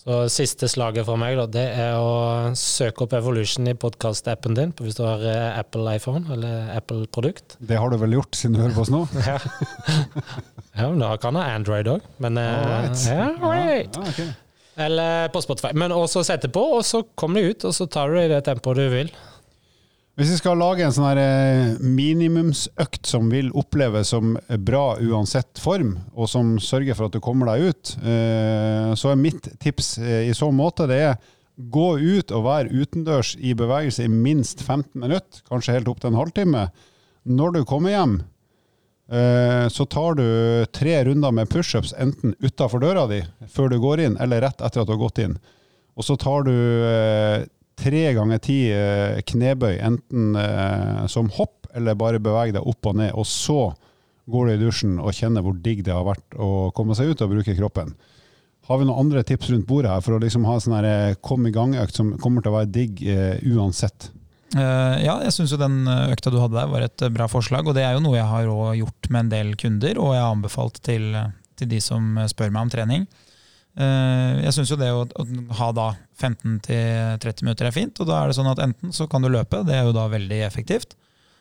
Så 0.00 0.16
siste 0.32 0.64
slaget 0.70 1.04
fra 1.04 1.14
meg, 1.20 1.34
da, 1.36 1.44
det 1.52 1.64
er 1.76 1.98
å 2.00 2.52
søke 2.56 3.04
opp 3.04 3.12
Evolution 3.18 3.68
i 3.68 3.74
podkast-appen 3.76 4.56
din 4.56 4.70
hvis 4.80 4.96
du 4.96 5.02
har 5.04 5.20
eh, 5.28 5.58
Apple 5.60 5.92
iPhone 5.92 6.24
eller 6.32 6.70
Apple-produkt. 6.72 7.58
Det 7.60 7.76
har 7.76 7.92
du 7.92 7.98
vel 8.00 8.16
gjort 8.16 8.38
siden 8.38 8.56
du 8.56 8.62
hører 8.62 8.78
på 8.78 8.86
oss 8.86 8.92
nå? 8.94 9.02
Ja. 9.28 9.36
ja, 10.78 10.86
men 10.86 11.02
da 11.02 11.10
kan 11.20 11.36
du 11.36 11.42
ha 11.42 11.50
Android 11.52 11.90
òg. 11.92 12.06
Men 12.24 12.40
right. 12.40 12.64
Alright. 12.64 13.04
ja, 13.10 13.26
right. 13.44 14.00
Ja, 14.00 14.14
okay. 14.14 14.30
Eller 14.80 15.28
på 15.34 15.42
Spotify. 15.44 15.74
Men 15.76 15.92
også 15.92 16.22
sette 16.24 16.48
på, 16.48 16.62
og 16.78 16.86
så 16.88 17.02
kommer 17.18 17.42
det 17.42 17.52
ut, 17.52 17.68
og 17.68 17.76
så 17.76 17.84
tar 17.90 18.08
du 18.08 18.16
det 18.16 18.30
i 18.30 18.32
det 18.32 18.40
tempoet 18.48 18.80
du 18.80 18.86
vil. 18.94 19.12
Hvis 20.20 20.34
vi 20.34 20.36
skal 20.36 20.58
lage 20.60 20.84
en 20.84 20.92
sånn 20.92 21.16
eh, 21.16 21.78
minimumsøkt 21.80 23.08
som 23.08 23.30
vil 23.32 23.46
oppleves 23.56 24.10
som 24.12 24.34
bra 24.68 24.98
uansett 25.00 25.56
form, 25.56 25.94
og 26.12 26.28
som 26.28 26.50
sørger 26.60 26.98
for 26.98 27.08
at 27.08 27.14
du 27.14 27.22
kommer 27.24 27.48
deg 27.48 27.70
ut, 27.70 27.92
eh, 28.04 28.90
så 29.00 29.14
er 29.14 29.16
mitt 29.16 29.46
tips 29.64 29.94
eh, 29.96 30.26
i 30.28 30.34
så 30.36 30.50
måte 30.52 30.84
det 30.90 30.98
er 31.06 31.14
gå 31.72 31.86
ut 31.96 32.34
og 32.36 32.44
være 32.44 32.82
utendørs 32.82 33.30
i 33.40 33.54
bevegelse 33.56 34.04
i 34.04 34.12
minst 34.12 34.60
15 34.60 34.90
minutter, 35.00 35.40
kanskje 35.48 35.78
helt 35.78 35.88
opp 35.88 36.02
til 36.02 36.10
en 36.12 36.18
halvtime. 36.20 36.66
Når 37.24 37.54
du 37.56 37.60
kommer 37.68 37.94
hjem, 37.94 38.18
så 39.74 39.84
tar 39.90 40.14
du 40.16 40.24
tre 40.72 40.94
runder 41.04 41.32
med 41.34 41.48
pushups 41.50 41.90
enten 42.00 42.36
utafor 42.40 42.80
døra 42.80 43.02
di 43.10 43.18
før 43.50 43.72
du 43.72 43.76
går 43.82 44.04
inn, 44.04 44.16
eller 44.22 44.44
rett 44.44 44.62
etter 44.62 44.84
at 44.84 44.88
du 44.88 44.94
har 44.94 45.02
gått 45.02 45.20
inn. 45.24 45.34
Og 45.98 46.06
så 46.06 46.16
tar 46.20 46.46
du 46.46 46.54
tre 47.80 48.02
ganger 48.16 48.42
ti 48.44 48.58
eh, 48.74 49.20
knebøy, 49.26 49.78
enten 49.86 50.36
eh, 50.38 51.06
som 51.10 51.30
hopp 51.36 51.70
eller 51.76 51.98
bare 51.98 52.22
beveg 52.22 52.54
deg 52.56 52.66
opp 52.66 52.90
og 52.90 52.98
ned, 52.98 53.12
og 53.14 53.26
så 53.28 53.70
går 54.30 54.46
du 54.46 54.52
i 54.52 54.60
dusjen 54.60 54.98
og 55.00 55.14
kjenner 55.16 55.44
hvor 55.44 55.56
digg 55.58 55.82
det 55.86 55.94
har 55.94 56.06
vært 56.06 56.38
å 56.38 56.70
komme 56.76 56.96
seg 56.98 57.12
ut 57.12 57.22
og 57.24 57.32
bruke 57.32 57.56
kroppen. 57.58 57.92
Har 58.70 58.78
vi 58.78 58.86
noen 58.86 59.06
andre 59.06 59.24
tips 59.26 59.50
rundt 59.50 59.66
bordet 59.66 59.90
her 59.90 60.02
for 60.04 60.14
å 60.14 60.22
liksom 60.22 60.44
ha 60.46 60.56
en 60.56 60.64
sånn 60.64 60.86
eh, 60.86 61.18
kom 61.24 61.46
i 61.48 61.54
gang-økt 61.54 61.96
som 61.96 62.12
kommer 62.22 62.44
til 62.44 62.52
å 62.52 62.58
være 62.60 62.74
digg 62.74 63.02
uansett? 63.54 64.10
Ja, 64.50 65.20
jeg 65.22 65.30
syns 65.30 65.52
jo 65.54 65.60
den 65.60 65.84
økta 65.86 66.32
du 66.34 66.40
hadde 66.42 66.56
der 66.56 66.70
var 66.72 66.82
et 66.82 67.02
bra 67.14 67.28
forslag, 67.30 67.68
og 67.70 67.76
det 67.76 67.84
er 67.86 67.94
jo 67.94 68.02
noe 68.02 68.16
jeg 68.16 68.26
har 68.26 68.48
gjort 68.80 69.06
med 69.06 69.20
en 69.20 69.30
del 69.30 69.52
kunder, 69.58 70.00
og 70.02 70.16
jeg 70.16 70.24
har 70.24 70.34
anbefalt 70.34 70.80
til, 70.82 71.04
til 71.54 71.70
de 71.70 71.78
som 71.84 72.18
spør 72.32 72.50
meg 72.50 72.66
om 72.66 72.72
trening. 72.74 73.04
Eh, 73.80 74.40
Jeg 74.44 74.54
syns 74.56 74.72
jo 74.72 74.78
det 74.80 74.90
å, 74.92 75.04
ha 75.60 75.70
da 75.76 75.88
15-30 76.20 77.46
minutter 77.46 77.68
er 77.68 77.74
fint, 77.76 78.00
og 78.02 78.10
da 78.10 78.20
er 78.20 78.30
det 78.30 78.36
sånn 78.36 78.50
at 78.50 78.60
enten 78.62 78.92
så 78.96 79.08
kan 79.10 79.24
du 79.24 79.30
løpe, 79.32 79.62
det 79.66 79.78
er 79.78 79.88
jo 79.88 79.96
da 79.96 80.08
veldig 80.12 80.42
effektivt, 80.44 80.96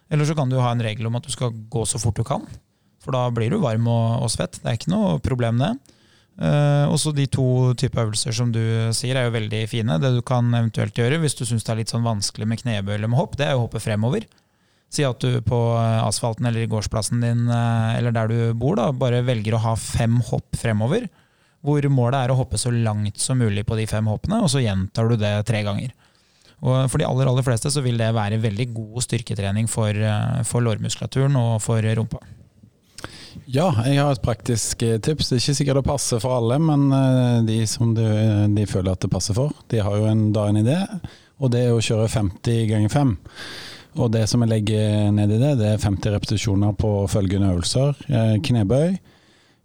eller 0.09 0.27
så 0.27 0.35
kan 0.37 0.51
du 0.51 0.59
ha 0.61 0.71
en 0.71 0.83
regel 0.83 1.09
om 1.09 1.19
at 1.19 1.27
du 1.27 1.33
skal 1.33 1.51
gå 1.51 1.85
så 1.89 2.01
fort 2.01 2.17
du 2.17 2.23
kan, 2.27 2.45
for 3.03 3.15
da 3.15 3.27
blir 3.33 3.51
du 3.51 3.59
varm 3.63 3.87
og, 3.91 4.23
og 4.25 4.31
svett. 4.31 4.59
Det 4.61 4.67
er 4.69 4.79
ikke 4.79 4.93
noe 4.93 5.17
problem 5.23 5.59
det. 5.61 5.73
Uh, 6.39 6.87
også 6.87 7.11
de 7.11 7.25
to 7.27 7.73
typer 7.75 8.05
øvelser 8.05 8.31
som 8.35 8.51
du 8.55 8.61
sier 8.95 9.17
er 9.19 9.27
jo 9.27 9.35
veldig 9.35 9.59
fine. 9.71 9.97
Det 9.99 10.11
du 10.15 10.21
kan 10.23 10.47
eventuelt 10.55 10.95
gjøre 10.95 11.17
hvis 11.19 11.35
du 11.35 11.43
syns 11.47 11.65
det 11.67 11.73
er 11.73 11.79
litt 11.81 11.91
sånn 11.91 12.05
vanskelig 12.05 12.47
med 12.47 12.61
knebøy 12.61 12.93
eller 12.95 13.11
med 13.11 13.19
hopp, 13.19 13.35
det 13.39 13.47
er 13.47 13.57
å 13.57 13.65
hoppe 13.65 13.81
fremover. 13.83 14.27
Si 14.91 15.03
at 15.05 15.19
du 15.19 15.41
på 15.45 15.57
eh, 15.77 15.99
asfalten 16.01 16.47
eller 16.47 16.63
i 16.63 16.69
gårdsplassen 16.71 17.19
din 17.21 17.43
eller 17.51 18.15
der 18.15 18.31
du 18.31 18.37
bor, 18.57 18.79
da, 18.79 18.87
bare 18.95 19.19
velger 19.27 19.57
å 19.57 19.63
ha 19.67 19.75
fem 19.79 20.17
hopp 20.31 20.55
fremover. 20.59 21.09
Hvor 21.65 21.83
målet 21.91 22.21
er 22.21 22.31
å 22.31 22.37
hoppe 22.39 22.59
så 22.59 22.71
langt 22.71 23.19
som 23.19 23.39
mulig 23.41 23.65
på 23.67 23.75
de 23.75 23.87
fem 23.89 24.07
hoppene, 24.07 24.39
og 24.43 24.51
så 24.51 24.61
gjentar 24.63 25.09
du 25.09 25.17
det 25.19 25.33
tre 25.47 25.63
ganger. 25.67 25.91
Og 26.59 26.89
For 26.91 26.99
de 26.99 27.07
aller 27.07 27.29
aller 27.29 27.45
fleste 27.45 27.71
så 27.71 27.83
vil 27.83 27.99
det 27.99 28.11
være 28.15 28.41
veldig 28.43 28.67
god 28.75 29.05
styrketrening 29.05 29.69
for, 29.71 29.95
eh, 29.95 30.43
for 30.43 30.63
lårmuskulaturen 30.65 31.35
og 31.39 31.61
for 31.63 31.81
rumpa. 31.81 32.19
Ja, 33.47 33.69
jeg 33.85 34.01
har 34.01 34.11
et 34.11 34.21
praktisk 34.21 34.83
eh, 34.83 34.97
tips. 34.99 35.29
Det 35.29 35.37
er 35.37 35.43
ikke 35.43 35.57
sikkert 35.61 35.79
det 35.79 35.87
passer 35.87 36.19
for 36.19 36.35
alle, 36.35 36.59
men 36.59 36.91
eh, 36.91 37.41
de 37.47 37.61
som 37.67 37.93
de, 37.95 38.05
de 38.55 38.67
føler 38.67 38.91
at 38.91 38.99
det 38.99 39.11
passer 39.11 39.37
for, 39.37 39.55
de 39.71 39.79
har 39.79 39.97
jo 39.97 40.09
en, 40.09 40.31
da 40.35 40.49
en 40.49 40.59
idé. 40.59 40.77
Og 41.39 41.53
det 41.53 41.63
er 41.65 41.75
å 41.75 41.83
kjøre 41.83 42.09
50 42.11 42.65
ganger 42.73 42.91
5. 42.91 43.15
Og 43.99 44.11
det 44.11 44.25
som 44.29 44.43
jeg 44.43 44.51
legger 44.51 45.13
ned 45.15 45.31
i 45.31 45.39
det, 45.39 45.53
det 45.61 45.69
er 45.73 45.81
50 45.81 46.11
repetisjoner 46.13 46.75
på 46.77 46.91
følgende 47.09 47.53
øvelser. 47.53 47.95
Knebøy, 48.43 48.99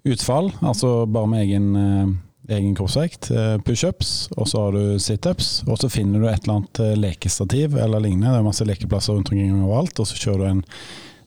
utfall, 0.04 0.50
altså 0.60 1.06
bare 1.08 1.28
med 1.30 1.44
egen, 1.46 1.68
eh, 1.76 2.56
egen 2.56 2.74
kroppsvekt. 2.76 3.30
eh, 3.30 3.56
Pushups, 3.64 4.28
og 4.36 4.48
så 4.48 4.64
har 4.66 4.72
du 4.72 4.98
situps. 5.00 5.62
Og 5.66 5.78
så 5.80 5.88
finner 5.88 6.20
du 6.20 6.28
et 6.28 6.44
eller 6.44 6.58
annet 6.58 6.80
eh, 6.80 6.96
lekestativ 6.96 7.76
eller 7.76 8.00
lignende. 8.04 8.32
Det 8.34 8.42
er 8.42 8.48
masse 8.48 8.66
lekeplasser 8.68 9.14
rundt 9.16 9.32
omkring 9.32 9.54
overalt. 9.64 10.00
Og 10.00 10.06
så 10.10 10.18
kjører 10.20 10.38
du 10.38 10.44
en, 10.50 10.64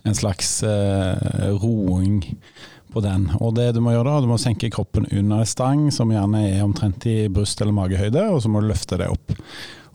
en 0.06 0.18
slags 0.18 0.52
eh, 0.64 1.56
roing 1.58 2.22
på 2.94 3.02
den. 3.02 3.32
Og 3.42 3.56
det 3.58 3.72
du 3.74 3.82
må 3.82 3.96
gjøre 3.96 4.14
da, 4.14 4.22
du 4.22 4.30
må 4.30 4.38
senke 4.38 4.70
kroppen 4.72 5.10
under 5.12 5.42
en 5.42 5.50
stang 5.50 5.88
som 5.92 6.14
gjerne 6.14 6.44
er 6.52 6.62
omtrent 6.64 7.06
i 7.10 7.28
bryst- 7.34 7.62
eller 7.62 7.74
magehøyde, 7.74 8.30
og 8.30 8.44
så 8.44 8.50
må 8.54 8.62
du 8.62 8.70
løfte 8.70 8.98
det 9.02 9.10
opp. 9.10 9.34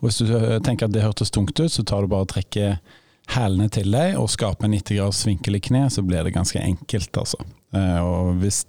Og 0.02 0.08
Hvis 0.08 0.18
du 0.18 0.26
tenker 0.66 0.86
at 0.90 0.92
det 0.92 1.04
hørtes 1.06 1.30
tungt 1.30 1.54
ut, 1.60 1.70
så 1.70 1.84
tar 1.86 2.02
du 2.02 2.10
bare 2.10 2.26
og 2.26 2.32
trekker 2.34 2.80
hælene 3.32 3.70
til 3.70 3.86
deg 3.94 4.18
og 4.18 4.28
skaper 4.28 4.66
en 4.66 4.74
90 4.74 4.98
graders 4.98 5.22
vinkel 5.24 5.54
i 5.56 5.60
kne, 5.62 5.86
så 5.94 6.02
blir 6.02 6.24
det 6.26 6.34
ganske 6.34 6.58
enkelt, 6.58 7.14
altså. 7.16 7.38
Og 7.72 8.34
hvis 8.42 8.64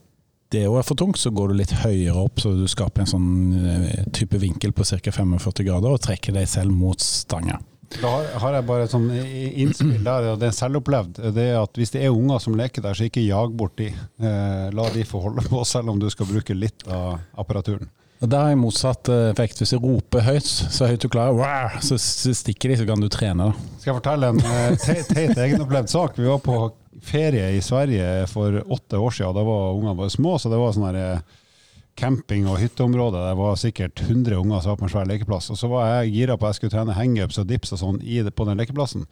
det 0.53 0.63
òg 0.69 0.79
er 0.79 0.85
for 0.87 0.99
tungt, 0.99 1.17
så 1.19 1.31
går 1.33 1.51
du 1.51 1.57
litt 1.59 1.73
høyere 1.83 2.15
opp, 2.23 2.39
så 2.43 2.53
du 2.55 2.63
skaper 2.71 3.03
en 3.03 3.09
sånn 3.09 3.29
eh, 3.59 4.03
type 4.15 4.37
vinkel 4.41 4.71
på 4.77 4.85
ca. 4.87 5.11
45 5.11 5.65
grader, 5.67 5.93
og 5.97 6.01
trekker 6.05 6.35
deg 6.37 6.47
selv 6.49 6.71
mot 6.77 7.01
stanga. 7.03 7.59
Da 7.93 8.09
har, 8.09 8.23
har 8.41 8.55
jeg 8.57 8.65
bare 8.65 8.85
et 8.87 8.93
sånn 8.93 9.03
innspill 9.13 9.99
der, 10.05 10.31
og 10.31 10.39
det 10.41 10.47
er 10.49 10.55
selvopplevd. 10.57 11.19
Det 11.35 11.43
er 11.51 11.59
at 11.59 11.77
hvis 11.77 11.91
det 11.93 12.01
er 12.07 12.13
unger 12.15 12.39
som 12.41 12.55
leker 12.57 12.81
der, 12.81 12.95
så 12.97 13.05
ikke 13.05 13.21
jag 13.27 13.51
bort 13.59 13.75
de. 13.77 13.91
Eh, 13.93 14.69
la 14.73 14.87
de 14.95 15.03
få 15.05 15.21
holde 15.27 15.43
på, 15.51 15.59
selv 15.69 15.91
om 15.93 15.99
du 16.01 16.07
skal 16.09 16.29
bruke 16.31 16.55
litt 16.57 16.87
av 16.89 17.19
apparaturen. 17.37 17.91
Og 18.23 18.29
Der 18.31 18.53
er 18.53 18.55
motsatt 18.55 19.09
effekt. 19.33 19.57
Hvis 19.59 19.73
du 19.75 19.81
roper 19.83 20.23
høyt, 20.23 20.47
så 20.47 20.87
høyt 20.87 21.03
du 21.03 21.09
klarer, 21.11 21.73
så 21.83 21.97
stikker 21.99 22.71
de, 22.71 22.77
så 22.79 22.85
kan 22.87 23.01
du 23.03 23.09
trene. 23.11 23.49
da. 23.51 23.73
Skal 23.81 23.91
jeg 23.91 23.97
fortelle 23.99 24.29
en 24.31 24.39
eh, 24.47 24.77
te- 24.79 25.03
teit 25.09 25.37
egenopplevd 25.43 25.91
sak? 25.91 26.15
Vi 26.17 26.29
var 26.31 26.39
på 26.45 26.55
ferie 27.03 27.51
i 27.57 27.61
Sverige 27.63 28.27
for 28.31 28.61
åtte 28.71 28.99
år 28.99 29.15
siden. 29.15 29.35
Da 29.37 29.43
var 29.47 29.73
ungene 29.75 29.95
bare 29.97 30.13
små, 30.13 30.37
så 30.39 30.51
det 30.51 30.59
var 30.61 30.73
sånn 30.75 30.95
eh, 30.95 31.19
camping- 31.99 32.47
og 32.49 32.59
hytteområde. 32.61 33.21
Det 33.27 33.35
var 33.37 33.59
sikkert 33.59 34.01
100 34.01 34.39
unger 34.39 34.63
som 34.63 34.73
var 34.73 34.81
på 34.81 34.87
en 34.87 34.93
svær 34.95 35.09
lekeplass. 35.09 35.51
Og 35.53 35.59
så 35.59 35.69
var 35.71 35.91
jeg 35.91 36.15
gira 36.15 36.37
på 36.37 36.47
at 36.47 36.53
jeg 36.55 36.61
skulle 36.63 36.75
trene 36.77 36.97
hangups 36.97 37.39
og 37.41 37.47
dips 37.51 37.75
og 37.75 37.83
sånn 37.83 38.01
på 38.33 38.49
den 38.49 38.61
lekeplassen. 38.63 39.05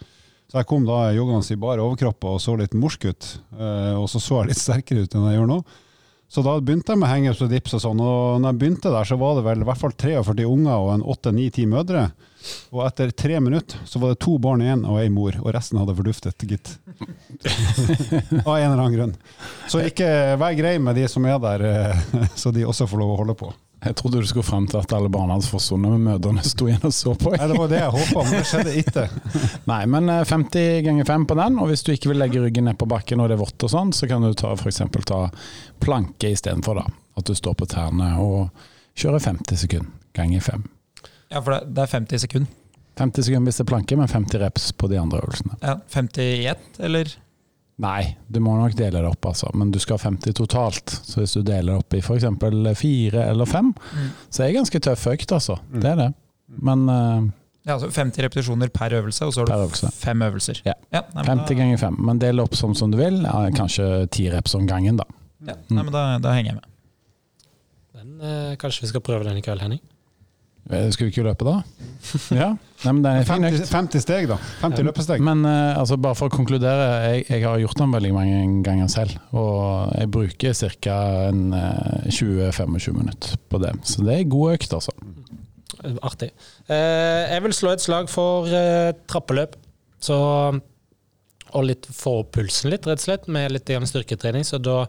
Så 0.51 0.59
jeg 0.59 0.67
kom 0.67 0.83
da 0.83 1.13
joggende 1.15 1.47
i 1.53 1.59
bar 1.59 1.79
overkropp 1.79 2.25
og 2.27 2.41
så 2.43 2.57
litt 2.59 2.73
morsk 2.75 3.05
ut. 3.07 3.29
eh, 3.57 3.95
og 3.95 4.09
så 4.11 4.19
så 4.19 4.41
jeg 4.41 4.51
litt 4.51 4.59
sterkere 4.59 5.05
ut 5.05 5.15
enn 5.15 5.29
jeg 5.29 5.39
gjør 5.39 5.47
nå. 5.47 5.63
Så 6.31 6.41
da 6.43 6.57
begynte 6.59 6.93
jeg 6.93 6.99
med 6.99 7.09
hangups 7.11 7.41
og 7.43 7.49
dips 7.51 7.73
og 7.75 7.81
sånn, 7.83 7.99
og 7.99 8.39
når 8.39 8.53
jeg 8.53 8.59
begynte 8.59 8.91
der, 8.91 9.03
så 9.07 9.17
var 9.19 9.35
det 9.35 9.43
vel 9.43 9.63
i 9.63 9.67
hvert 9.67 9.79
fall 9.79 9.91
43 9.91 10.45
unger 10.47 10.75
og 10.79 10.91
en 10.93 11.03
8-9-10 11.03 11.67
mødre. 11.67 12.03
Og 12.71 12.83
etter 12.85 13.11
tre 13.15 13.39
minutter 13.43 13.81
så 13.85 13.99
var 14.01 14.13
det 14.13 14.21
to 14.23 14.37
barn 14.41 14.63
igjen 14.63 14.85
og 14.87 14.99
ei 15.01 15.09
mor, 15.13 15.35
og 15.43 15.51
resten 15.55 15.79
hadde 15.81 15.95
forduftet, 15.97 16.45
gitt. 16.47 16.71
Av 18.45 18.55
en 18.57 18.71
eller 18.71 18.77
annen 18.77 18.95
grunn. 18.95 19.17
Så 19.71 19.83
ikke 19.85 20.07
vær 20.41 20.55
grei 20.57 20.77
med 20.81 20.97
de 20.97 21.07
som 21.11 21.25
er 21.29 21.41
der, 21.43 21.65
eh, 21.67 22.23
så 22.35 22.53
de 22.55 22.65
også 22.67 22.87
får 22.89 23.03
lov 23.03 23.13
å 23.13 23.19
holde 23.23 23.37
på. 23.39 23.51
Jeg 23.81 23.95
trodde 23.97 24.19
du 24.21 24.27
skulle 24.29 24.45
frem 24.45 24.67
til 24.69 24.77
at 24.77 24.91
alle 24.93 25.09
barna 25.09 25.33
hadde 25.39 25.49
forsvunnet, 25.49 25.95
men 25.95 26.03
mødrene 26.05 26.43
sto 26.45 26.67
igjen 26.69 26.83
og 26.85 26.93
så 26.93 27.15
på. 27.17 27.31
Nei, 27.33 27.47
Det 27.49 27.57
var 27.57 27.71
det 27.71 27.79
jeg 27.79 27.93
håpa, 27.95 28.25
men 28.27 28.35
det 28.35 28.41
skjedde 28.49 28.75
ikke. 28.83 29.05
Nei, 29.71 29.79
men 29.89 30.11
eh, 30.13 30.25
50 30.29 30.83
ganger 30.85 31.09
5 31.09 31.29
på 31.31 31.39
den, 31.41 31.57
og 31.61 31.71
hvis 31.71 31.85
du 31.87 31.93
ikke 31.95 32.11
vil 32.11 32.21
legge 32.21 32.43
ryggen 32.43 32.69
ned 32.69 32.77
på 32.81 32.89
bakken 32.89 33.23
og 33.23 33.31
det 33.31 33.39
er 33.39 33.41
vått 33.41 33.65
og 33.65 33.73
sånn, 33.73 33.93
så 33.97 34.09
kan 34.09 34.25
du 34.25 34.35
ta 34.37 34.53
f.eks. 34.53 34.83
ta 35.09 35.23
planke 35.81 36.29
istedenfor, 36.29 36.77
da. 36.77 36.85
At 37.17 37.27
du 37.27 37.33
står 37.37 37.57
på 37.57 37.69
tærne 37.69 38.13
og 38.21 38.53
kjører 38.97 39.23
50 39.31 39.65
sekunder 39.65 39.97
ganger 40.15 40.45
5. 40.45 40.69
Ja, 41.31 41.39
for 41.41 41.55
det, 41.55 41.61
det 41.75 41.85
er 41.85 41.91
50 41.95 42.23
sekunder. 42.25 42.57
50 42.99 43.25
sekunder 43.27 43.47
hvis 43.49 43.59
det 43.61 43.65
er 43.65 43.71
planke, 43.71 43.97
men 43.97 44.09
50 44.11 44.41
reps 44.43 44.71
på 44.75 44.89
de 44.91 44.99
andre 44.99 45.21
øvelsene. 45.23 45.57
Ja, 45.63 45.77
50 45.93 46.31
i 46.43 46.47
ett, 46.51 46.79
eller? 46.83 47.11
Nei, 47.81 48.01
du 48.29 48.37
må 48.43 48.53
nok 48.59 48.75
dele 48.77 48.99
det 49.01 49.09
opp, 49.09 49.25
altså. 49.31 49.49
Men 49.57 49.71
du 49.73 49.79
skal 49.81 49.97
ha 49.97 50.03
50 50.11 50.35
totalt. 50.37 50.91
Så 51.07 51.21
hvis 51.23 51.33
du 51.33 51.41
deler 51.41 51.71
det 51.71 51.77
opp 51.79 51.95
i 51.97 52.01
f.eks. 52.03 52.27
fire 52.77 53.23
eller 53.31 53.49
fem, 53.49 53.71
så 54.29 54.43
er 54.43 54.51
det 54.51 54.57
ganske 54.59 54.81
tøff 54.85 55.07
økt, 55.09 55.31
altså. 55.33 55.55
Det 55.73 55.87
er 55.89 55.97
det. 56.03 56.09
Men 56.61 56.83
uh, 56.91 57.29
Ja, 57.65 57.77
altså 57.77 57.89
50 57.93 58.25
repetisjoner 58.27 58.69
per 58.73 58.93
øvelse, 58.99 59.25
og 59.25 59.33
så 59.33 59.41
har 59.41 59.49
du 59.49 59.53
øvelse. 59.55 59.89
fem 59.97 60.21
øvelser. 60.27 60.61
Ja. 60.65 60.75
nei, 60.91 61.23
men 61.23 61.41
50 61.45 61.57
ganger 61.57 61.81
5. 61.81 61.97
Men 62.09 62.21
del 62.21 62.37
det 62.37 62.45
opp 62.45 62.59
som, 62.59 62.75
som 62.77 62.91
du 62.93 62.99
vil. 62.99 63.21
Ja, 63.23 63.47
kanskje 63.55 63.87
10 64.11 64.35
reps 64.35 64.55
om 64.59 64.67
gangen, 64.69 64.99
da. 65.01 65.07
Da, 65.39 65.55
ja, 65.55 65.57
nei, 65.71 65.83
men 65.87 65.93
da, 65.95 66.03
da 66.21 66.35
henger 66.37 66.51
jeg 66.51 66.59
med. 66.59 66.67
Den, 67.97 68.13
eh, 68.21 68.53
kanskje 68.61 68.85
vi 68.85 68.91
skal 68.93 69.03
prøve 69.05 69.25
den 69.25 69.39
i 69.39 69.45
kveld, 69.45 69.61
Henning? 69.63 69.81
Eh, 70.69 70.89
Skal 70.93 71.07
vi 71.07 71.11
ikke 71.13 71.25
løpe, 71.25 71.47
da? 71.47 71.61
Ja. 72.41 72.51
Nei, 72.81 72.91
men 72.97 73.01
det 73.05 73.11
er 73.11 73.27
fin 73.29 73.43
50, 73.45 73.61
økt. 73.61 73.71
50 73.73 74.03
steg, 74.03 74.27
da. 74.31 74.37
50 74.61 74.87
løpesteg. 74.87 75.23
Men 75.25 75.43
eh, 75.45 75.77
altså, 75.77 75.97
bare 76.01 76.17
for 76.17 76.31
å 76.31 76.33
konkludere, 76.33 76.87
jeg, 77.07 77.25
jeg 77.29 77.45
har 77.45 77.61
gjort 77.61 77.81
den 77.81 77.93
veldig 77.95 78.11
mange 78.15 78.41
ganger 78.65 78.89
selv. 78.91 79.17
Og 79.37 79.91
jeg 79.97 80.11
bruker 80.13 80.57
ca. 80.81 80.97
20-25 82.09 82.97
minutter 82.97 83.37
på 83.51 83.61
det. 83.61 83.73
Så 83.89 84.05
det 84.05 84.17
er 84.19 84.29
god 84.31 84.57
økt, 84.57 84.75
altså. 84.77 84.95
Artig. 86.05 86.31
Eh, 86.69 87.23
jeg 87.35 87.45
vil 87.45 87.57
slå 87.57 87.73
et 87.75 87.85
slag 87.85 88.09
for 88.11 88.49
trappeløp. 89.09 89.57
Så 90.01 90.17
Og 91.51 91.65
litt 91.67 91.85
få 91.91 92.21
opp 92.21 92.31
pulsen 92.37 92.71
litt, 92.71 92.85
rett 92.87 93.01
og 93.01 93.05
slett, 93.05 93.27
med 93.27 93.51
litt 93.51 93.69
styrketrening. 93.69 94.45
Så 94.47 94.57
da 94.61 94.85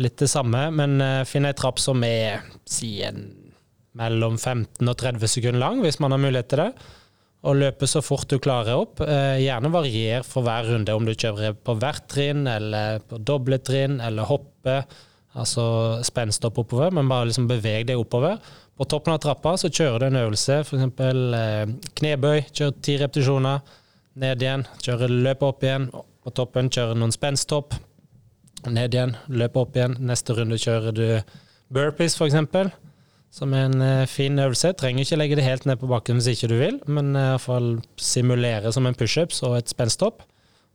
litt 0.00 0.16
det 0.22 0.30
samme, 0.30 0.70
men 0.72 1.02
finn 1.28 1.44
ei 1.46 1.52
trapp 1.54 1.78
som 1.82 2.02
er 2.06 2.40
si 2.64 3.02
en 3.04 3.39
mellom 4.00 4.38
15 4.38 4.88
og 4.88 4.96
30 4.98 5.30
sekunder 5.30 5.60
lang, 5.60 5.84
hvis 5.84 6.00
man 6.00 6.14
har 6.14 6.22
mulighet 6.22 6.50
til 6.50 6.64
det. 6.64 6.70
Og 7.40 7.56
løpe 7.56 7.88
så 7.88 8.02
fort 8.04 8.28
du 8.28 8.36
klarer 8.42 8.76
opp. 8.82 9.00
Eh, 9.00 9.40
gjerne 9.40 9.70
varier 9.72 10.24
for 10.26 10.44
hver 10.44 10.66
runde, 10.68 10.92
om 10.92 11.06
du 11.08 11.14
kjører 11.14 11.54
på 11.56 11.76
hvert 11.80 12.08
trinn, 12.12 12.44
eller 12.48 13.00
på 13.08 13.20
doble 13.24 13.60
trinn, 13.64 14.00
eller 14.04 14.28
hoppe. 14.28 14.82
Altså 15.40 15.62
spenstopp 16.04 16.58
oppover, 16.58 16.90
men 16.92 17.08
bare 17.08 17.28
liksom 17.30 17.46
beveg 17.48 17.86
deg 17.88 18.00
oppover. 18.00 18.40
På 18.76 18.86
toppen 18.88 19.14
av 19.14 19.20
trappa 19.22 19.54
så 19.60 19.70
kjører 19.70 20.02
du 20.02 20.06
en 20.08 20.20
øvelse, 20.24 20.58
f.eks. 20.64 21.00
Eh, 21.38 21.72
knebøy, 22.00 22.42
kjør 22.50 22.74
ti 22.84 22.98
repetisjoner. 23.00 23.64
Ned 24.20 24.42
igjen, 24.42 24.66
kjøre 24.84 25.08
løp 25.08 25.44
opp 25.46 25.64
igjen. 25.64 25.88
På 26.20 26.32
toppen 26.36 26.68
kjøre 26.72 26.98
noen 26.98 27.14
spensthopp. 27.14 27.76
Ned 28.68 28.96
igjen, 28.96 29.16
løp 29.32 29.56
opp 29.56 29.78
igjen. 29.78 29.96
Neste 30.04 30.36
runde 30.36 30.60
kjører 30.60 30.96
du 30.96 31.04
burpees, 31.72 32.18
f.eks. 32.20 32.76
Som 33.30 33.54
er 33.54 33.68
en 33.68 33.82
eh, 33.84 34.08
fin 34.10 34.38
øvelse. 34.42 34.72
Trenger 34.74 35.04
ikke 35.04 35.18
legge 35.20 35.38
det 35.38 35.46
helt 35.46 35.66
ned 35.68 35.78
på 35.78 35.88
bakken 35.90 36.18
hvis 36.18 36.32
ikke 36.32 36.50
du 36.50 36.56
vil, 36.58 36.80
men 36.90 37.14
eh, 37.14 37.28
i 37.28 37.30
hvert 37.36 37.44
fall 37.44 37.70
simulere 38.00 38.72
som 38.74 38.88
en 38.88 38.98
pushups 38.98 39.44
og 39.46 39.60
et 39.60 39.70
spensthopp. 39.70 40.24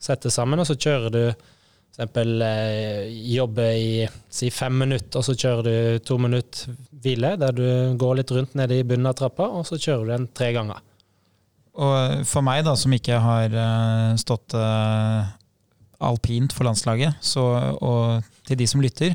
Sette 0.02 0.32
sammen, 0.32 0.60
og 0.60 0.68
så 0.68 0.78
kjører 0.80 1.12
du 1.12 1.22
f.eks. 1.96 2.16
Eh, 2.16 3.12
jobbe 3.36 3.68
i 3.76 3.92
si 4.32 4.50
fem 4.56 4.76
minutter, 4.86 5.20
og 5.20 5.28
så 5.28 5.36
kjører 5.36 5.68
du 5.68 6.04
to 6.08 6.20
minutter 6.20 6.76
hvile, 7.04 7.36
der 7.40 7.56
du 7.56 7.68
går 8.00 8.22
litt 8.22 8.36
rundt 8.36 8.56
nede 8.60 8.80
i 8.80 8.88
bunnen 8.88 9.12
av 9.12 9.18
trappa, 9.20 9.48
og 9.52 9.68
så 9.68 9.80
kjører 9.80 10.06
du 10.06 10.14
den 10.16 10.30
tre 10.36 10.52
ganger. 10.56 10.84
Og 11.76 12.24
for 12.28 12.44
meg, 12.44 12.64
da, 12.64 12.78
som 12.80 12.94
ikke 12.96 13.20
har 13.20 13.56
stått 14.16 14.56
alpint 16.00 16.56
for 16.56 16.68
landslaget, 16.68 17.20
så, 17.20 17.44
og 17.84 18.24
til 18.48 18.60
de 18.62 18.68
som 18.72 18.84
lytter 18.84 19.12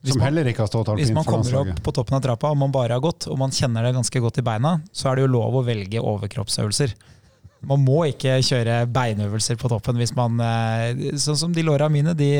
hvis 0.00 0.14
Som 0.14 0.22
man, 0.22 0.30
heller 0.30 0.48
ikke 0.48 0.64
har 0.64 0.70
stått 0.70 0.88
hvis 0.96 1.10
man 1.12 1.26
kommer 1.28 1.56
opp 1.60 1.80
på 1.84 1.92
toppen 1.92 2.16
av 2.16 2.22
trappa 2.24 2.50
og 2.54 2.56
man 2.56 2.72
bare 2.72 2.96
har 2.96 3.02
gått, 3.04 3.26
og 3.28 3.36
man 3.40 3.52
kjenner 3.52 3.84
det 3.84 3.92
ganske 3.98 4.22
godt 4.24 4.40
i 4.40 4.44
beina, 4.46 4.78
så 4.96 5.10
er 5.10 5.18
det 5.18 5.26
jo 5.26 5.32
lov 5.34 5.58
å 5.60 5.64
velge 5.66 6.00
overkroppsøvelser. 6.00 6.94
Man 7.68 7.82
må 7.84 8.06
ikke 8.08 8.38
kjøre 8.40 8.78
beinøvelser 8.88 9.58
på 9.60 9.68
toppen 9.68 9.98
hvis 10.00 10.14
man 10.16 10.40
eh, 10.40 11.10
Sånn 11.20 11.36
som 11.36 11.52
de 11.52 11.64
låra 11.66 11.90
mine, 11.92 12.14
de, 12.16 12.30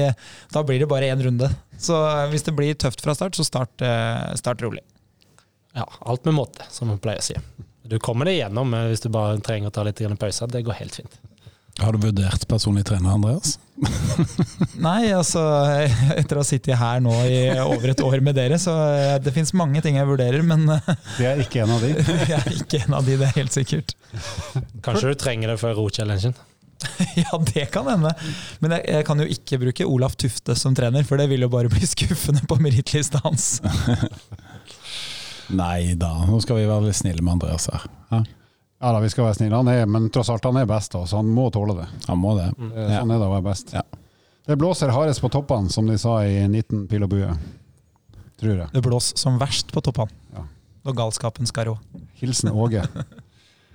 da 0.55 0.63
blir 0.65 0.81
det 0.81 0.89
bare 0.89 1.11
én 1.13 1.21
runde. 1.27 1.51
Så 1.77 1.99
hvis 2.33 2.47
det 2.47 2.57
blir 2.57 2.79
tøft 2.81 3.05
fra 3.05 3.13
start, 3.19 3.37
så 3.37 3.45
start, 3.45 3.75
eh, 3.85 4.31
start 4.41 4.65
rolig. 4.65 4.81
Ja, 5.77 5.85
alt 6.01 6.25
med 6.25 6.39
måte, 6.39 6.65
som 6.73 6.89
man 6.89 7.03
pleier 7.03 7.21
å 7.21 7.29
si. 7.29 7.37
Du 7.85 7.99
kommer 8.01 8.29
deg 8.29 8.39
igjennom 8.39 8.73
eh, 8.73 8.89
hvis 8.89 9.05
du 9.05 9.11
bare 9.13 9.37
trenger 9.45 9.69
å 9.69 9.77
ta 9.77 9.85
litt 9.85 10.01
pause. 10.17 10.49
Det 10.49 10.65
går 10.65 10.81
helt 10.81 11.03
fint. 11.03 11.20
Har 11.81 11.97
du 11.97 12.03
vurdert 12.03 12.43
personlig 12.49 12.85
trener, 12.89 13.15
Andreas? 13.15 13.55
Nei, 14.87 15.09
altså 15.17 15.41
etter 16.21 16.37
å 16.37 16.43
ha 16.43 16.47
sittet 16.47 16.77
her 16.77 17.01
nå 17.05 17.15
i 17.25 17.41
over 17.63 17.95
et 17.95 18.03
år 18.05 18.21
med 18.25 18.37
dere, 18.37 18.59
så 18.61 18.75
eh, 18.93 19.17
det 19.25 19.33
fins 19.37 19.55
mange 19.57 19.81
ting 19.85 19.97
jeg 19.97 20.09
vurderer, 20.09 20.45
men 20.45 20.67
eh, 20.77 20.91
Det 21.21 21.29
er 21.31 21.43
ikke 21.45 21.65
en 21.65 21.75
av 21.77 21.85
de. 21.85 21.95
jeg 21.97 22.37
er 22.37 22.53
ikke 22.59 22.83
en 22.85 22.97
av 23.01 23.09
de, 23.09 23.17
det 23.21 23.29
er 23.31 23.37
helt 23.39 23.57
sikkert. 23.57 23.97
Kanskje 24.85 25.15
du 25.15 25.21
trenger 25.21 25.55
det 25.55 25.61
for 25.63 25.77
ro-challengen? 25.79 26.37
Ja, 27.21 27.37
det 27.45 27.67
kan 27.75 27.89
hende. 27.89 28.13
Men 28.65 28.73
jeg, 28.79 28.85
jeg 28.89 29.05
kan 29.09 29.21
jo 29.21 29.27
ikke 29.29 29.59
bruke 29.61 29.85
Olaf 29.89 30.15
Tufte 30.21 30.57
som 30.57 30.77
trener, 30.77 31.05
for 31.05 31.21
det 31.21 31.27
vil 31.33 31.45
jo 31.45 31.51
bare 31.53 31.69
bli 31.73 31.85
skuffende 31.89 32.45
på 32.49 32.57
merittlista 32.61 33.21
hans. 33.25 33.59
Nei 35.53 35.97
da, 35.99 36.13
nå 36.29 36.41
skal 36.45 36.61
vi 36.61 36.69
være 36.69 36.89
litt 36.89 37.01
snille 37.01 37.25
med 37.25 37.37
Andreas 37.37 37.69
her. 37.73 37.85
Ja, 38.13 38.23
Ja 38.81 38.93
da, 38.95 39.01
vi 39.05 39.11
skal 39.13 39.27
være 39.27 39.37
snille. 39.37 39.57
Han 39.61 39.69
er, 39.69 39.85
men 39.87 40.07
tross 40.13 40.31
alt, 40.33 40.47
han 40.49 40.57
er 40.57 40.69
best, 40.69 40.95
da, 40.95 41.03
så 41.07 41.19
han 41.21 41.29
må 41.29 41.51
tåle 41.53 41.75
det. 41.83 41.89
han 42.07 42.21
må 42.21 42.33
det. 42.39 42.47
Ja. 42.73 43.01
Sånn 43.01 43.13
er 43.13 43.21
det 43.21 43.27
å 43.27 43.35
være 43.35 43.45
best. 43.51 43.75
Ja. 43.77 43.83
Det 44.49 44.57
blåser 44.59 44.93
hardest 44.95 45.21
på 45.21 45.29
toppene, 45.31 45.69
som 45.71 45.87
de 45.87 45.99
sa 46.01 46.15
i 46.25 46.39
19 46.49 46.87
pil 46.89 47.05
og 47.05 47.13
bue. 47.13 47.35
Tror 48.41 48.55
jeg. 48.55 48.71
Det 48.73 48.83
blåser 48.83 49.21
som 49.21 49.37
verst 49.41 49.69
på 49.75 49.83
toppene. 49.85 50.09
Ja. 50.33 50.47
Når 50.89 50.97
galskapen 50.97 51.49
skal 51.51 51.69
rå. 51.69 51.75
Hilsen 52.23 52.55
Åge. 52.57 52.87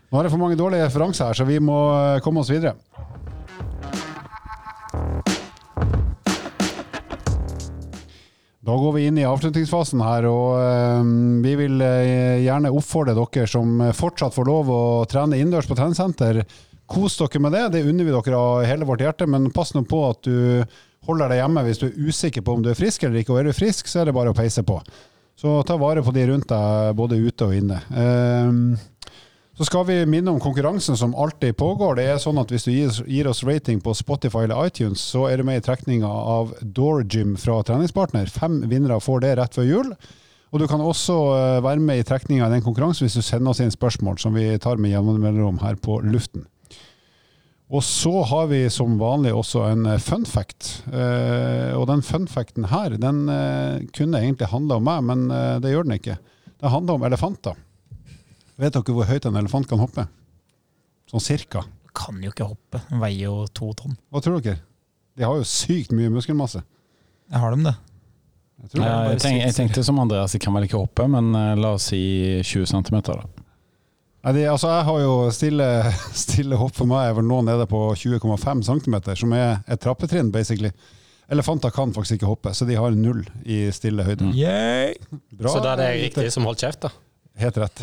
Nå 0.09 0.17
er 0.19 0.25
det 0.25 0.31
for 0.33 0.41
mange 0.41 0.57
dårlige 0.57 0.87
referanser 0.87 1.29
her, 1.29 1.37
så 1.37 1.45
vi 1.45 1.59
må 1.61 1.77
eh, 1.93 2.19
komme 2.25 2.41
oss 2.41 2.49
videre. 2.49 2.73
Da 8.65 8.73
går 8.81 8.95
vi 8.95 9.03
inn 9.05 9.17
i 9.21 9.25
avslutningsfasen 9.29 10.01
her, 10.01 10.25
og 10.25 10.55
eh, 10.57 11.09
vi 11.45 11.51
vil 11.59 11.81
eh, 11.85 12.41
gjerne 12.41 12.71
oppfordre 12.73 13.13
dere 13.13 13.45
som 13.49 13.83
fortsatt 13.93 14.33
får 14.33 14.49
lov 14.49 14.71
å 14.73 14.83
trene 15.09 15.37
innendørs 15.37 15.69
på 15.69 15.77
treningssenter. 15.77 16.41
Kos 16.89 17.19
dere 17.21 17.41
med 17.45 17.53
det, 17.53 17.63
det 17.75 17.83
unner 17.85 18.07
vi 18.07 18.15
dere 18.15 18.39
av 18.39 18.63
hele 18.65 18.87
vårt 18.89 19.05
hjerte, 19.05 19.27
men 19.29 19.51
pass 19.53 19.75
nå 19.77 19.85
på 19.85 20.01
at 20.09 20.25
du 20.25 20.65
holder 21.05 21.29
deg 21.29 21.43
hjemme 21.43 21.65
hvis 21.67 21.81
du 21.83 21.85
er 21.91 22.09
usikker 22.09 22.41
på 22.41 22.55
om 22.57 22.65
du 22.65 22.71
er 22.71 22.79
frisk 22.79 23.05
eller 23.05 23.21
ikke. 23.21 23.35
Og 23.35 23.43
er 23.43 23.51
du 23.51 23.57
frisk, 23.57 23.89
så 23.89 24.01
er 24.01 24.09
det 24.09 24.17
bare 24.17 24.33
å 24.33 24.37
peise 24.37 24.65
på. 24.65 24.79
Så 25.37 25.59
ta 25.67 25.77
vare 25.77 26.01
på 26.01 26.13
de 26.15 26.25
rundt 26.31 26.49
deg, 26.49 26.97
både 26.97 27.21
ute 27.21 27.45
og 27.45 27.53
inne. 27.57 27.81
Eh, 27.93 28.51
så 29.57 29.65
skal 29.65 29.85
vi 29.87 30.01
minne 30.05 30.33
om 30.33 30.39
konkurransen 30.39 30.97
som 30.99 31.15
alltid 31.15 31.55
pågår. 31.57 31.95
Det 31.95 32.05
er 32.11 32.17
sånn 32.19 32.39
at 32.41 32.51
Hvis 32.51 32.67
du 32.67 32.73
gir, 32.73 33.27
oss 33.29 33.43
rating 33.47 33.79
på 33.79 33.93
Spotify 33.95 34.43
eller 34.43 34.67
iTunes, 34.67 34.99
så 34.99 35.29
er 35.29 35.39
du 35.39 35.47
med 35.47 35.61
i 35.61 35.63
trekninga 35.63 36.09
av 36.09 36.51
Door 36.59 37.05
Gym 37.07 37.37
fra 37.39 37.61
Treningspartner. 37.63 38.27
Fem 38.27 38.65
vinnere 38.67 38.99
får 38.99 39.23
det 39.23 39.35
rett 39.39 39.55
før 39.55 39.69
jul. 39.69 39.93
Og 40.51 40.59
Du 40.59 40.67
kan 40.67 40.83
også 40.83 41.15
eh, 41.35 41.61
være 41.63 41.83
med 41.83 41.99
i 41.99 42.07
trekninga 42.07 42.47
i 42.47 42.51
den 42.57 42.65
konkurransen 42.65 43.07
hvis 43.07 43.15
du 43.15 43.23
sender 43.23 43.51
oss 43.51 43.61
inn 43.63 43.71
spørsmål 43.71 44.19
som 44.19 44.35
vi 44.35 44.43
tar 44.59 44.75
med 44.75 44.91
jevne 44.91 45.17
mellomrom 45.23 45.61
her 45.63 45.79
på 45.79 46.01
luften. 46.03 46.45
Og 47.71 47.81
så 47.81 48.21
har 48.27 48.47
vi 48.51 48.61
som 48.69 48.99
vanlig 48.99 49.33
også 49.35 49.65
en 49.71 49.87
eh, 49.87 50.03
fun 50.03 50.27
fact. 50.27 50.81
Eh, 50.91 51.71
og 51.79 51.87
den 51.91 52.03
fun 52.03 52.27
facten 52.27 52.67
her, 52.71 52.99
den 52.99 53.23
kunne 53.95 54.19
egentlig 54.19 54.51
handla 54.51 54.81
om 54.81 54.87
meg, 54.91 55.07
men 55.07 55.29
det 55.63 55.71
gjør 55.71 55.87
den 55.87 55.95
ikke. 55.95 56.19
Det 56.59 56.71
handler 56.75 56.99
om 56.99 57.07
elefanter. 57.07 57.55
Vet 58.61 58.75
dere 58.75 58.95
hvor 58.95 59.07
høyt 59.09 59.25
en 59.27 59.35
elefant 59.39 59.67
kan 59.67 59.81
hoppe? 59.81 60.05
Sånn 61.11 61.23
cirka. 61.23 61.65
Kan 61.95 62.21
jo 62.23 62.31
ikke 62.31 62.47
hoppe. 62.47 62.79
Den 62.89 63.01
Veier 63.03 63.27
jo 63.27 63.43
to 63.55 63.71
tonn. 63.77 63.97
Hva 64.11 64.21
tror 64.23 64.39
dere? 64.43 64.61
De 65.15 65.23
har 65.23 65.35
jo 65.39 65.47
sykt 65.47 65.93
mye 65.95 66.11
muskelmasse. 66.11 66.61
Jeg 67.31 67.41
har 67.41 67.55
dem, 67.55 67.65
det. 67.67 67.75
Jeg 68.63 68.71
tror 68.71 68.81
det. 68.81 68.89
Ja, 68.89 68.97
jeg, 69.11 69.21
tenk, 69.23 69.39
jeg 69.41 69.55
tenkte 69.57 69.83
som 69.87 69.99
Andreas, 69.99 70.35
de 70.35 70.41
kan 70.43 70.55
vel 70.55 70.67
ikke 70.67 70.79
hoppe, 70.79 71.07
men 71.11 71.31
uh, 71.35 71.53
la 71.59 71.75
oss 71.75 71.89
si 71.91 72.01
20 72.43 72.67
cm, 72.71 72.99
da. 73.07 73.17
Nei, 74.25 74.33
de, 74.39 74.43
altså, 74.49 74.71
jeg 74.71 74.85
har 74.87 74.99
jo 75.03 75.15
stille, 75.35 75.69
stille 76.25 76.59
hopp 76.59 76.75
for 76.77 76.89
meg 76.89 77.11
er 77.11 77.17
vel 77.19 77.27
nå 77.27 77.41
nede 77.47 77.67
på 77.69 77.87
20,5 77.93 78.63
cm, 78.67 78.99
som 79.19 79.35
er 79.37 79.59
et 79.67 79.83
trappetrinn, 79.83 80.31
basically. 80.35 80.71
Elefanter 81.31 81.73
kan 81.73 81.93
faktisk 81.93 82.19
ikke 82.19 82.29
hoppe, 82.29 82.53
så 82.53 82.67
de 82.69 82.77
har 82.77 82.95
null 82.95 83.23
i 83.43 83.65
stille 83.73 84.05
høyde. 84.05 84.29
Mm. 84.29 85.21
Bra, 85.35 85.51
Så 85.51 85.63
da 85.63 85.73
er 85.73 85.81
det 85.81 85.89
riktig 86.03 86.31
som 86.33 86.47
holdt 86.47 86.63
kjeft, 86.63 86.85
da. 86.85 86.93
Helt 87.41 87.57
rett. 87.59 87.81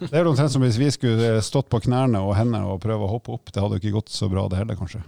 Det 0.00 0.14
er 0.16 0.26
omtrent 0.26 0.52
som 0.52 0.62
hvis 0.64 0.78
vi 0.80 0.88
skulle 0.94 1.36
stått 1.44 1.68
på 1.72 1.80
knærne 1.84 2.22
og 2.24 2.32
hendene 2.38 2.64
og 2.72 2.80
prøve 2.82 3.04
å 3.04 3.10
hoppe 3.16 3.34
opp. 3.36 3.52
Det 3.52 3.60
hadde 3.62 3.76
jo 3.76 3.82
ikke 3.82 3.98
gått 3.98 4.14
så 4.14 4.30
bra 4.32 4.46
det 4.48 4.62
heller, 4.62 4.78
kanskje. 4.78 5.02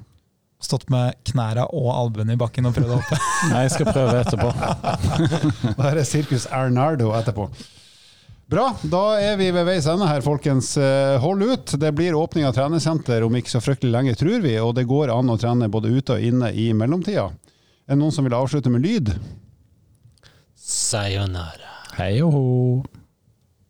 Stått 0.62 0.87
med 0.93 1.16
knæra 1.29 1.66
og 1.77 1.89
albuene 1.93 2.37
i 2.37 2.41
bakken 2.41 2.68
og 2.68 2.77
prøvd 2.77 2.93
å 2.95 2.99
hoppe. 3.01 3.18
Nei, 3.53 3.64
jeg 3.66 3.74
skal 3.77 3.91
prøve 3.93 4.20
etterpå. 4.22 4.53
Da 5.79 5.89
er 5.91 5.99
det 6.01 6.07
Sirkus 6.09 6.47
Arnardo 6.55 7.11
etterpå. 7.16 7.49
Bra, 8.47 8.68
da 8.87 9.03
er 9.18 9.35
vi 9.41 9.49
ved 9.51 9.66
veis 9.66 9.89
ende 9.91 10.07
her, 10.07 10.22
folkens. 10.22 10.68
Eh, 10.79 11.16
Hold 11.24 11.43
ut. 11.43 11.72
Det 11.83 11.91
blir 11.99 12.14
åpning 12.14 12.47
av 12.47 12.55
treningssenter 12.55 13.24
om 13.27 13.35
ikke 13.41 13.51
så 13.57 13.61
fryktelig 13.64 13.91
lenge, 13.91 14.14
tror 14.20 14.39
vi. 14.45 14.55
Og 14.62 14.70
det 14.79 14.87
går 14.87 15.11
an 15.11 15.33
å 15.35 15.39
trene 15.41 15.66
både 15.72 15.91
ute 15.91 16.14
og 16.14 16.22
inne 16.29 16.53
i 16.55 16.68
mellomtida. 16.79 17.27
Er 17.87 17.97
det 17.97 17.99
noen 18.05 18.14
som 18.14 18.27
vil 18.29 18.37
avslutte 18.39 18.70
med 18.70 18.87
lyd? 18.87 19.11
Sayonara. 20.55 21.72
Hei 21.99 22.12
og 22.22 22.33
ho. 22.37 22.45